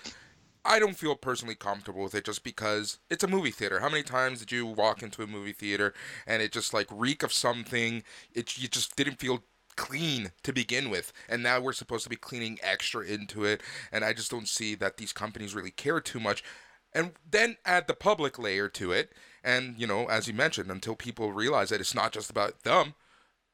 [0.65, 3.81] I don't feel personally comfortable with it just because it's a movie theater.
[3.81, 5.95] How many times did you walk into a movie theater
[6.27, 8.03] and it just like reek of something?
[8.35, 9.43] It you just didn't feel
[9.79, 14.05] clean to begin with, and now we're supposed to be cleaning extra into it, and
[14.05, 16.45] I just don't see that these companies really care too much.
[16.93, 19.13] And then add the public layer to it,
[19.45, 22.95] and you know, as you mentioned, until people realize that it's not just about them,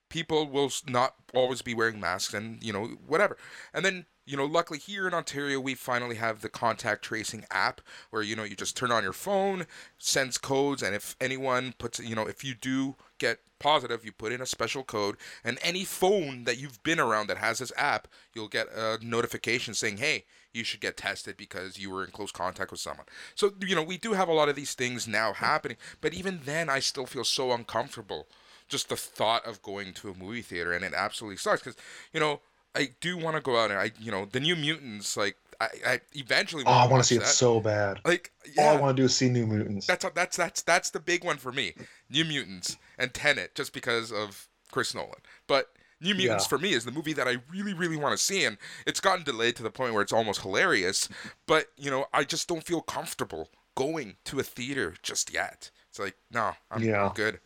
[0.08, 3.36] people will not always be wearing masks and you know whatever
[3.72, 7.80] and then you know luckily here in ontario we finally have the contact tracing app
[8.10, 9.66] where you know you just turn on your phone
[9.98, 14.32] sends codes and if anyone puts you know if you do get positive you put
[14.32, 18.08] in a special code and any phone that you've been around that has this app
[18.34, 22.30] you'll get a notification saying hey you should get tested because you were in close
[22.30, 23.06] contact with someone.
[23.34, 26.40] So you know we do have a lot of these things now happening but even
[26.44, 28.28] then i still feel so uncomfortable
[28.68, 31.78] just the thought of going to a movie theater and it absolutely sucks because
[32.12, 32.40] you know
[32.74, 35.68] I do want to go out and I you know the New Mutants like I,
[35.86, 38.00] I eventually Oh, I want to see it so bad.
[38.04, 39.86] like All I want to do is see New Mutants.
[39.86, 41.74] that's that's that's that's the big one for me
[42.10, 45.70] New Mutants and Tenet just because of Chris Nolan but
[46.00, 46.48] New Mutants Yeah.
[46.48, 49.24] for me is the movie that I really really want to see and it's gotten
[49.24, 51.08] delayed to the point where it's almost hilarious
[51.46, 55.98] but you know I just don't feel comfortable going to a theater just yet it's
[56.00, 57.06] like no I'm, Yeah.
[57.06, 57.38] I'm good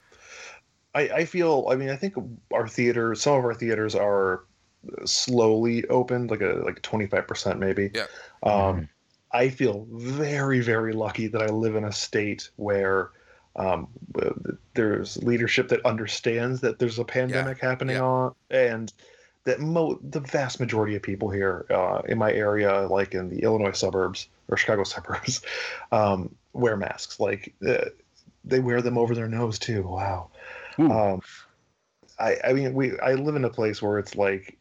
[0.94, 1.68] I, I feel.
[1.70, 2.14] I mean, I think
[2.52, 4.44] our theaters, some of our theaters are
[5.05, 7.90] slowly opened, like a like twenty five percent maybe.
[7.94, 8.06] Yeah.
[8.43, 8.89] Um,
[9.32, 13.10] I feel very very lucky that I live in a state where
[13.56, 13.89] um,
[14.74, 18.02] there's leadership that understands that there's a pandemic happening yeah.
[18.02, 18.93] on, and
[19.44, 23.43] that mo- the vast majority of people here uh, in my area, like in the
[23.43, 25.43] Illinois suburbs or Chicago suburbs,
[25.93, 27.19] um, wear masks.
[27.19, 27.86] Like uh,
[28.44, 29.82] they wear them over their nose too.
[29.82, 30.31] Wow.
[30.78, 31.23] Um,
[32.19, 34.57] I, I mean, we I live in a place where it's like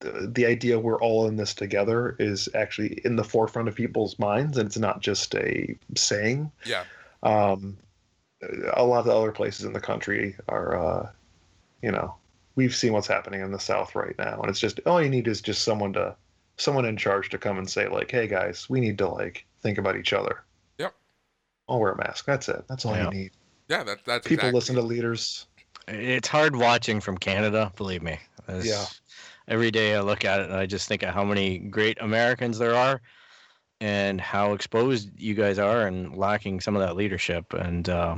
[0.00, 4.18] the, the idea we're all in this together is actually in the forefront of people's
[4.18, 6.50] minds, and it's not just a saying.
[6.64, 6.84] Yeah.
[7.22, 7.76] Um,
[8.74, 11.10] a lot of the other places in the country are, uh,
[11.82, 12.14] you know,
[12.54, 15.26] we've seen what's happening in the South right now, and it's just all you need
[15.28, 16.14] is just someone to,
[16.58, 19.78] someone in charge to come and say like, "Hey guys, we need to like think
[19.78, 20.42] about each other."
[20.78, 20.94] Yep.
[21.68, 22.26] I'll wear a mask.
[22.26, 22.64] That's it.
[22.68, 23.04] That's all Yeah.
[23.04, 23.30] you need.
[23.68, 25.46] Yeah, that that's People exactly- listen to leaders.
[25.88, 28.18] It's hard watching from Canada, believe me.
[28.48, 28.84] It's- Yeah.
[29.48, 32.58] Every day I look at it and I just think of how many great Americans
[32.58, 33.00] there are
[33.80, 37.52] and how exposed you guys are and lacking some of that leadership.
[37.52, 38.16] And uh,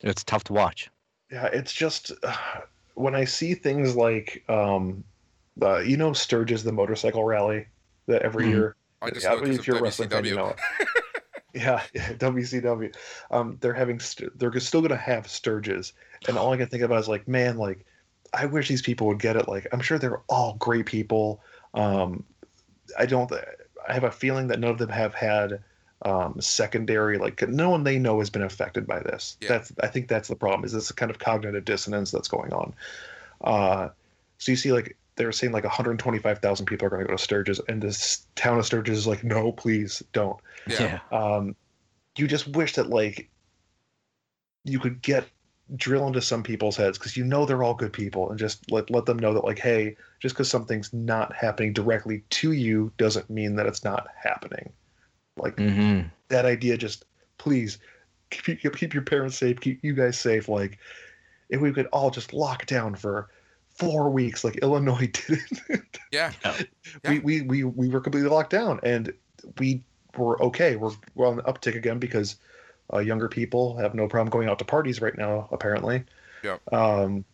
[0.00, 0.90] it's tough to watch.
[1.32, 2.36] Yeah, it's just uh,
[2.94, 5.02] when I see things like, um,
[5.60, 7.66] uh, you know, Sturgis, the motorcycle rally
[8.06, 8.50] that every Mhm.
[8.50, 8.76] year.
[9.02, 10.88] I just yeah, know 'cause if you're a wrestling fan, you know it.
[11.54, 12.92] yeah, yeah, WCW.
[13.30, 15.92] Um, they're having st- they're still gonna have Sturgis,
[16.26, 17.84] and all I can think about is like, man, like
[18.34, 19.48] I wish these people would get it.
[19.48, 21.40] Like, I'm sure they're all great people.
[21.72, 22.24] Um,
[22.98, 23.32] I don't.
[23.88, 25.62] I have a feeling that none of them have had
[26.02, 29.36] um, secondary like no one they know has been affected by this.
[29.40, 29.48] Yeah.
[29.48, 30.64] That's I think that's the problem.
[30.64, 32.74] Is this kind of cognitive dissonance that's going on?
[33.42, 33.88] Uh,
[34.38, 37.22] so you see, like they were saying, like 125,000 people are going to go to
[37.22, 40.38] Sturgis, and this town of Sturgis is like, no, please don't
[40.68, 40.98] Yeah.
[41.12, 41.54] um,
[42.16, 43.30] you just wish that like
[44.64, 45.24] you could get
[45.76, 48.90] drill into some people's heads because you know they're all good people and just let
[48.90, 53.30] let them know that like hey just because something's not happening directly to you doesn't
[53.30, 54.72] mean that it's not happening.
[55.36, 57.04] Like hmm that idea just
[57.38, 57.78] please
[58.30, 60.48] keep, keep, keep your parents safe keep you guys safe.
[60.48, 60.78] Like
[61.48, 63.28] if we could all just lock down for
[63.70, 66.30] four weeks like illinois did it Yeah.
[67.08, 69.12] we, we we we were completely locked down and
[69.58, 69.82] we
[70.16, 70.76] were okay.
[70.76, 72.36] We're, we're on the uptick again because
[72.92, 76.04] uh, younger people have no problem going out to parties right now apparently
[76.42, 76.58] Yeah.
[76.72, 77.24] um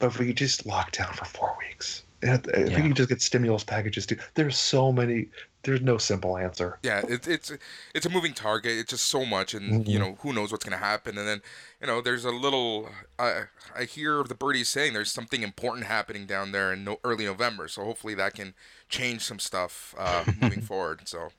[0.00, 2.76] but if we just lock down for four weeks if if Yeah.
[2.76, 5.30] we could just get stimulus packages too there's so many
[5.64, 7.50] there's no simple answer Yeah, it's it's
[7.94, 8.72] it's a moving target.
[8.72, 9.98] It's just so much, and you Mhm.
[9.98, 11.16] know who knows what's gonna happen.
[11.16, 11.40] And then
[11.80, 12.90] you know there's a little.
[13.18, 13.44] I
[13.74, 17.68] I hear the birdies saying there's something important happening down there in no, early November.
[17.68, 18.52] So hopefully that can
[18.90, 21.08] change some stuff uh, moving forward.
[21.08, 21.30] So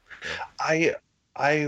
[0.59, 0.95] I
[1.35, 1.67] I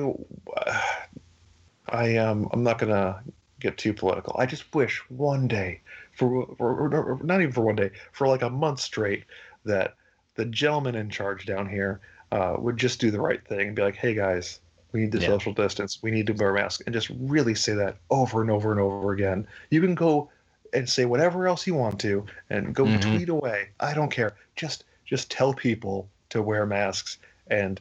[1.90, 3.24] I um I'm not gonna
[3.60, 4.36] get too political.
[4.38, 5.82] I just wish one day
[6.14, 9.26] for, for or not even for one day for like a month straight
[9.66, 9.96] that
[10.36, 12.02] the gentleman in charge down here
[12.32, 14.60] uh, would just do the right thing and be like, hey guys,
[14.92, 15.28] we need to Yeah.
[15.28, 18.72] social distance, we need to wear masks, and just really say that over and over
[18.72, 19.48] and over again.
[19.72, 20.30] You can go
[20.74, 23.02] and say whatever else you want to and go Mhm.
[23.02, 23.70] tweet away.
[23.80, 24.36] I don't care.
[24.56, 27.80] Just just tell people to wear masks and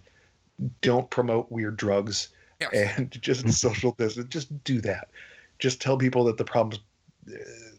[0.80, 2.28] don't promote weird drugs
[2.60, 4.28] yes, and just social distance.
[4.28, 5.08] Just do that.
[5.58, 6.80] Just tell people that the problem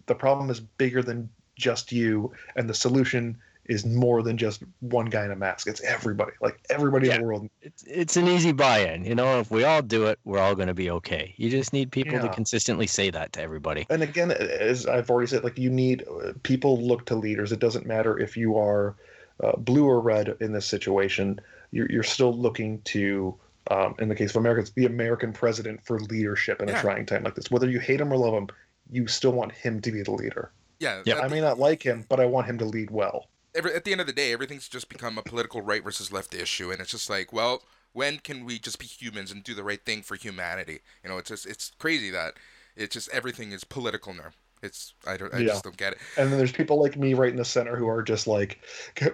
[0.05, 3.37] the problem is bigger than just you, and the solution
[3.67, 5.67] is more than just one guy in a mask.
[5.67, 7.49] It's everybody, like everybody in the world.
[7.61, 9.03] It's, it's an easy buy-in.
[9.03, 11.33] You know, if we all do it, we're all going to be okay.
[11.37, 13.85] You just need people to consistently say that to everybody.
[13.89, 17.51] And again, as I've already said, like you need uh, people look to leaders.
[17.51, 18.95] It doesn't matter if you are
[19.43, 21.39] uh, blue or red in this situation.
[21.71, 23.35] You're, you're still looking to,
[23.71, 26.77] um, in the case of Americans, the American president for leadership in Yeah.
[26.79, 27.49] a trying time like this.
[27.51, 28.47] Whether you hate him or love him,
[28.91, 30.51] you still want him to be the leader.
[30.79, 31.01] yeah.
[31.05, 31.17] Yep.
[31.17, 33.29] at I may not like him, but I want him to lead well.
[33.55, 36.33] every, at the end of the day, everything's just become a political right versus left
[36.35, 37.63] issue, and it's just like, well,
[37.93, 40.79] when can we just be humans and do the right thing for humanity?
[41.03, 42.35] You know, it's just it's crazy that
[42.75, 44.29] it's just everything is political now.
[44.63, 45.47] It's I don't I Yeah.
[45.49, 45.99] just don't get it.
[46.17, 48.59] And then there's people like me right in the center who are just like,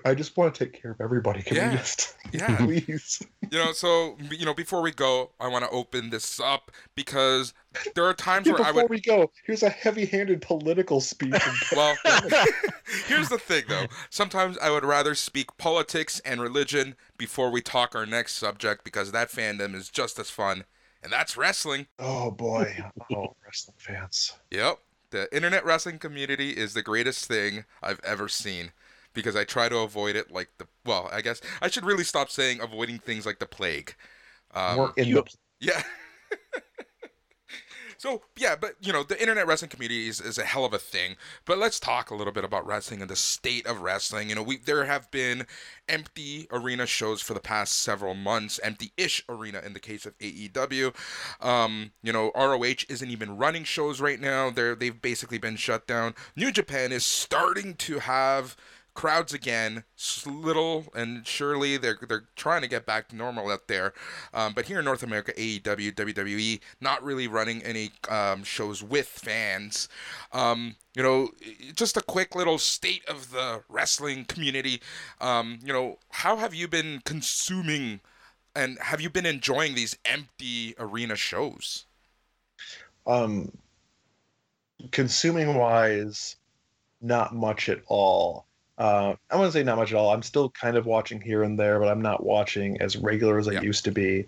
[0.06, 1.42] I just want to take care of everybody.
[1.44, 1.72] Can Yeah.
[1.72, 2.58] we just, Yeah.
[2.58, 3.22] please?
[3.52, 7.54] You know, so you know, before we go, I want to open this up because
[7.94, 8.90] there are times Yeah, where I before would.
[8.90, 11.34] we go, here's a heavy-handed political speech.
[11.76, 11.98] Well,
[13.08, 13.88] here's the thing, though.
[14.10, 19.12] Sometimes I would rather speak politics and religion before we talk our next subject because
[19.12, 20.64] that fandom is just as fun,
[21.04, 21.88] and that's wrestling.
[22.00, 22.76] oh boy,
[23.12, 24.34] oh wrestling fans.
[24.52, 24.80] Yep.
[25.14, 28.72] The internet wrestling community is the greatest thing I've ever seen
[29.14, 32.32] because I try to avoid it like the well, I guess I should really stop
[32.32, 33.94] saying avoiding things like the plague.
[34.56, 35.84] Um, We're in you- the yeah.
[38.04, 40.78] So yeah, but you know the internet wrestling community is, is a hell of a
[40.78, 41.16] thing.
[41.46, 44.28] But let's talk a little bit about wrestling and the state of wrestling.
[44.28, 45.48] You know, we there have been
[45.88, 50.94] empty arena shows for the past several months, empty-ish arena in the case of AEW.
[51.40, 54.50] Um, you know, ROH isn't even running shows right now.
[54.50, 56.14] They're they've basically been shut down.
[56.36, 58.58] New Japan is starting to have
[58.94, 59.84] crowds again,
[60.26, 63.94] little and surely they're they're trying to get back to normal out there.
[64.34, 69.08] Um, but here in North America, AEW, WWE, not really running any um, shows with
[69.08, 69.90] fans.
[70.32, 71.30] Um, you know,
[71.76, 74.82] just a quick little state of the wrestling community.
[75.20, 78.02] Um, you know, how have you been consuming,
[78.56, 81.86] and have you been enjoying these empty arena shows?
[83.06, 83.52] Um,
[84.92, 86.36] consuming wise,
[87.02, 88.46] not much at all.
[88.78, 90.12] Uh, I want to say not much at all.
[90.12, 93.48] I'm still kind of watching here and there, but I'm not watching as regular as
[93.48, 94.28] I used to be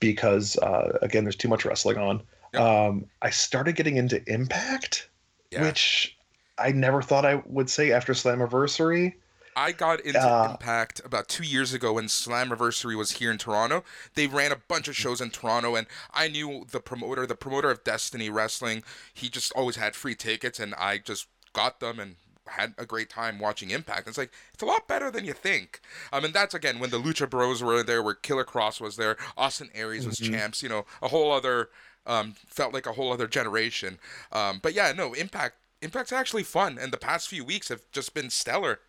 [0.00, 2.22] because, uh, again, there's too much wrestling on.
[2.54, 5.08] Um, I started getting into Impact,
[5.50, 5.62] yeah.
[5.62, 6.16] which
[6.58, 9.14] I never thought I would say after Slammiversary.
[9.54, 13.84] I got into uh, Impact about two years ago when Slammiversary was here in Toronto.
[14.14, 17.70] They ran a bunch of shows in Toronto, and I knew the promoter, the promoter
[17.70, 18.82] of Destiny Wrestling.
[19.12, 22.16] He just always had free tickets, and I just got them and
[22.48, 24.08] had a great time watching Impact.
[24.08, 25.80] It's like it's a lot better than you think.
[26.12, 29.16] I mean, that's again when the Lucha Bros were there, where Killer Kross was there,
[29.36, 30.32] Austin Aries was mm-hmm.
[30.32, 30.62] champs.
[30.62, 31.70] You know, a whole other
[32.06, 33.98] um, felt like a whole other generation.
[34.32, 38.14] Um, but yeah, no, Impact Impact's actually fun, and the past few weeks have just
[38.14, 38.80] been stellar.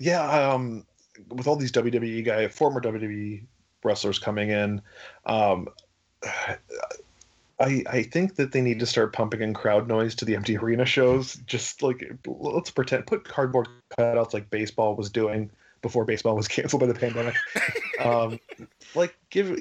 [0.00, 0.84] Yeah, um,
[1.28, 3.44] with all these WWE guy, former WWE
[3.84, 4.82] wrestlers coming in,
[5.26, 5.68] um,
[7.58, 10.56] I I think that they need to start pumping in crowd noise to the empty
[10.56, 11.34] arena shows.
[11.46, 13.68] Just like let's pretend put cardboard
[13.98, 15.50] cutouts like baseball was doing
[15.82, 17.34] before baseball was canceled by the pandemic.
[18.04, 18.38] um,
[18.94, 19.58] like give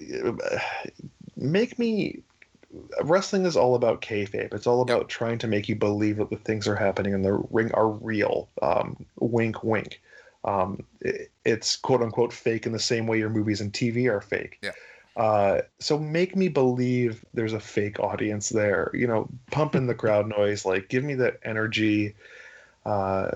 [1.35, 2.21] make me
[3.03, 4.53] wrestling is all about kayfabe.
[4.53, 5.09] It's all about yep.
[5.09, 8.49] trying to make you believe that the things are happening in the ring are real.
[8.61, 10.01] Um, wink, wink.
[10.43, 14.21] Um, it, it's quote unquote fake in the same way your movies and TV are
[14.21, 14.59] fake.
[14.61, 14.71] Yeah.
[15.15, 18.91] Uh, so make me believe there's a fake audience there.
[18.93, 22.15] You know, pump in the crowd noise, like give me that energy.
[22.85, 23.31] Uh,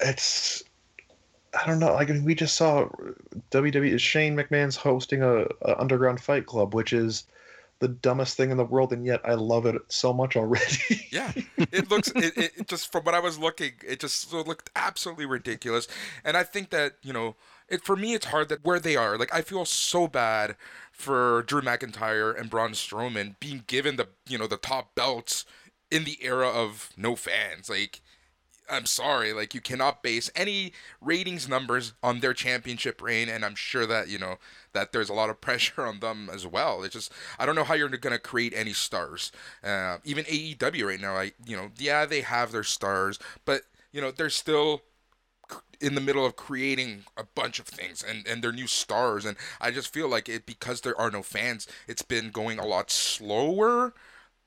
[0.00, 0.64] it's
[1.54, 1.94] I don't know.
[1.94, 2.88] Like I mean, we just saw
[3.50, 7.24] WWE Shane McMahon's hosting a, a underground fight club, which is
[7.78, 11.06] the dumbest thing in the world, and yet I love it so much already.
[11.10, 15.26] yeah, it looks it, it just from what I was looking, it just looked absolutely
[15.26, 15.86] ridiculous,
[16.24, 17.36] and I think that you know
[17.68, 20.56] it for me it's hard that where they are like i feel so bad
[20.92, 25.44] for drew mcintyre and braun strowman being given the you know the top belts
[25.90, 28.00] in the era of no fans like
[28.68, 33.54] i'm sorry like you cannot base any ratings numbers on their championship reign and i'm
[33.54, 34.36] sure that you know
[34.72, 36.82] that there's a lot of pressure on them as well.
[36.82, 39.32] It's just i don't know how you're to create any stars.
[39.64, 43.62] Uh, even aew right now i you know yeah they have their stars but
[43.92, 44.82] you know they're still
[45.80, 49.24] in the middle of creating a bunch of things and and their new stars.
[49.24, 52.66] And I just feel like it because there are no fans it's been going a
[52.66, 53.94] lot slower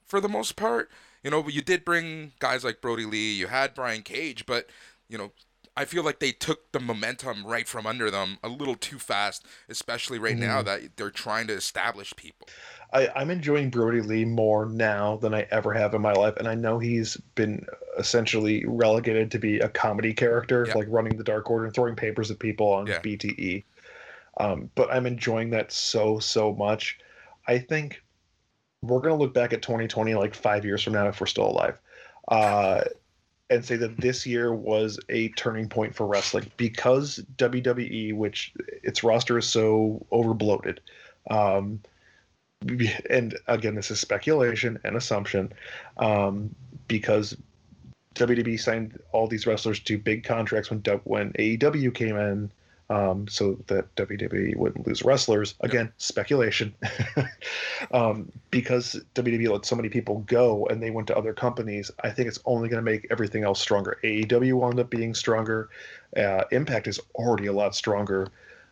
[0.05, 0.89] for the most part.
[1.23, 4.69] You know you did bring guys like Brodie Lee you had Brian Cage but
[5.09, 5.31] you know
[5.79, 9.45] I feel like they took the momentum right from under them a little too fast
[9.69, 10.45] especially right mm-hmm.
[10.45, 12.47] now that they're trying to establish people
[12.91, 16.47] I, I'm enjoying Brodie Lee more now than I ever have in my life, and
[16.47, 17.65] I know he's been
[17.97, 22.31] essentially relegated to be a comedy character, like running the Dark Order and throwing papers
[22.31, 22.99] at people on yeah.
[22.99, 23.63] BTE.
[24.39, 26.97] Um, but I'm enjoying that so so much.
[27.47, 28.01] I think
[28.81, 31.77] we're gonna look back at 2020 like five years from now if we're still alive,
[32.29, 32.81] uh,
[33.49, 38.53] and say that this year was a turning point for wrestling because WWE, which
[38.83, 40.77] its roster is so overbloated.
[41.29, 41.81] Um,
[43.09, 45.51] and again, this is speculation and assumption,
[45.97, 46.53] um,
[46.87, 47.35] because
[48.15, 52.51] WWE signed all these wrestlers to big contracts when when AEW came in,
[52.89, 55.55] um, so that WWE wouldn't lose wrestlers.
[55.61, 56.73] Again, speculation,
[57.91, 61.91] um, because WWE let so many people go and they went to other companies.
[62.03, 63.99] I think it's only going to make everything else stronger.
[64.03, 65.69] AEW wound up being stronger.
[66.17, 68.27] Uh, Impact is already a lot stronger.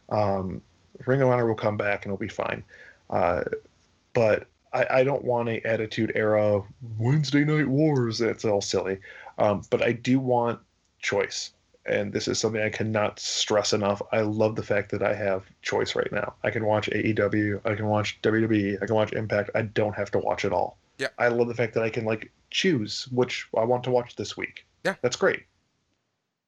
[0.10, 0.62] Um,
[1.06, 2.64] Ring of Honor will come back and it'll be fine.
[3.10, 3.44] Uh,
[4.14, 6.64] but I, I don't want a attitude era
[6.98, 8.18] Wednesday night wars.
[8.18, 8.98] That's all silly.
[9.38, 10.60] Um, but I do want
[11.00, 11.52] choice.
[11.88, 14.02] And this is something I cannot stress enough.
[14.12, 16.34] I love the fact that I have choice right now.
[16.44, 19.52] I can watch AEW, I can watch WWE, I can watch Impact.
[19.56, 20.78] I don't have to watch it all.
[20.98, 21.08] Yeah.
[21.18, 24.36] I love the fact that I can like choose which I want to watch this
[24.36, 24.66] week.
[24.84, 24.96] Yeah.
[25.02, 25.44] That's great.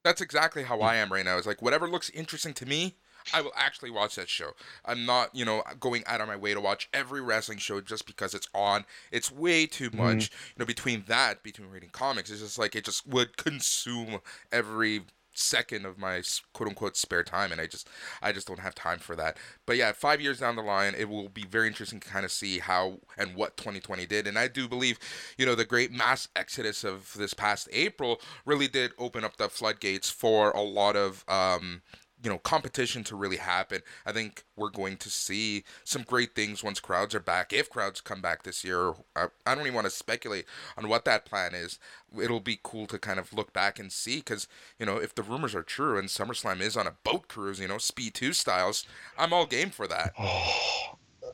[0.03, 1.37] That's exactly how I am right now.
[1.37, 2.95] It's like whatever looks interesting to me,
[3.33, 4.51] I will actually watch that show.
[4.85, 8.05] I'm not, you know, going out of my way to watch every wrestling show just
[8.05, 8.85] because it's on.
[9.11, 10.01] It's way too mm-hmm.
[10.01, 10.31] much.
[10.31, 10.31] Mm.
[10.31, 14.19] You know, between that, between reading comics, it's just like it just would consume
[14.51, 15.03] every
[15.39, 16.21] second of my
[16.53, 17.89] quote unquote spare time, and I just
[18.21, 19.37] I just don't have time for that.
[19.65, 22.31] But yeah, five years down the line, it will be very interesting to kind of
[22.31, 24.27] see how and what 2020 did.
[24.27, 24.99] And I do believe,
[25.37, 29.49] you know, the great mass exodus of this past April really did open up the
[29.49, 31.81] floodgates for a lot of um,
[32.23, 36.63] you know competition to really happen i think we're going to see some great things
[36.63, 39.85] once crowds are back if crowds come back this year i, I don't even want
[39.85, 40.45] to speculate
[40.77, 41.79] on what that plan is
[42.21, 44.47] it'll be cool to kind of look back and see because
[44.77, 47.67] you know if the rumors are true and summerslam is on a boat cruise you
[47.67, 48.85] know speed 2 styles
[49.17, 50.95] i'm all game for that Oh,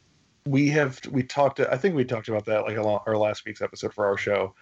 [0.48, 1.60] we have we talked.
[1.60, 4.54] I think we talked about that like a our last week's episode for our show.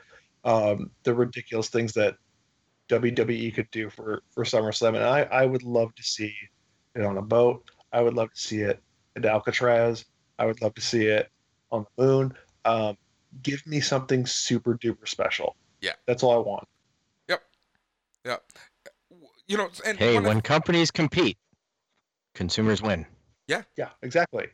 [0.45, 2.15] Um, the ridiculous things that
[2.99, 6.33] WWE could do for for SummerSlam, and I I would love to see
[6.95, 7.63] it on a boat.
[7.91, 8.81] I would love to see it
[9.15, 10.05] at Alcatraz.
[10.39, 11.29] I would love to see it
[11.71, 12.33] on the moon.
[12.65, 12.97] Um,
[13.41, 15.55] give me something super duper special.
[15.81, 15.93] Yeah.
[16.05, 16.67] that's all I want.
[17.27, 17.43] Yep.
[18.25, 18.43] yep.
[19.47, 21.37] you know and Hey, one of- when companies compete,
[22.33, 23.05] consumers win.
[23.47, 24.47] Yeah, yeah, exactly.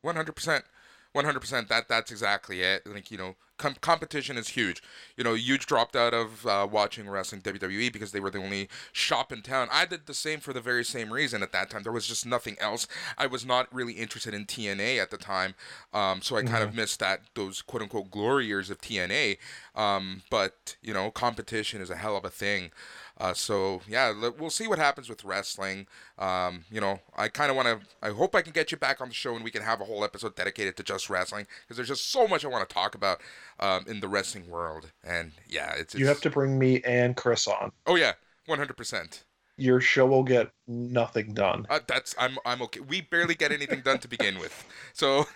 [0.00, 0.64] One hundred percent,
[1.12, 1.68] one hundred percent.
[1.68, 2.86] That that's exactly it.
[2.86, 4.82] Like you know, com- competition is huge.
[5.16, 8.68] You know, huge dropped out of uh, watching wrestling WWE because they were the only
[8.92, 9.68] shop in town.
[9.70, 11.42] I did the same for the very same reason.
[11.42, 12.86] At that time, there was just nothing else.
[13.16, 15.54] I was not really interested in TNA at the time,
[15.92, 19.38] um, so I kind of missed that those quote unquote glory years of TNA.
[19.74, 22.70] Um, but you know, competition is a hell of a thing.
[23.16, 25.86] Uh, so yeah, we'll see what happens with wrestling.
[26.18, 27.86] Um, you know, I kind of want to.
[28.02, 29.84] I hope I can get you back on the show and we can have a
[29.84, 32.94] whole episode dedicated to just wrestling because there's just so much I want to talk
[32.94, 33.20] about
[33.60, 34.92] um, in the wrestling world.
[35.04, 37.72] And yeah, it's, it's You have to bring me and Chris on.
[37.86, 38.12] Oh yeah,
[38.46, 38.76] 100.
[38.76, 39.24] percent
[39.56, 41.66] Your show will get nothing done.
[41.70, 42.80] uh, That's I'm I'm okay.
[42.80, 45.26] We barely get anything done to begin with, so.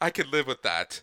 [0.00, 1.02] I could live with that.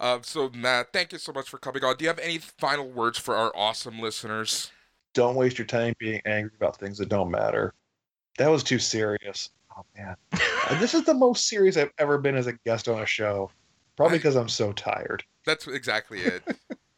[0.00, 1.94] Uh, so, Matt, thank you so much for coming on.
[1.96, 4.72] Do you have any final words for our awesome listeners?
[5.14, 7.74] Don't waste your time being angry about things that don't matter.
[8.36, 9.50] That was too serious.
[9.76, 10.16] Oh man,
[10.80, 13.52] this is the most serious I've ever been as a guest on a show.
[13.96, 15.22] Probably because I'm so tired.
[15.48, 16.42] That's exactly it.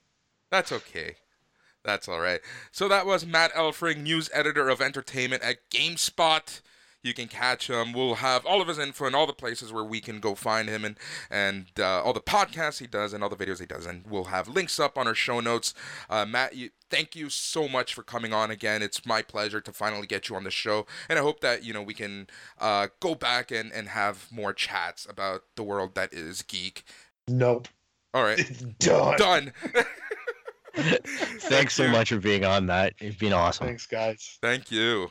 [0.51, 1.14] That's okay.
[1.85, 2.40] That's all right.
[2.72, 6.60] So that was Matt Elfring, news editor of entertainment at GameSpot.
[7.01, 7.93] You can catch him.
[7.93, 10.68] We'll have all of his info and all the places where we can go find
[10.68, 10.98] him and
[11.31, 13.86] and uh, all the podcasts he does and all the videos he does.
[13.86, 15.72] And we'll have links up on our show notes.
[16.10, 18.82] Uh, Matt, you, thank you so much for coming on again.
[18.82, 21.72] It's my pleasure to finally get you on the show, and I hope that you
[21.72, 22.27] know we can
[22.60, 26.82] uh, go back and and have more chats about the world that is geek.
[27.28, 27.68] Nope.
[28.15, 28.41] All right,
[28.78, 29.16] done.
[29.19, 29.53] done.
[30.74, 31.91] Thanks so you.
[31.91, 32.95] much for being on that.
[32.99, 33.66] It's been awesome.
[33.66, 34.39] Thanks, guys.
[34.41, 35.11] Thank you.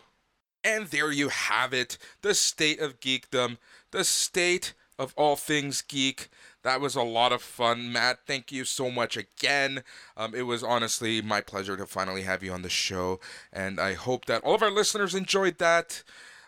[0.63, 3.57] And there you have it the state of geekdom,
[3.91, 6.29] the state of all things geek.
[6.63, 7.91] That was a lot of fun.
[7.93, 9.83] Matt, thank you so much again.
[10.17, 13.21] Um, it was honestly my pleasure to finally have you on the show.
[13.53, 16.03] And I hope that all of our listeners enjoyed that.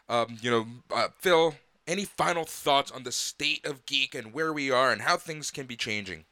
[0.09, 1.55] Um, you know, uh, Phil,
[1.87, 5.49] any final thoughts on the state of geek and where we are and how things
[5.49, 6.25] can be changing?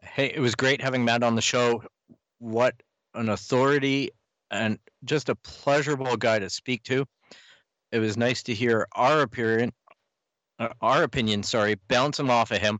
[0.00, 1.82] Hey, it was great having Matt on the show.
[2.38, 2.74] What
[3.14, 4.10] an authority
[4.50, 7.04] and just a pleasurable guy to speak to.
[7.92, 9.72] It was nice to hear our opinion,
[10.58, 12.78] uh, our opinion, sorry, bouncing off of him,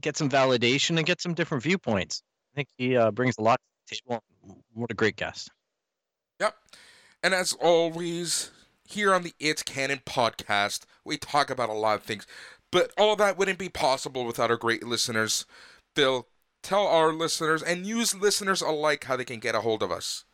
[0.00, 2.22] get some validation and get some different viewpoints.
[2.52, 3.58] I think he uh, brings a lot
[3.88, 4.24] to the table.
[4.74, 5.50] What a great guest.
[6.40, 6.54] Yep.
[7.22, 8.50] And as always,
[8.84, 12.26] here on the It's Canon podcast, we talk about a lot of things,
[12.72, 15.46] but all that wouldn't be possible without our great listeners.
[15.94, 16.26] Phil,
[16.62, 20.24] tell our listeners and use listeners alike how they can get a hold of us.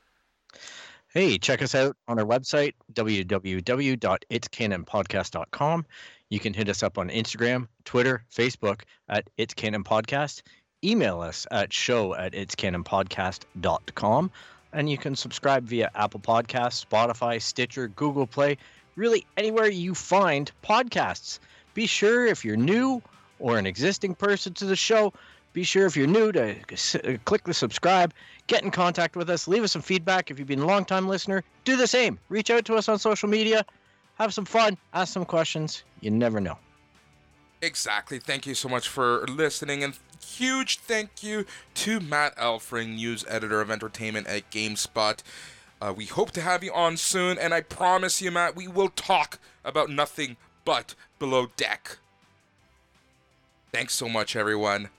[1.08, 5.86] Hey, check us out on our website, www.itscanonpodcast.com.
[6.28, 10.42] You can hit us up on Instagram, Twitter, Facebook at It's Canon Podcast.
[10.84, 14.30] Email us at show at itscanonpodcast.com.
[14.72, 18.58] And you can subscribe via Apple Podcasts, Spotify, Stitcher, Google Play,
[18.96, 21.38] really anywhere you find podcasts.
[21.72, 23.00] Be sure if you're new
[23.38, 25.12] or an existing person to the show,
[25.56, 28.12] be sure if you're new to uh, click the subscribe,
[28.46, 30.30] get in contact with us, leave us some feedback.
[30.30, 32.18] If you've been a long time listener, do the same.
[32.28, 33.64] Reach out to us on social media,
[34.18, 35.82] have some fun, ask some questions.
[36.02, 36.58] You never know.
[37.62, 38.18] Exactly.
[38.18, 41.46] Thank you so much for listening, and huge thank you
[41.76, 45.20] to Matt Elfring, news editor of entertainment at GameSpot.
[45.80, 48.90] Uh, we hope to have you on soon, and I promise you, Matt, we will
[48.90, 51.96] talk about nothing but Below Deck.
[53.72, 54.90] Thanks so much, everyone.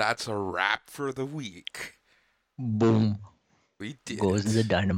[0.00, 1.96] That's a wrap for the week.
[2.58, 3.18] Boom
[3.78, 4.18] We did.
[4.18, 4.88] goes the dynamite.